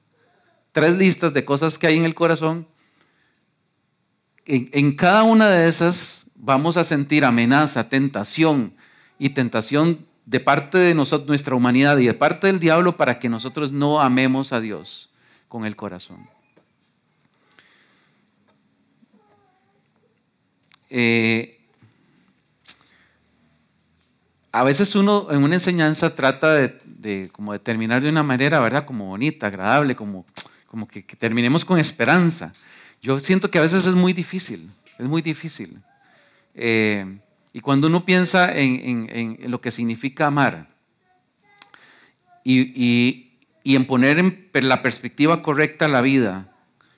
tres 0.72 0.94
listas 0.94 1.34
de 1.34 1.44
cosas 1.44 1.78
que 1.78 1.86
hay 1.86 1.98
en 1.98 2.04
el 2.04 2.14
corazón, 2.14 2.66
en, 4.46 4.96
cada 4.96 5.22
una 5.22 5.48
de 5.48 5.68
esas 5.68 6.26
vamos 6.34 6.76
a 6.76 6.84
sentir 6.84 7.24
amenaza, 7.24 7.88
tentación 7.88 8.74
y 9.18 9.30
tentación 9.30 10.06
de 10.26 10.40
parte 10.40 10.78
de 10.78 10.94
nosotros, 10.94 11.28
nuestra 11.28 11.54
humanidad 11.54 11.98
y 11.98 12.06
de 12.06 12.14
parte 12.14 12.46
del 12.46 12.58
diablo 12.58 12.96
para 12.96 13.18
que 13.18 13.28
nosotros 13.28 13.72
no 13.72 14.00
amemos 14.00 14.52
a 14.52 14.60
Dios 14.60 15.10
con 15.48 15.64
el 15.64 15.76
corazón. 15.76 16.28
Eh, 20.90 21.58
a 24.52 24.64
veces 24.64 24.94
uno 24.94 25.28
en 25.30 25.42
una 25.42 25.54
enseñanza 25.54 26.14
trata 26.14 26.52
de, 26.52 27.30
como 27.32 27.58
terminar 27.58 28.02
de 28.02 28.10
una 28.10 28.22
manera, 28.22 28.60
¿verdad? 28.60 28.84
Como 28.84 29.06
bonita, 29.06 29.46
agradable, 29.46 29.96
como, 29.96 30.26
como 30.66 30.86
que, 30.86 31.02
terminemos 31.02 31.64
con 31.64 31.78
esperanza. 31.78 32.52
Yo 33.02 33.18
siento 33.18 33.50
que 33.50 33.58
a 33.58 33.62
veces 33.62 33.84
es 33.86 33.94
muy 33.94 34.12
difícil, 34.12 34.70
es 34.96 35.06
muy 35.06 35.22
difícil. 35.22 35.82
Eh, 36.54 37.18
y 37.52 37.60
cuando 37.60 37.88
uno 37.88 38.04
piensa 38.04 38.56
en, 38.56 39.38
lo 39.48 39.60
que 39.60 39.72
significa 39.72 40.26
amar 40.26 40.68
y, 42.44 43.28
en 43.64 43.86
poner 43.86 44.18
en 44.18 44.68
la 44.68 44.82
perspectiva 44.82 45.42
correcta 45.42 45.88
la 45.88 46.00
vida 46.00 46.48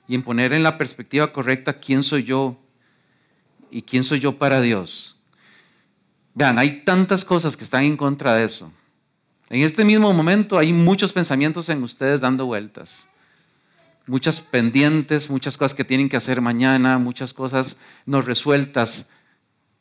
y 0.07 0.13
en 0.13 0.21
poner 0.21 0.53
en 0.53 0.61
la 0.61 0.77
perspectiva 0.77 1.33
correcta 1.33 1.79
quién 1.79 2.03
soy 2.03 2.23
yo 2.23 2.57
y 3.71 3.81
quién 3.81 4.03
soy 4.03 4.19
yo 4.19 4.37
para 4.37 4.61
Dios. 4.61 5.17
Vean, 6.35 6.59
hay 6.59 6.83
tantas 6.83 7.25
cosas 7.25 7.57
que 7.57 7.63
están 7.63 7.83
en 7.83 7.97
contra 7.97 8.35
de 8.35 8.45
eso. 8.45 8.71
En 9.49 9.61
este 9.61 9.83
mismo 9.83 10.13
momento 10.13 10.57
hay 10.57 10.71
muchos 10.71 11.11
pensamientos 11.11 11.69
en 11.69 11.81
ustedes 11.81 12.21
dando 12.21 12.45
vueltas. 12.45 13.07
Muchas 14.07 14.41
pendientes, 14.41 15.29
muchas 15.29 15.57
cosas 15.57 15.73
que 15.73 15.83
tienen 15.83 16.09
que 16.09 16.17
hacer 16.17 16.41
mañana, 16.41 16.97
muchas 16.97 17.33
cosas 17.33 17.77
no 18.05 18.21
resueltas 18.21 19.07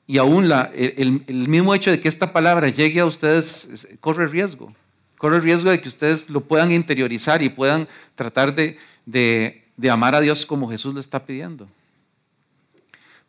y 0.06 0.18
aún 0.18 0.50
el, 0.74 1.48
mismo 1.48 1.74
hecho 1.74 1.90
de 1.90 2.00
que 2.00 2.08
esta 2.08 2.32
palabra 2.32 2.68
llegue 2.68 3.00
a 3.00 3.06
ustedes 3.06 3.88
corre 4.00 4.26
riesgo. 4.26 4.74
Corre 5.16 5.40
riesgo 5.40 5.70
de 5.70 5.80
que 5.80 5.88
ustedes 5.88 6.28
lo 6.28 6.42
puedan 6.42 6.70
interiorizar 6.70 7.42
y 7.42 7.48
puedan 7.48 7.88
tratar 8.14 8.54
de, 8.54 8.78
de 9.06 9.90
amar 9.90 10.14
a 10.14 10.20
Dios 10.20 10.44
como 10.44 10.68
Jesús 10.70 10.92
lo 10.92 11.00
está 11.00 11.24
pidiendo. 11.24 11.68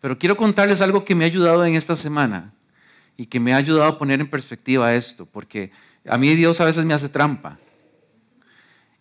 Pero 0.02 0.20
quiero 0.20 0.36
contarles 0.36 0.82
algo 0.82 1.06
que 1.06 1.16
me 1.16 1.24
ha 1.24 1.28
ayudado 1.28 1.64
en 1.66 1.76
esta 1.76 1.96
semana 1.96 2.54
y 3.16 3.28
que 3.28 3.40
me 3.40 3.54
ha 3.54 3.58
ayudado 3.58 3.90
a 3.90 3.98
poner 3.98 4.20
en 4.20 4.30
perspectiva 4.30 4.94
esto, 4.94 5.26
porque 5.26 5.72
a 6.06 6.18
mí 6.18 6.36
Dios 6.36 6.60
a 6.60 6.66
veces 6.66 6.84
me 6.84 6.94
hace 6.94 7.08
trampa. 7.08 7.58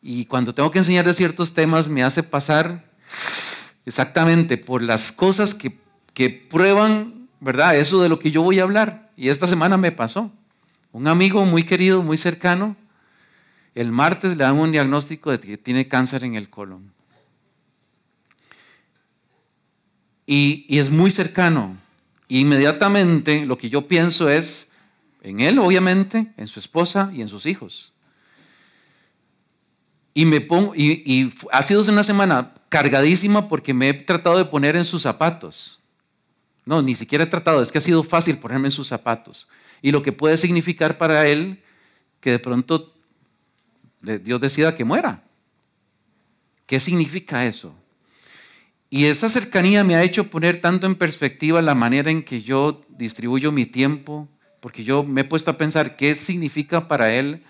Y 0.04 0.26
cuando 0.26 0.54
tengo 0.54 0.70
que 0.70 0.78
enseñar 0.78 1.04
de 1.04 1.14
ciertos 1.14 1.52
temas 1.52 1.88
me 1.88 2.04
hace 2.04 2.22
pasar 2.22 2.84
exactamente 3.84 4.56
por 4.56 4.82
las 4.82 5.10
cosas 5.10 5.52
que, 5.52 5.76
que 6.12 6.30
prueban 6.30 7.24
¿verdad? 7.44 7.76
Eso 7.76 8.00
de 8.00 8.08
lo 8.08 8.18
que 8.18 8.30
yo 8.30 8.42
voy 8.42 8.58
a 8.58 8.62
hablar. 8.62 9.10
Y 9.16 9.28
esta 9.28 9.46
semana 9.46 9.76
me 9.76 9.92
pasó. 9.92 10.32
Un 10.92 11.06
amigo 11.06 11.44
muy 11.44 11.64
querido, 11.64 12.02
muy 12.02 12.16
cercano, 12.16 12.74
el 13.74 13.92
martes 13.92 14.30
le 14.30 14.44
dan 14.44 14.58
un 14.58 14.72
diagnóstico 14.72 15.30
de 15.30 15.38
que 15.40 15.58
tiene 15.58 15.86
cáncer 15.86 16.24
en 16.24 16.36
el 16.36 16.48
colon. 16.48 16.92
Y, 20.26 20.66
es 20.68 20.90
muy 20.90 21.10
cercano. 21.10 21.76
inmediatamente 22.28 23.44
lo 23.44 23.58
que 23.58 23.68
yo 23.68 23.86
pienso 23.86 24.30
es 24.30 24.68
en 25.20 25.40
él, 25.40 25.58
obviamente, 25.58 26.32
en 26.38 26.48
su 26.48 26.60
esposa 26.60 27.10
y 27.12 27.20
en 27.20 27.28
sus 27.28 27.44
hijos. 27.44 27.92
Y, 30.14 30.26
me 30.26 30.40
pongo, 30.40 30.74
y 30.76 31.32
ha 31.50 31.62
sido 31.62 31.82
una 31.82 32.04
semana 32.04 32.54
cargadísima 32.68 33.48
porque 33.48 33.74
me 33.74 33.88
he 33.88 33.94
tratado 33.94 34.38
de 34.38 34.44
poner 34.44 34.76
en 34.76 34.84
sus 34.84 35.02
zapatos. 35.02 35.80
No, 36.64 36.80
ni 36.80 36.94
siquiera 36.94 37.24
he 37.24 37.26
tratado, 37.26 37.62
es 37.62 37.70
que 37.70 37.78
ha 37.78 37.82
sido 37.82 38.02
fácil 38.02 38.38
ponerme 38.38 38.68
en 38.68 38.72
sus 38.72 38.88
zapatos. 38.88 39.48
Y 39.82 39.92
lo 39.92 40.02
que 40.02 40.12
puede 40.12 40.38
significar 40.38 40.96
para 40.96 41.26
él 41.26 41.62
que 42.20 42.30
de 42.30 42.38
pronto 42.38 42.94
Dios 44.00 44.40
decida 44.40 44.74
que 44.74 44.84
muera. 44.84 45.22
¿Qué 46.66 46.80
significa 46.80 47.44
eso? 47.44 47.74
Y 48.88 49.06
esa 49.06 49.28
cercanía 49.28 49.84
me 49.84 49.94
ha 49.94 50.02
hecho 50.02 50.30
poner 50.30 50.60
tanto 50.60 50.86
en 50.86 50.94
perspectiva 50.94 51.60
la 51.60 51.74
manera 51.74 52.10
en 52.10 52.22
que 52.22 52.40
yo 52.40 52.80
distribuyo 52.88 53.52
mi 53.52 53.66
tiempo, 53.66 54.26
porque 54.60 54.84
yo 54.84 55.02
me 55.04 55.20
he 55.20 55.24
puesto 55.24 55.50
a 55.50 55.58
pensar 55.58 55.96
qué 55.96 56.14
significa 56.14 56.88
para 56.88 57.12
él 57.12 57.42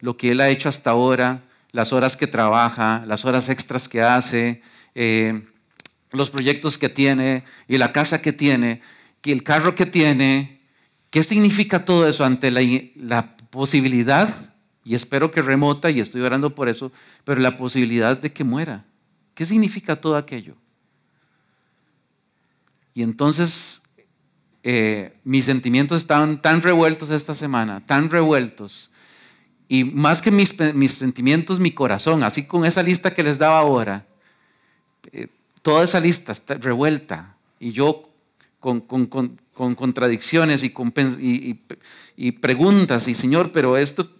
lo 0.00 0.16
que 0.16 0.32
él 0.32 0.40
ha 0.40 0.48
hecho 0.48 0.68
hasta 0.68 0.90
ahora, 0.90 1.44
las 1.72 1.92
horas 1.92 2.16
que 2.16 2.26
trabaja, 2.26 3.04
las 3.06 3.24
horas 3.24 3.48
extras 3.48 3.88
que 3.88 4.02
hace, 4.02 4.62
eh, 4.94 5.46
los 6.10 6.30
proyectos 6.30 6.78
que 6.78 6.88
tiene 6.88 7.44
y 7.66 7.78
la 7.78 7.92
casa 7.92 8.22
que 8.22 8.32
tiene, 8.32 8.80
que 9.20 9.32
el 9.32 9.42
carro 9.42 9.74
que 9.74 9.86
tiene. 9.86 10.60
¿Qué 11.10 11.22
significa 11.22 11.84
todo 11.84 12.06
eso 12.06 12.24
ante 12.24 12.50
la, 12.50 13.36
posibilidad, 13.50 14.28
y 14.84 14.94
espero 14.94 15.30
que 15.30 15.42
remota, 15.42 15.90
y 15.90 16.00
estoy 16.00 16.20
orando 16.20 16.54
por 16.54 16.68
eso, 16.68 16.92
pero 17.24 17.40
la 17.40 17.56
posibilidad 17.56 18.16
de 18.16 18.32
que 18.32 18.44
muera? 18.44 18.84
¿Qué 19.34 19.46
significa 19.46 19.96
todo 19.96 20.16
aquello? 20.16 20.54
Y 22.94 23.02
entonces 23.02 23.82
eh, 24.62 25.16
mis 25.24 25.44
sentimientos 25.44 25.98
estaban 25.98 26.42
tan 26.42 26.62
revueltos 26.62 27.10
esta 27.10 27.34
semana, 27.34 27.86
tan 27.86 28.10
revueltos. 28.10 28.90
Y 29.68 29.84
más 29.84 30.22
que 30.22 30.30
mis, 30.30 30.58
mis, 30.74 30.92
sentimientos, 30.92 31.60
mi 31.60 31.72
corazón, 31.72 32.22
así 32.22 32.46
con 32.46 32.64
esa 32.64 32.82
lista 32.82 33.12
que 33.12 33.22
les 33.22 33.36
daba 33.36 33.58
ahora, 33.58 34.06
eh, 35.12 35.28
toda 35.60 35.84
esa 35.84 36.00
lista 36.00 36.32
está 36.32 36.54
revuelta 36.54 37.36
y 37.60 37.72
yo 37.72 38.08
con, 38.60 38.80
contradicciones 38.80 40.62
y, 40.64 40.72
y, 42.16 42.32
preguntas 42.32 43.08
y 43.08 43.14
Señor, 43.14 43.52
pero 43.52 43.76
esto, 43.76 44.10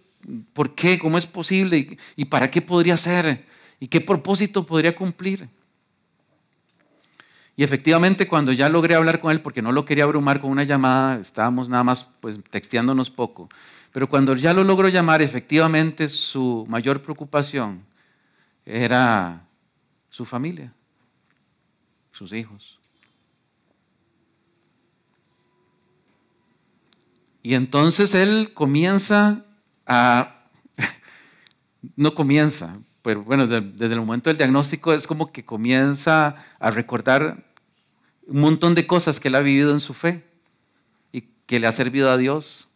¿por 0.53 0.75
qué? 0.75 0.99
¿Cómo 0.99 1.17
es 1.17 1.25
posible? 1.25 1.97
¿Y, 2.15 2.25
para 2.25 2.51
qué 2.51 2.61
podría 2.61 2.95
ser? 2.95 3.45
¿Y 3.79 3.87
qué 3.87 4.01
propósito 4.01 4.65
podría 4.65 4.95
cumplir? 4.95 5.49
Y 7.55 7.63
efectivamente 7.63 8.27
cuando 8.27 8.53
ya 8.53 8.69
logré 8.69 8.95
hablar 8.95 9.19
con 9.19 9.31
él, 9.31 9.41
porque 9.41 9.61
no 9.61 9.71
lo 9.71 9.83
quería 9.83 10.05
abrumar 10.05 10.39
con 10.39 10.51
una 10.51 10.63
llamada, 10.63 11.19
estábamos 11.19 11.67
nada 11.67 11.83
más 11.83 12.07
pues 12.21 12.39
texteándonos 12.49 13.09
poco, 13.09 13.49
pero 13.91 14.09
cuando 14.09 14.35
ya 14.35 14.53
lo 14.53 14.63
logro 14.63 14.87
llamar, 14.87 15.21
efectivamente 15.21 16.09
su 16.09 16.65
mayor 16.69 17.01
preocupación 17.01 17.83
era 18.65 19.45
su 20.09 20.25
familia 20.25 20.73
sus 22.19 22.33
hijos. 22.33 22.77
Y 27.41 27.53
entonces 27.53 28.13
él 28.13 28.51
comienza 28.53 29.45
a, 29.87 30.43
no 31.95 32.13
comienza, 32.13 32.77
pero 33.01 33.23
bueno, 33.23 33.47
desde 33.47 33.93
el 33.93 34.01
momento 34.01 34.29
del 34.29 34.35
diagnóstico 34.35 34.91
es 34.91 35.07
como 35.07 35.31
que 35.31 35.45
comienza 35.45 36.35
a 36.59 36.71
recordar 36.71 37.45
un 38.27 38.41
montón 38.41 38.75
de 38.75 38.85
cosas 38.85 39.21
que 39.21 39.29
él 39.29 39.35
ha 39.35 39.39
vivido 39.39 39.71
en 39.71 39.79
su 39.79 39.93
fe 39.93 40.25
y 41.13 41.21
que 41.45 41.61
le 41.61 41.67
ha 41.67 41.71
servido 41.71 42.11
a 42.11 42.17
Dios. 42.17 42.68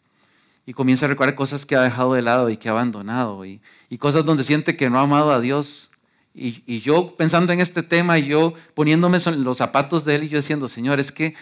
Y 0.66 0.74
comienza 0.74 1.06
a 1.06 1.10
recordar 1.10 1.36
cosas 1.36 1.66
que 1.66 1.76
ha 1.76 1.82
dejado 1.82 2.14
de 2.14 2.22
lado 2.22 2.50
y 2.50 2.58
que 2.58 2.70
ha 2.70 2.72
abandonado 2.72 3.46
y, 3.46 3.62
cosas 4.00 4.26
donde 4.26 4.44
siente 4.44 4.78
que 4.78 4.90
no 4.90 5.00
ha 5.00 5.04
amado 5.04 5.32
a 5.32 5.40
Dios 5.40 5.92
y, 6.34 6.80
yo 6.80 7.16
pensando 7.16 7.54
en 7.54 7.60
este 7.60 7.84
tema 7.84 8.18
y 8.18 8.26
yo 8.26 8.54
poniéndome 8.74 9.20
los 9.38 9.58
zapatos 9.58 10.04
de 10.04 10.16
él 10.16 10.24
y 10.24 10.30
yo 10.30 10.38
diciendo, 10.38 10.68
Señor, 10.68 11.00
es 11.00 11.12
que 11.12 11.36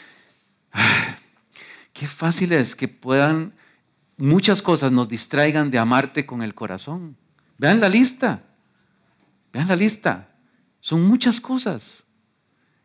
qué 1.93 2.07
fácil 2.07 2.51
es 2.51 2.76
que 2.76 2.88
puedan 2.88 3.53
muchas 4.22 4.61
cosas 4.61 4.91
nos 4.91 5.09
distraigan 5.09 5.72
de 5.72 5.80
amarte 5.80 6.26
con 6.26 6.43
el 6.43 6.53
corazón. 6.53 7.17
Vean 7.57 7.80
la 7.80 7.89
lista, 7.89 8.43
vean 9.51 9.67
la 9.67 9.76
lista. 9.76 10.30
Son 10.80 11.03
muchas 11.03 11.41
cosas, 11.41 12.05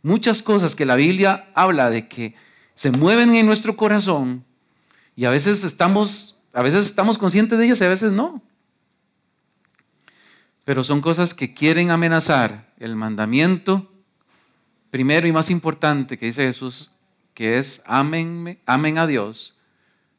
muchas 0.03 0.43
cosas 0.43 0.75
que 0.75 0.87
la 0.87 0.97
Biblia 0.97 1.51
habla 1.55 1.91
de 1.91 2.09
que 2.09 2.35
se 2.75 2.91
mueven 2.91 3.35
en 3.35 3.47
nuestro 3.47 3.77
corazón 3.77 4.46
y 5.17 5.25
a 5.25 5.31
veces 5.31 5.65
estamos, 5.65 6.39
a 6.53 6.63
veces 6.63 6.87
estamos 6.87 7.19
conscientes 7.19 7.59
de 7.59 7.65
ellas 7.65 7.81
y 7.81 7.85
a 7.85 7.89
veces 7.89 8.13
no 8.13 8.43
pero 10.67 10.83
son 10.83 11.01
cosas 11.01 11.33
que 11.33 11.55
quieren 11.55 11.93
amenazar 11.93 12.75
el 12.81 12.97
mandamiento 12.97 13.89
primero 14.91 15.29
y 15.29 15.33
más 15.33 15.49
importante 15.49 16.19
que 16.19 16.27
dice 16.27 16.43
Jesús, 16.43 16.91
que 17.35 17.59
es 17.59 17.85
amen, 17.87 18.59
amen 18.67 18.99
a 18.99 19.07
Dios 19.07 19.55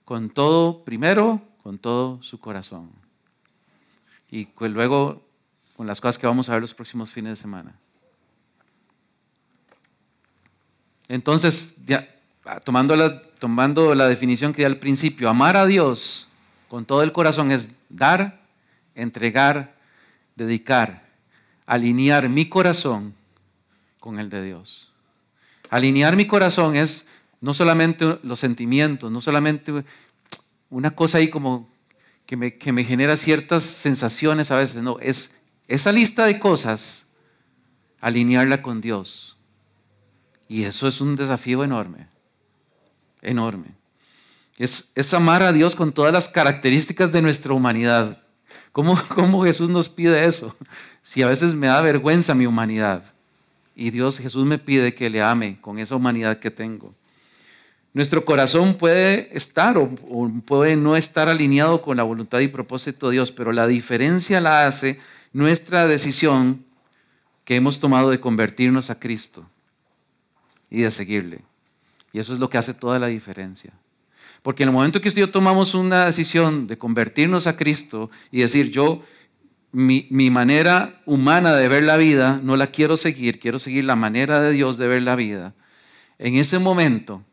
con 0.06 0.30
todo, 0.30 0.86
primero, 0.86 1.42
con 1.62 1.78
todo 1.78 2.24
su 2.24 2.40
corazón. 2.40 2.94
Y 4.32 4.46
pues 4.46 4.72
luego 4.72 5.22
con 5.76 5.86
las 5.86 6.00
cosas 6.00 6.18
que 6.18 6.28
vamos 6.28 6.48
a 6.48 6.54
ver 6.54 6.62
los 6.62 6.74
próximos 6.74 7.12
fines 7.12 7.34
de 7.34 7.36
semana. 7.36 7.78
Entonces, 11.10 11.76
tomando, 12.64 12.96
la, 12.96 13.22
tomando 13.22 13.96
la 13.96 14.08
definición 14.08 14.54
que 14.54 14.62
di 14.62 14.66
al 14.66 14.78
principio, 14.78 15.30
amar 15.30 15.58
a 15.58 15.66
Dios 15.66 16.28
con 16.68 16.86
todo 16.86 17.04
el 17.04 17.12
corazón 17.12 17.52
es 17.52 17.70
dar, 17.90 18.42
entregar, 18.96 19.76
dedicar, 20.36 21.08
alinear 21.66 22.30
mi 22.30 22.48
corazón 22.48 23.14
con 24.00 24.20
el 24.20 24.30
de 24.30 24.44
Dios. 24.44 24.92
Alinear 25.70 26.16
mi 26.16 26.28
corazón 26.28 26.76
es 26.76 27.06
no 27.42 27.54
solamente 27.54 28.20
los 28.24 28.40
sentimientos, 28.40 29.12
no 29.12 29.22
solamente 29.22 29.84
una 30.70 30.92
cosa 30.92 31.20
ahí 31.20 31.30
como 31.30 31.70
que 32.26 32.36
me, 32.36 32.58
que 32.58 32.72
me 32.72 32.84
genera 32.84 33.16
ciertas 33.18 33.64
sensaciones 33.64 34.52
a 34.52 34.58
veces, 34.58 34.82
no, 34.82 35.00
es 35.00 35.32
esa 35.68 35.92
lista 35.92 36.26
de 36.26 36.40
cosas, 36.40 37.08
alinearla 38.02 38.62
con 38.62 38.82
Dios. 38.82 39.38
Y 40.50 40.64
eso 40.64 40.88
es 40.88 41.02
un 41.02 41.16
desafío 41.16 41.64
enorme, 41.64 42.08
enorme. 43.28 43.76
Es, 44.58 45.14
amar 45.14 45.44
a 45.44 45.54
Dios 45.54 45.76
con 45.76 45.92
todas 45.92 46.12
las 46.12 46.30
características 46.30 47.12
de 47.12 47.22
nuestra 47.22 47.54
humanidad. 47.54 48.22
¿Cómo, 48.72 49.00
¿Cómo 49.10 49.44
Jesús 49.44 49.70
nos 49.70 49.90
pide 49.90 50.26
eso? 50.26 50.56
Si 51.04 51.22
a 51.22 51.28
veces 51.28 51.54
me 51.54 51.68
da 51.68 51.80
vergüenza 51.82 52.34
mi 52.34 52.48
humanidad. 52.48 53.04
Y 53.76 53.92
Dios, 53.92 54.18
Jesús 54.18 54.46
me 54.46 54.58
pide 54.58 54.96
que 54.96 55.10
le 55.10 55.22
ame 55.22 55.62
con 55.62 55.78
esa 55.78 55.96
humanidad 55.96 56.40
que 56.40 56.50
tengo. 56.50 56.96
Nuestro 57.94 58.26
corazón 58.26 58.76
puede 58.76 59.36
estar 59.36 59.78
o, 59.78 59.90
puede 60.46 60.76
no 60.76 60.96
estar 60.96 61.30
alineado 61.30 61.82
con 61.82 61.98
la 61.98 62.04
voluntad 62.04 62.40
y 62.40 62.48
propósito 62.48 63.08
de 63.08 63.14
Dios, 63.14 63.32
pero 63.32 63.52
la 63.52 63.68
diferencia 63.68 64.42
la 64.42 64.68
hace 64.68 65.00
nuestra 65.34 65.88
decisión 65.88 66.66
que 67.44 67.56
hemos 67.56 67.80
tomado 67.80 68.10
de 68.10 68.20
convertirnos 68.20 68.90
a 68.90 69.00
Cristo 69.00 69.50
y 70.70 70.82
de 70.82 70.92
seguirle. 70.92 71.42
Y 72.14 72.20
eso 72.20 72.34
es 72.34 72.40
lo 72.40 72.50
que 72.50 72.58
hace 72.58 72.74
toda 72.74 73.00
la 73.00 73.08
diferencia. 73.08 73.74
Porque 74.42 74.64
en 74.64 74.70
el 74.70 74.74
momento 74.74 75.02
que 75.02 75.10
usted 75.10 75.22
y 75.22 75.26
yo 75.26 75.32
tomamos 75.32 75.74
una 75.74 76.06
decisión 76.06 76.68
de 76.68 76.78
convertirnos 76.78 77.48
a 77.48 77.58
Cristo 77.58 78.10
y 78.32 78.42
decir, 78.42 78.72
yo, 78.72 79.04
mi, 79.72 80.08
mi, 80.10 80.30
manera 80.30 81.02
humana 81.06 81.54
de 81.56 81.68
ver 81.68 81.84
la 81.84 81.98
vida, 81.98 82.40
no 82.42 82.56
la 82.56 82.68
quiero 82.68 82.98
seguir, 82.98 83.40
quiero 83.40 83.60
seguir 83.60 83.84
la 83.84 83.96
manera 83.96 84.42
de 84.42 84.52
Dios 84.52 84.78
de 84.78 84.88
ver 84.88 85.02
la 85.02 85.16
vida, 85.16 85.54
en 86.20 86.36
ese 86.36 86.60
momento 86.60 87.24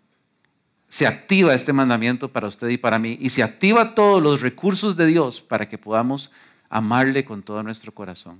se 0.88 1.06
activa 1.06 1.54
este 1.54 1.72
mandamiento 1.72 2.30
para 2.30 2.46
usted 2.46 2.68
y 2.68 2.76
para 2.76 3.00
mí 3.00 3.18
y 3.20 3.30
se 3.30 3.42
activa 3.42 3.96
todos 3.96 4.22
los 4.22 4.42
recursos 4.42 4.96
de 4.96 5.06
Dios 5.06 5.40
para 5.40 5.68
que 5.68 5.78
podamos 5.78 6.30
amarle 6.68 7.24
con 7.24 7.42
todo 7.42 7.62
nuestro 7.62 7.92
corazón. 7.92 8.38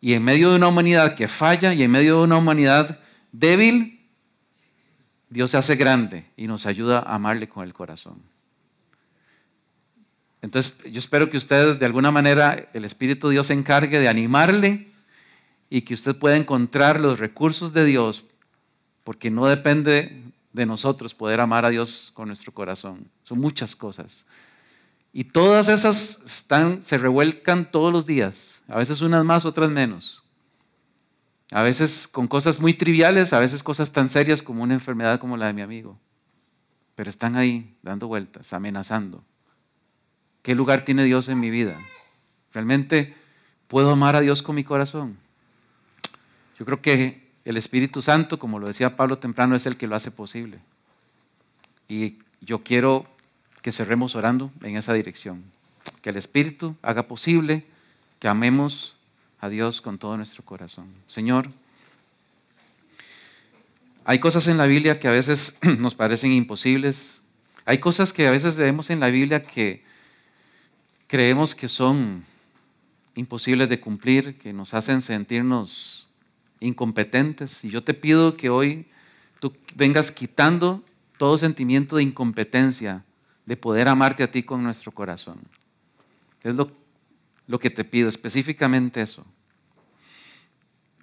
Y 0.00 0.14
en 0.14 0.24
medio 0.24 0.50
de 0.50 0.56
una 0.56 0.68
humanidad 0.68 1.14
que 1.14 1.28
falla 1.28 1.72
y 1.72 1.82
en 1.82 1.90
medio 1.90 2.18
de 2.18 2.24
una 2.24 2.38
humanidad 2.38 3.00
débil, 3.32 4.03
Dios 5.34 5.50
se 5.50 5.56
hace 5.56 5.74
grande 5.74 6.30
y 6.36 6.46
nos 6.46 6.64
ayuda 6.64 7.00
a 7.00 7.16
amarle 7.16 7.48
con 7.48 7.64
el 7.64 7.74
corazón. 7.74 8.22
Entonces, 10.42 10.76
yo 10.92 11.00
espero 11.00 11.28
que 11.28 11.36
usted, 11.36 11.76
de 11.76 11.86
alguna 11.86 12.12
manera, 12.12 12.70
el 12.72 12.84
Espíritu 12.84 13.26
de 13.26 13.32
Dios 13.32 13.48
se 13.48 13.52
encargue 13.52 13.98
de 13.98 14.06
animarle 14.06 14.92
y 15.68 15.80
que 15.80 15.94
usted 15.94 16.14
pueda 16.14 16.36
encontrar 16.36 17.00
los 17.00 17.18
recursos 17.18 17.72
de 17.72 17.84
Dios, 17.84 18.24
porque 19.02 19.28
no 19.28 19.46
depende 19.46 20.22
de 20.52 20.66
nosotros 20.66 21.14
poder 21.14 21.40
amar 21.40 21.64
a 21.64 21.70
Dios 21.70 22.12
con 22.14 22.28
nuestro 22.28 22.54
corazón. 22.54 23.10
Son 23.24 23.40
muchas 23.40 23.74
cosas. 23.74 24.26
Y 25.12 25.24
todas 25.24 25.66
esas 25.66 26.20
están, 26.24 26.84
se 26.84 26.96
revuelcan 26.96 27.68
todos 27.72 27.92
los 27.92 28.06
días, 28.06 28.62
a 28.68 28.78
veces 28.78 29.00
unas 29.00 29.24
más, 29.24 29.44
otras 29.44 29.68
menos. 29.72 30.23
A 31.50 31.62
veces 31.62 32.08
con 32.08 32.26
cosas 32.26 32.60
muy 32.60 32.74
triviales, 32.74 33.32
a 33.32 33.38
veces 33.38 33.62
cosas 33.62 33.92
tan 33.92 34.08
serias 34.08 34.42
como 34.42 34.62
una 34.62 34.74
enfermedad 34.74 35.20
como 35.20 35.36
la 35.36 35.46
de 35.46 35.52
mi 35.52 35.62
amigo. 35.62 35.98
Pero 36.94 37.10
están 37.10 37.36
ahí 37.36 37.76
dando 37.82 38.08
vueltas, 38.08 38.52
amenazando. 38.52 39.24
¿Qué 40.42 40.54
lugar 40.54 40.84
tiene 40.84 41.04
Dios 41.04 41.28
en 41.28 41.40
mi 41.40 41.50
vida? 41.50 41.76
¿Realmente 42.52 43.14
puedo 43.68 43.90
amar 43.90 44.16
a 44.16 44.20
Dios 44.20 44.42
con 44.42 44.54
mi 44.54 44.64
corazón? 44.64 45.18
Yo 46.58 46.64
creo 46.64 46.80
que 46.80 47.30
el 47.44 47.56
Espíritu 47.56 48.00
Santo, 48.00 48.38
como 48.38 48.58
lo 48.58 48.66
decía 48.66 48.96
Pablo 48.96 49.18
temprano, 49.18 49.56
es 49.56 49.66
el 49.66 49.76
que 49.76 49.86
lo 49.86 49.96
hace 49.96 50.10
posible. 50.10 50.60
Y 51.88 52.18
yo 52.40 52.62
quiero 52.62 53.04
que 53.62 53.72
cerremos 53.72 54.14
orando 54.14 54.52
en 54.62 54.76
esa 54.76 54.92
dirección. 54.92 55.44
Que 56.00 56.10
el 56.10 56.16
Espíritu 56.16 56.76
haga 56.82 57.04
posible 57.04 57.64
que 58.18 58.28
amemos 58.28 58.96
a 59.44 59.50
Dios 59.50 59.82
con 59.82 59.98
todo 59.98 60.16
nuestro 60.16 60.42
corazón. 60.42 60.86
Señor, 61.06 61.50
hay 64.06 64.18
cosas 64.18 64.48
en 64.48 64.56
la 64.56 64.66
Biblia 64.66 64.98
que 64.98 65.06
a 65.06 65.10
veces 65.10 65.58
nos 65.78 65.94
parecen 65.94 66.32
imposibles. 66.32 67.20
Hay 67.66 67.76
cosas 67.78 68.14
que 68.14 68.26
a 68.26 68.30
veces 68.30 68.56
vemos 68.56 68.88
en 68.88 69.00
la 69.00 69.08
Biblia 69.08 69.42
que 69.42 69.84
creemos 71.08 71.54
que 71.54 71.68
son 71.68 72.24
imposibles 73.14 73.68
de 73.68 73.80
cumplir, 73.80 74.38
que 74.38 74.54
nos 74.54 74.72
hacen 74.72 75.02
sentirnos 75.02 76.08
incompetentes. 76.60 77.64
Y 77.64 77.70
yo 77.70 77.84
te 77.84 77.92
pido 77.92 78.38
que 78.38 78.48
hoy 78.48 78.86
tú 79.40 79.52
vengas 79.74 80.10
quitando 80.10 80.82
todo 81.18 81.36
sentimiento 81.36 81.96
de 81.96 82.02
incompetencia, 82.02 83.04
de 83.44 83.58
poder 83.58 83.88
amarte 83.88 84.22
a 84.22 84.30
ti 84.30 84.42
con 84.42 84.62
nuestro 84.62 84.90
corazón. 84.90 85.38
Es 86.42 86.54
lo, 86.54 86.70
lo 87.46 87.58
que 87.58 87.68
te 87.68 87.84
pido, 87.84 88.08
específicamente 88.08 89.02
eso. 89.02 89.26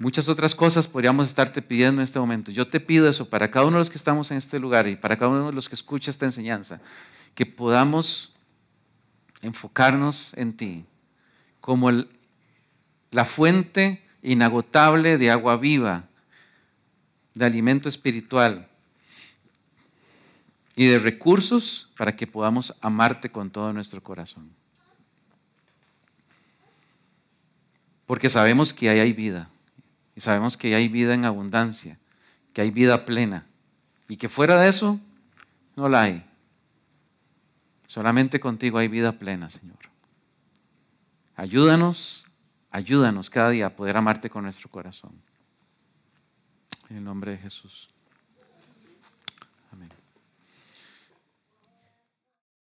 Muchas 0.02 0.28
otras 0.30 0.56
cosas 0.56 0.88
podríamos 0.88 1.28
estarte 1.28 1.62
pidiendo 1.62 2.02
en 2.02 2.06
este 2.06 2.18
momento. 2.18 2.50
Yo 2.52 2.68
te 2.68 2.80
pido 2.80 3.08
eso 3.08 3.30
para 3.30 3.52
cada 3.52 3.68
uno 3.68 3.78
de 3.78 3.82
los 3.82 3.92
que 3.92 4.00
estamos 4.00 4.32
en 4.32 4.38
este 4.38 4.58
lugar 4.58 4.88
y 4.88 4.96
para 4.96 5.16
cada 5.16 5.30
uno 5.30 5.46
de 5.46 5.54
los 5.54 5.70
que 5.70 5.76
escucha 5.76 6.10
esta 6.10 6.26
enseñanza, 6.26 6.82
que 7.36 7.46
podamos 7.46 8.34
enfocarnos 9.44 10.34
en 10.36 10.58
ti 10.58 10.86
como 11.60 11.92
la 13.12 13.26
fuente 13.26 14.04
inagotable 14.24 15.20
de 15.20 15.30
agua 15.30 15.56
viva, 15.56 16.08
de 17.36 17.46
alimento 17.46 17.88
espiritual 17.88 18.68
y 20.76 20.88
de 20.88 20.98
recursos 20.98 21.92
para 21.96 22.16
que 22.16 22.26
podamos 22.26 22.74
amarte 22.82 23.32
con 23.32 23.52
todo 23.52 23.72
nuestro 23.72 24.02
corazón. 24.02 24.50
Porque 28.08 28.32
sabemos 28.32 28.74
que 28.74 28.90
ahí 28.90 29.00
hay 29.00 29.14
vida, 29.14 29.48
y 30.16 30.22
sabemos 30.22 30.58
que 30.58 30.76
hay 30.76 30.88
vida 30.88 31.14
en 31.14 31.26
abundancia, 31.26 31.98
que 32.54 32.62
hay 32.62 32.72
vida 32.72 33.06
plena, 33.06 33.46
y 34.08 34.18
que 34.18 34.30
fuera 34.30 34.60
de 34.60 34.70
eso 34.70 35.00
no 35.76 35.88
la 35.88 36.04
hay. 36.04 36.26
Solamente 37.88 38.40
contigo 38.40 38.78
hay 38.78 38.88
vida 38.88 39.14
plena, 39.14 39.50
Señor. 39.50 39.78
Ayúdanos 41.36 42.26
Ayúdanos 42.72 43.30
cada 43.30 43.50
día 43.50 43.66
a 43.66 43.76
poder 43.76 43.98
amarte 43.98 44.30
con 44.30 44.44
nuestro 44.44 44.70
corazón. 44.70 45.12
En 46.90 46.98
el 46.98 47.04
nombre 47.04 47.32
de 47.32 47.38
Jesús. 47.38 47.90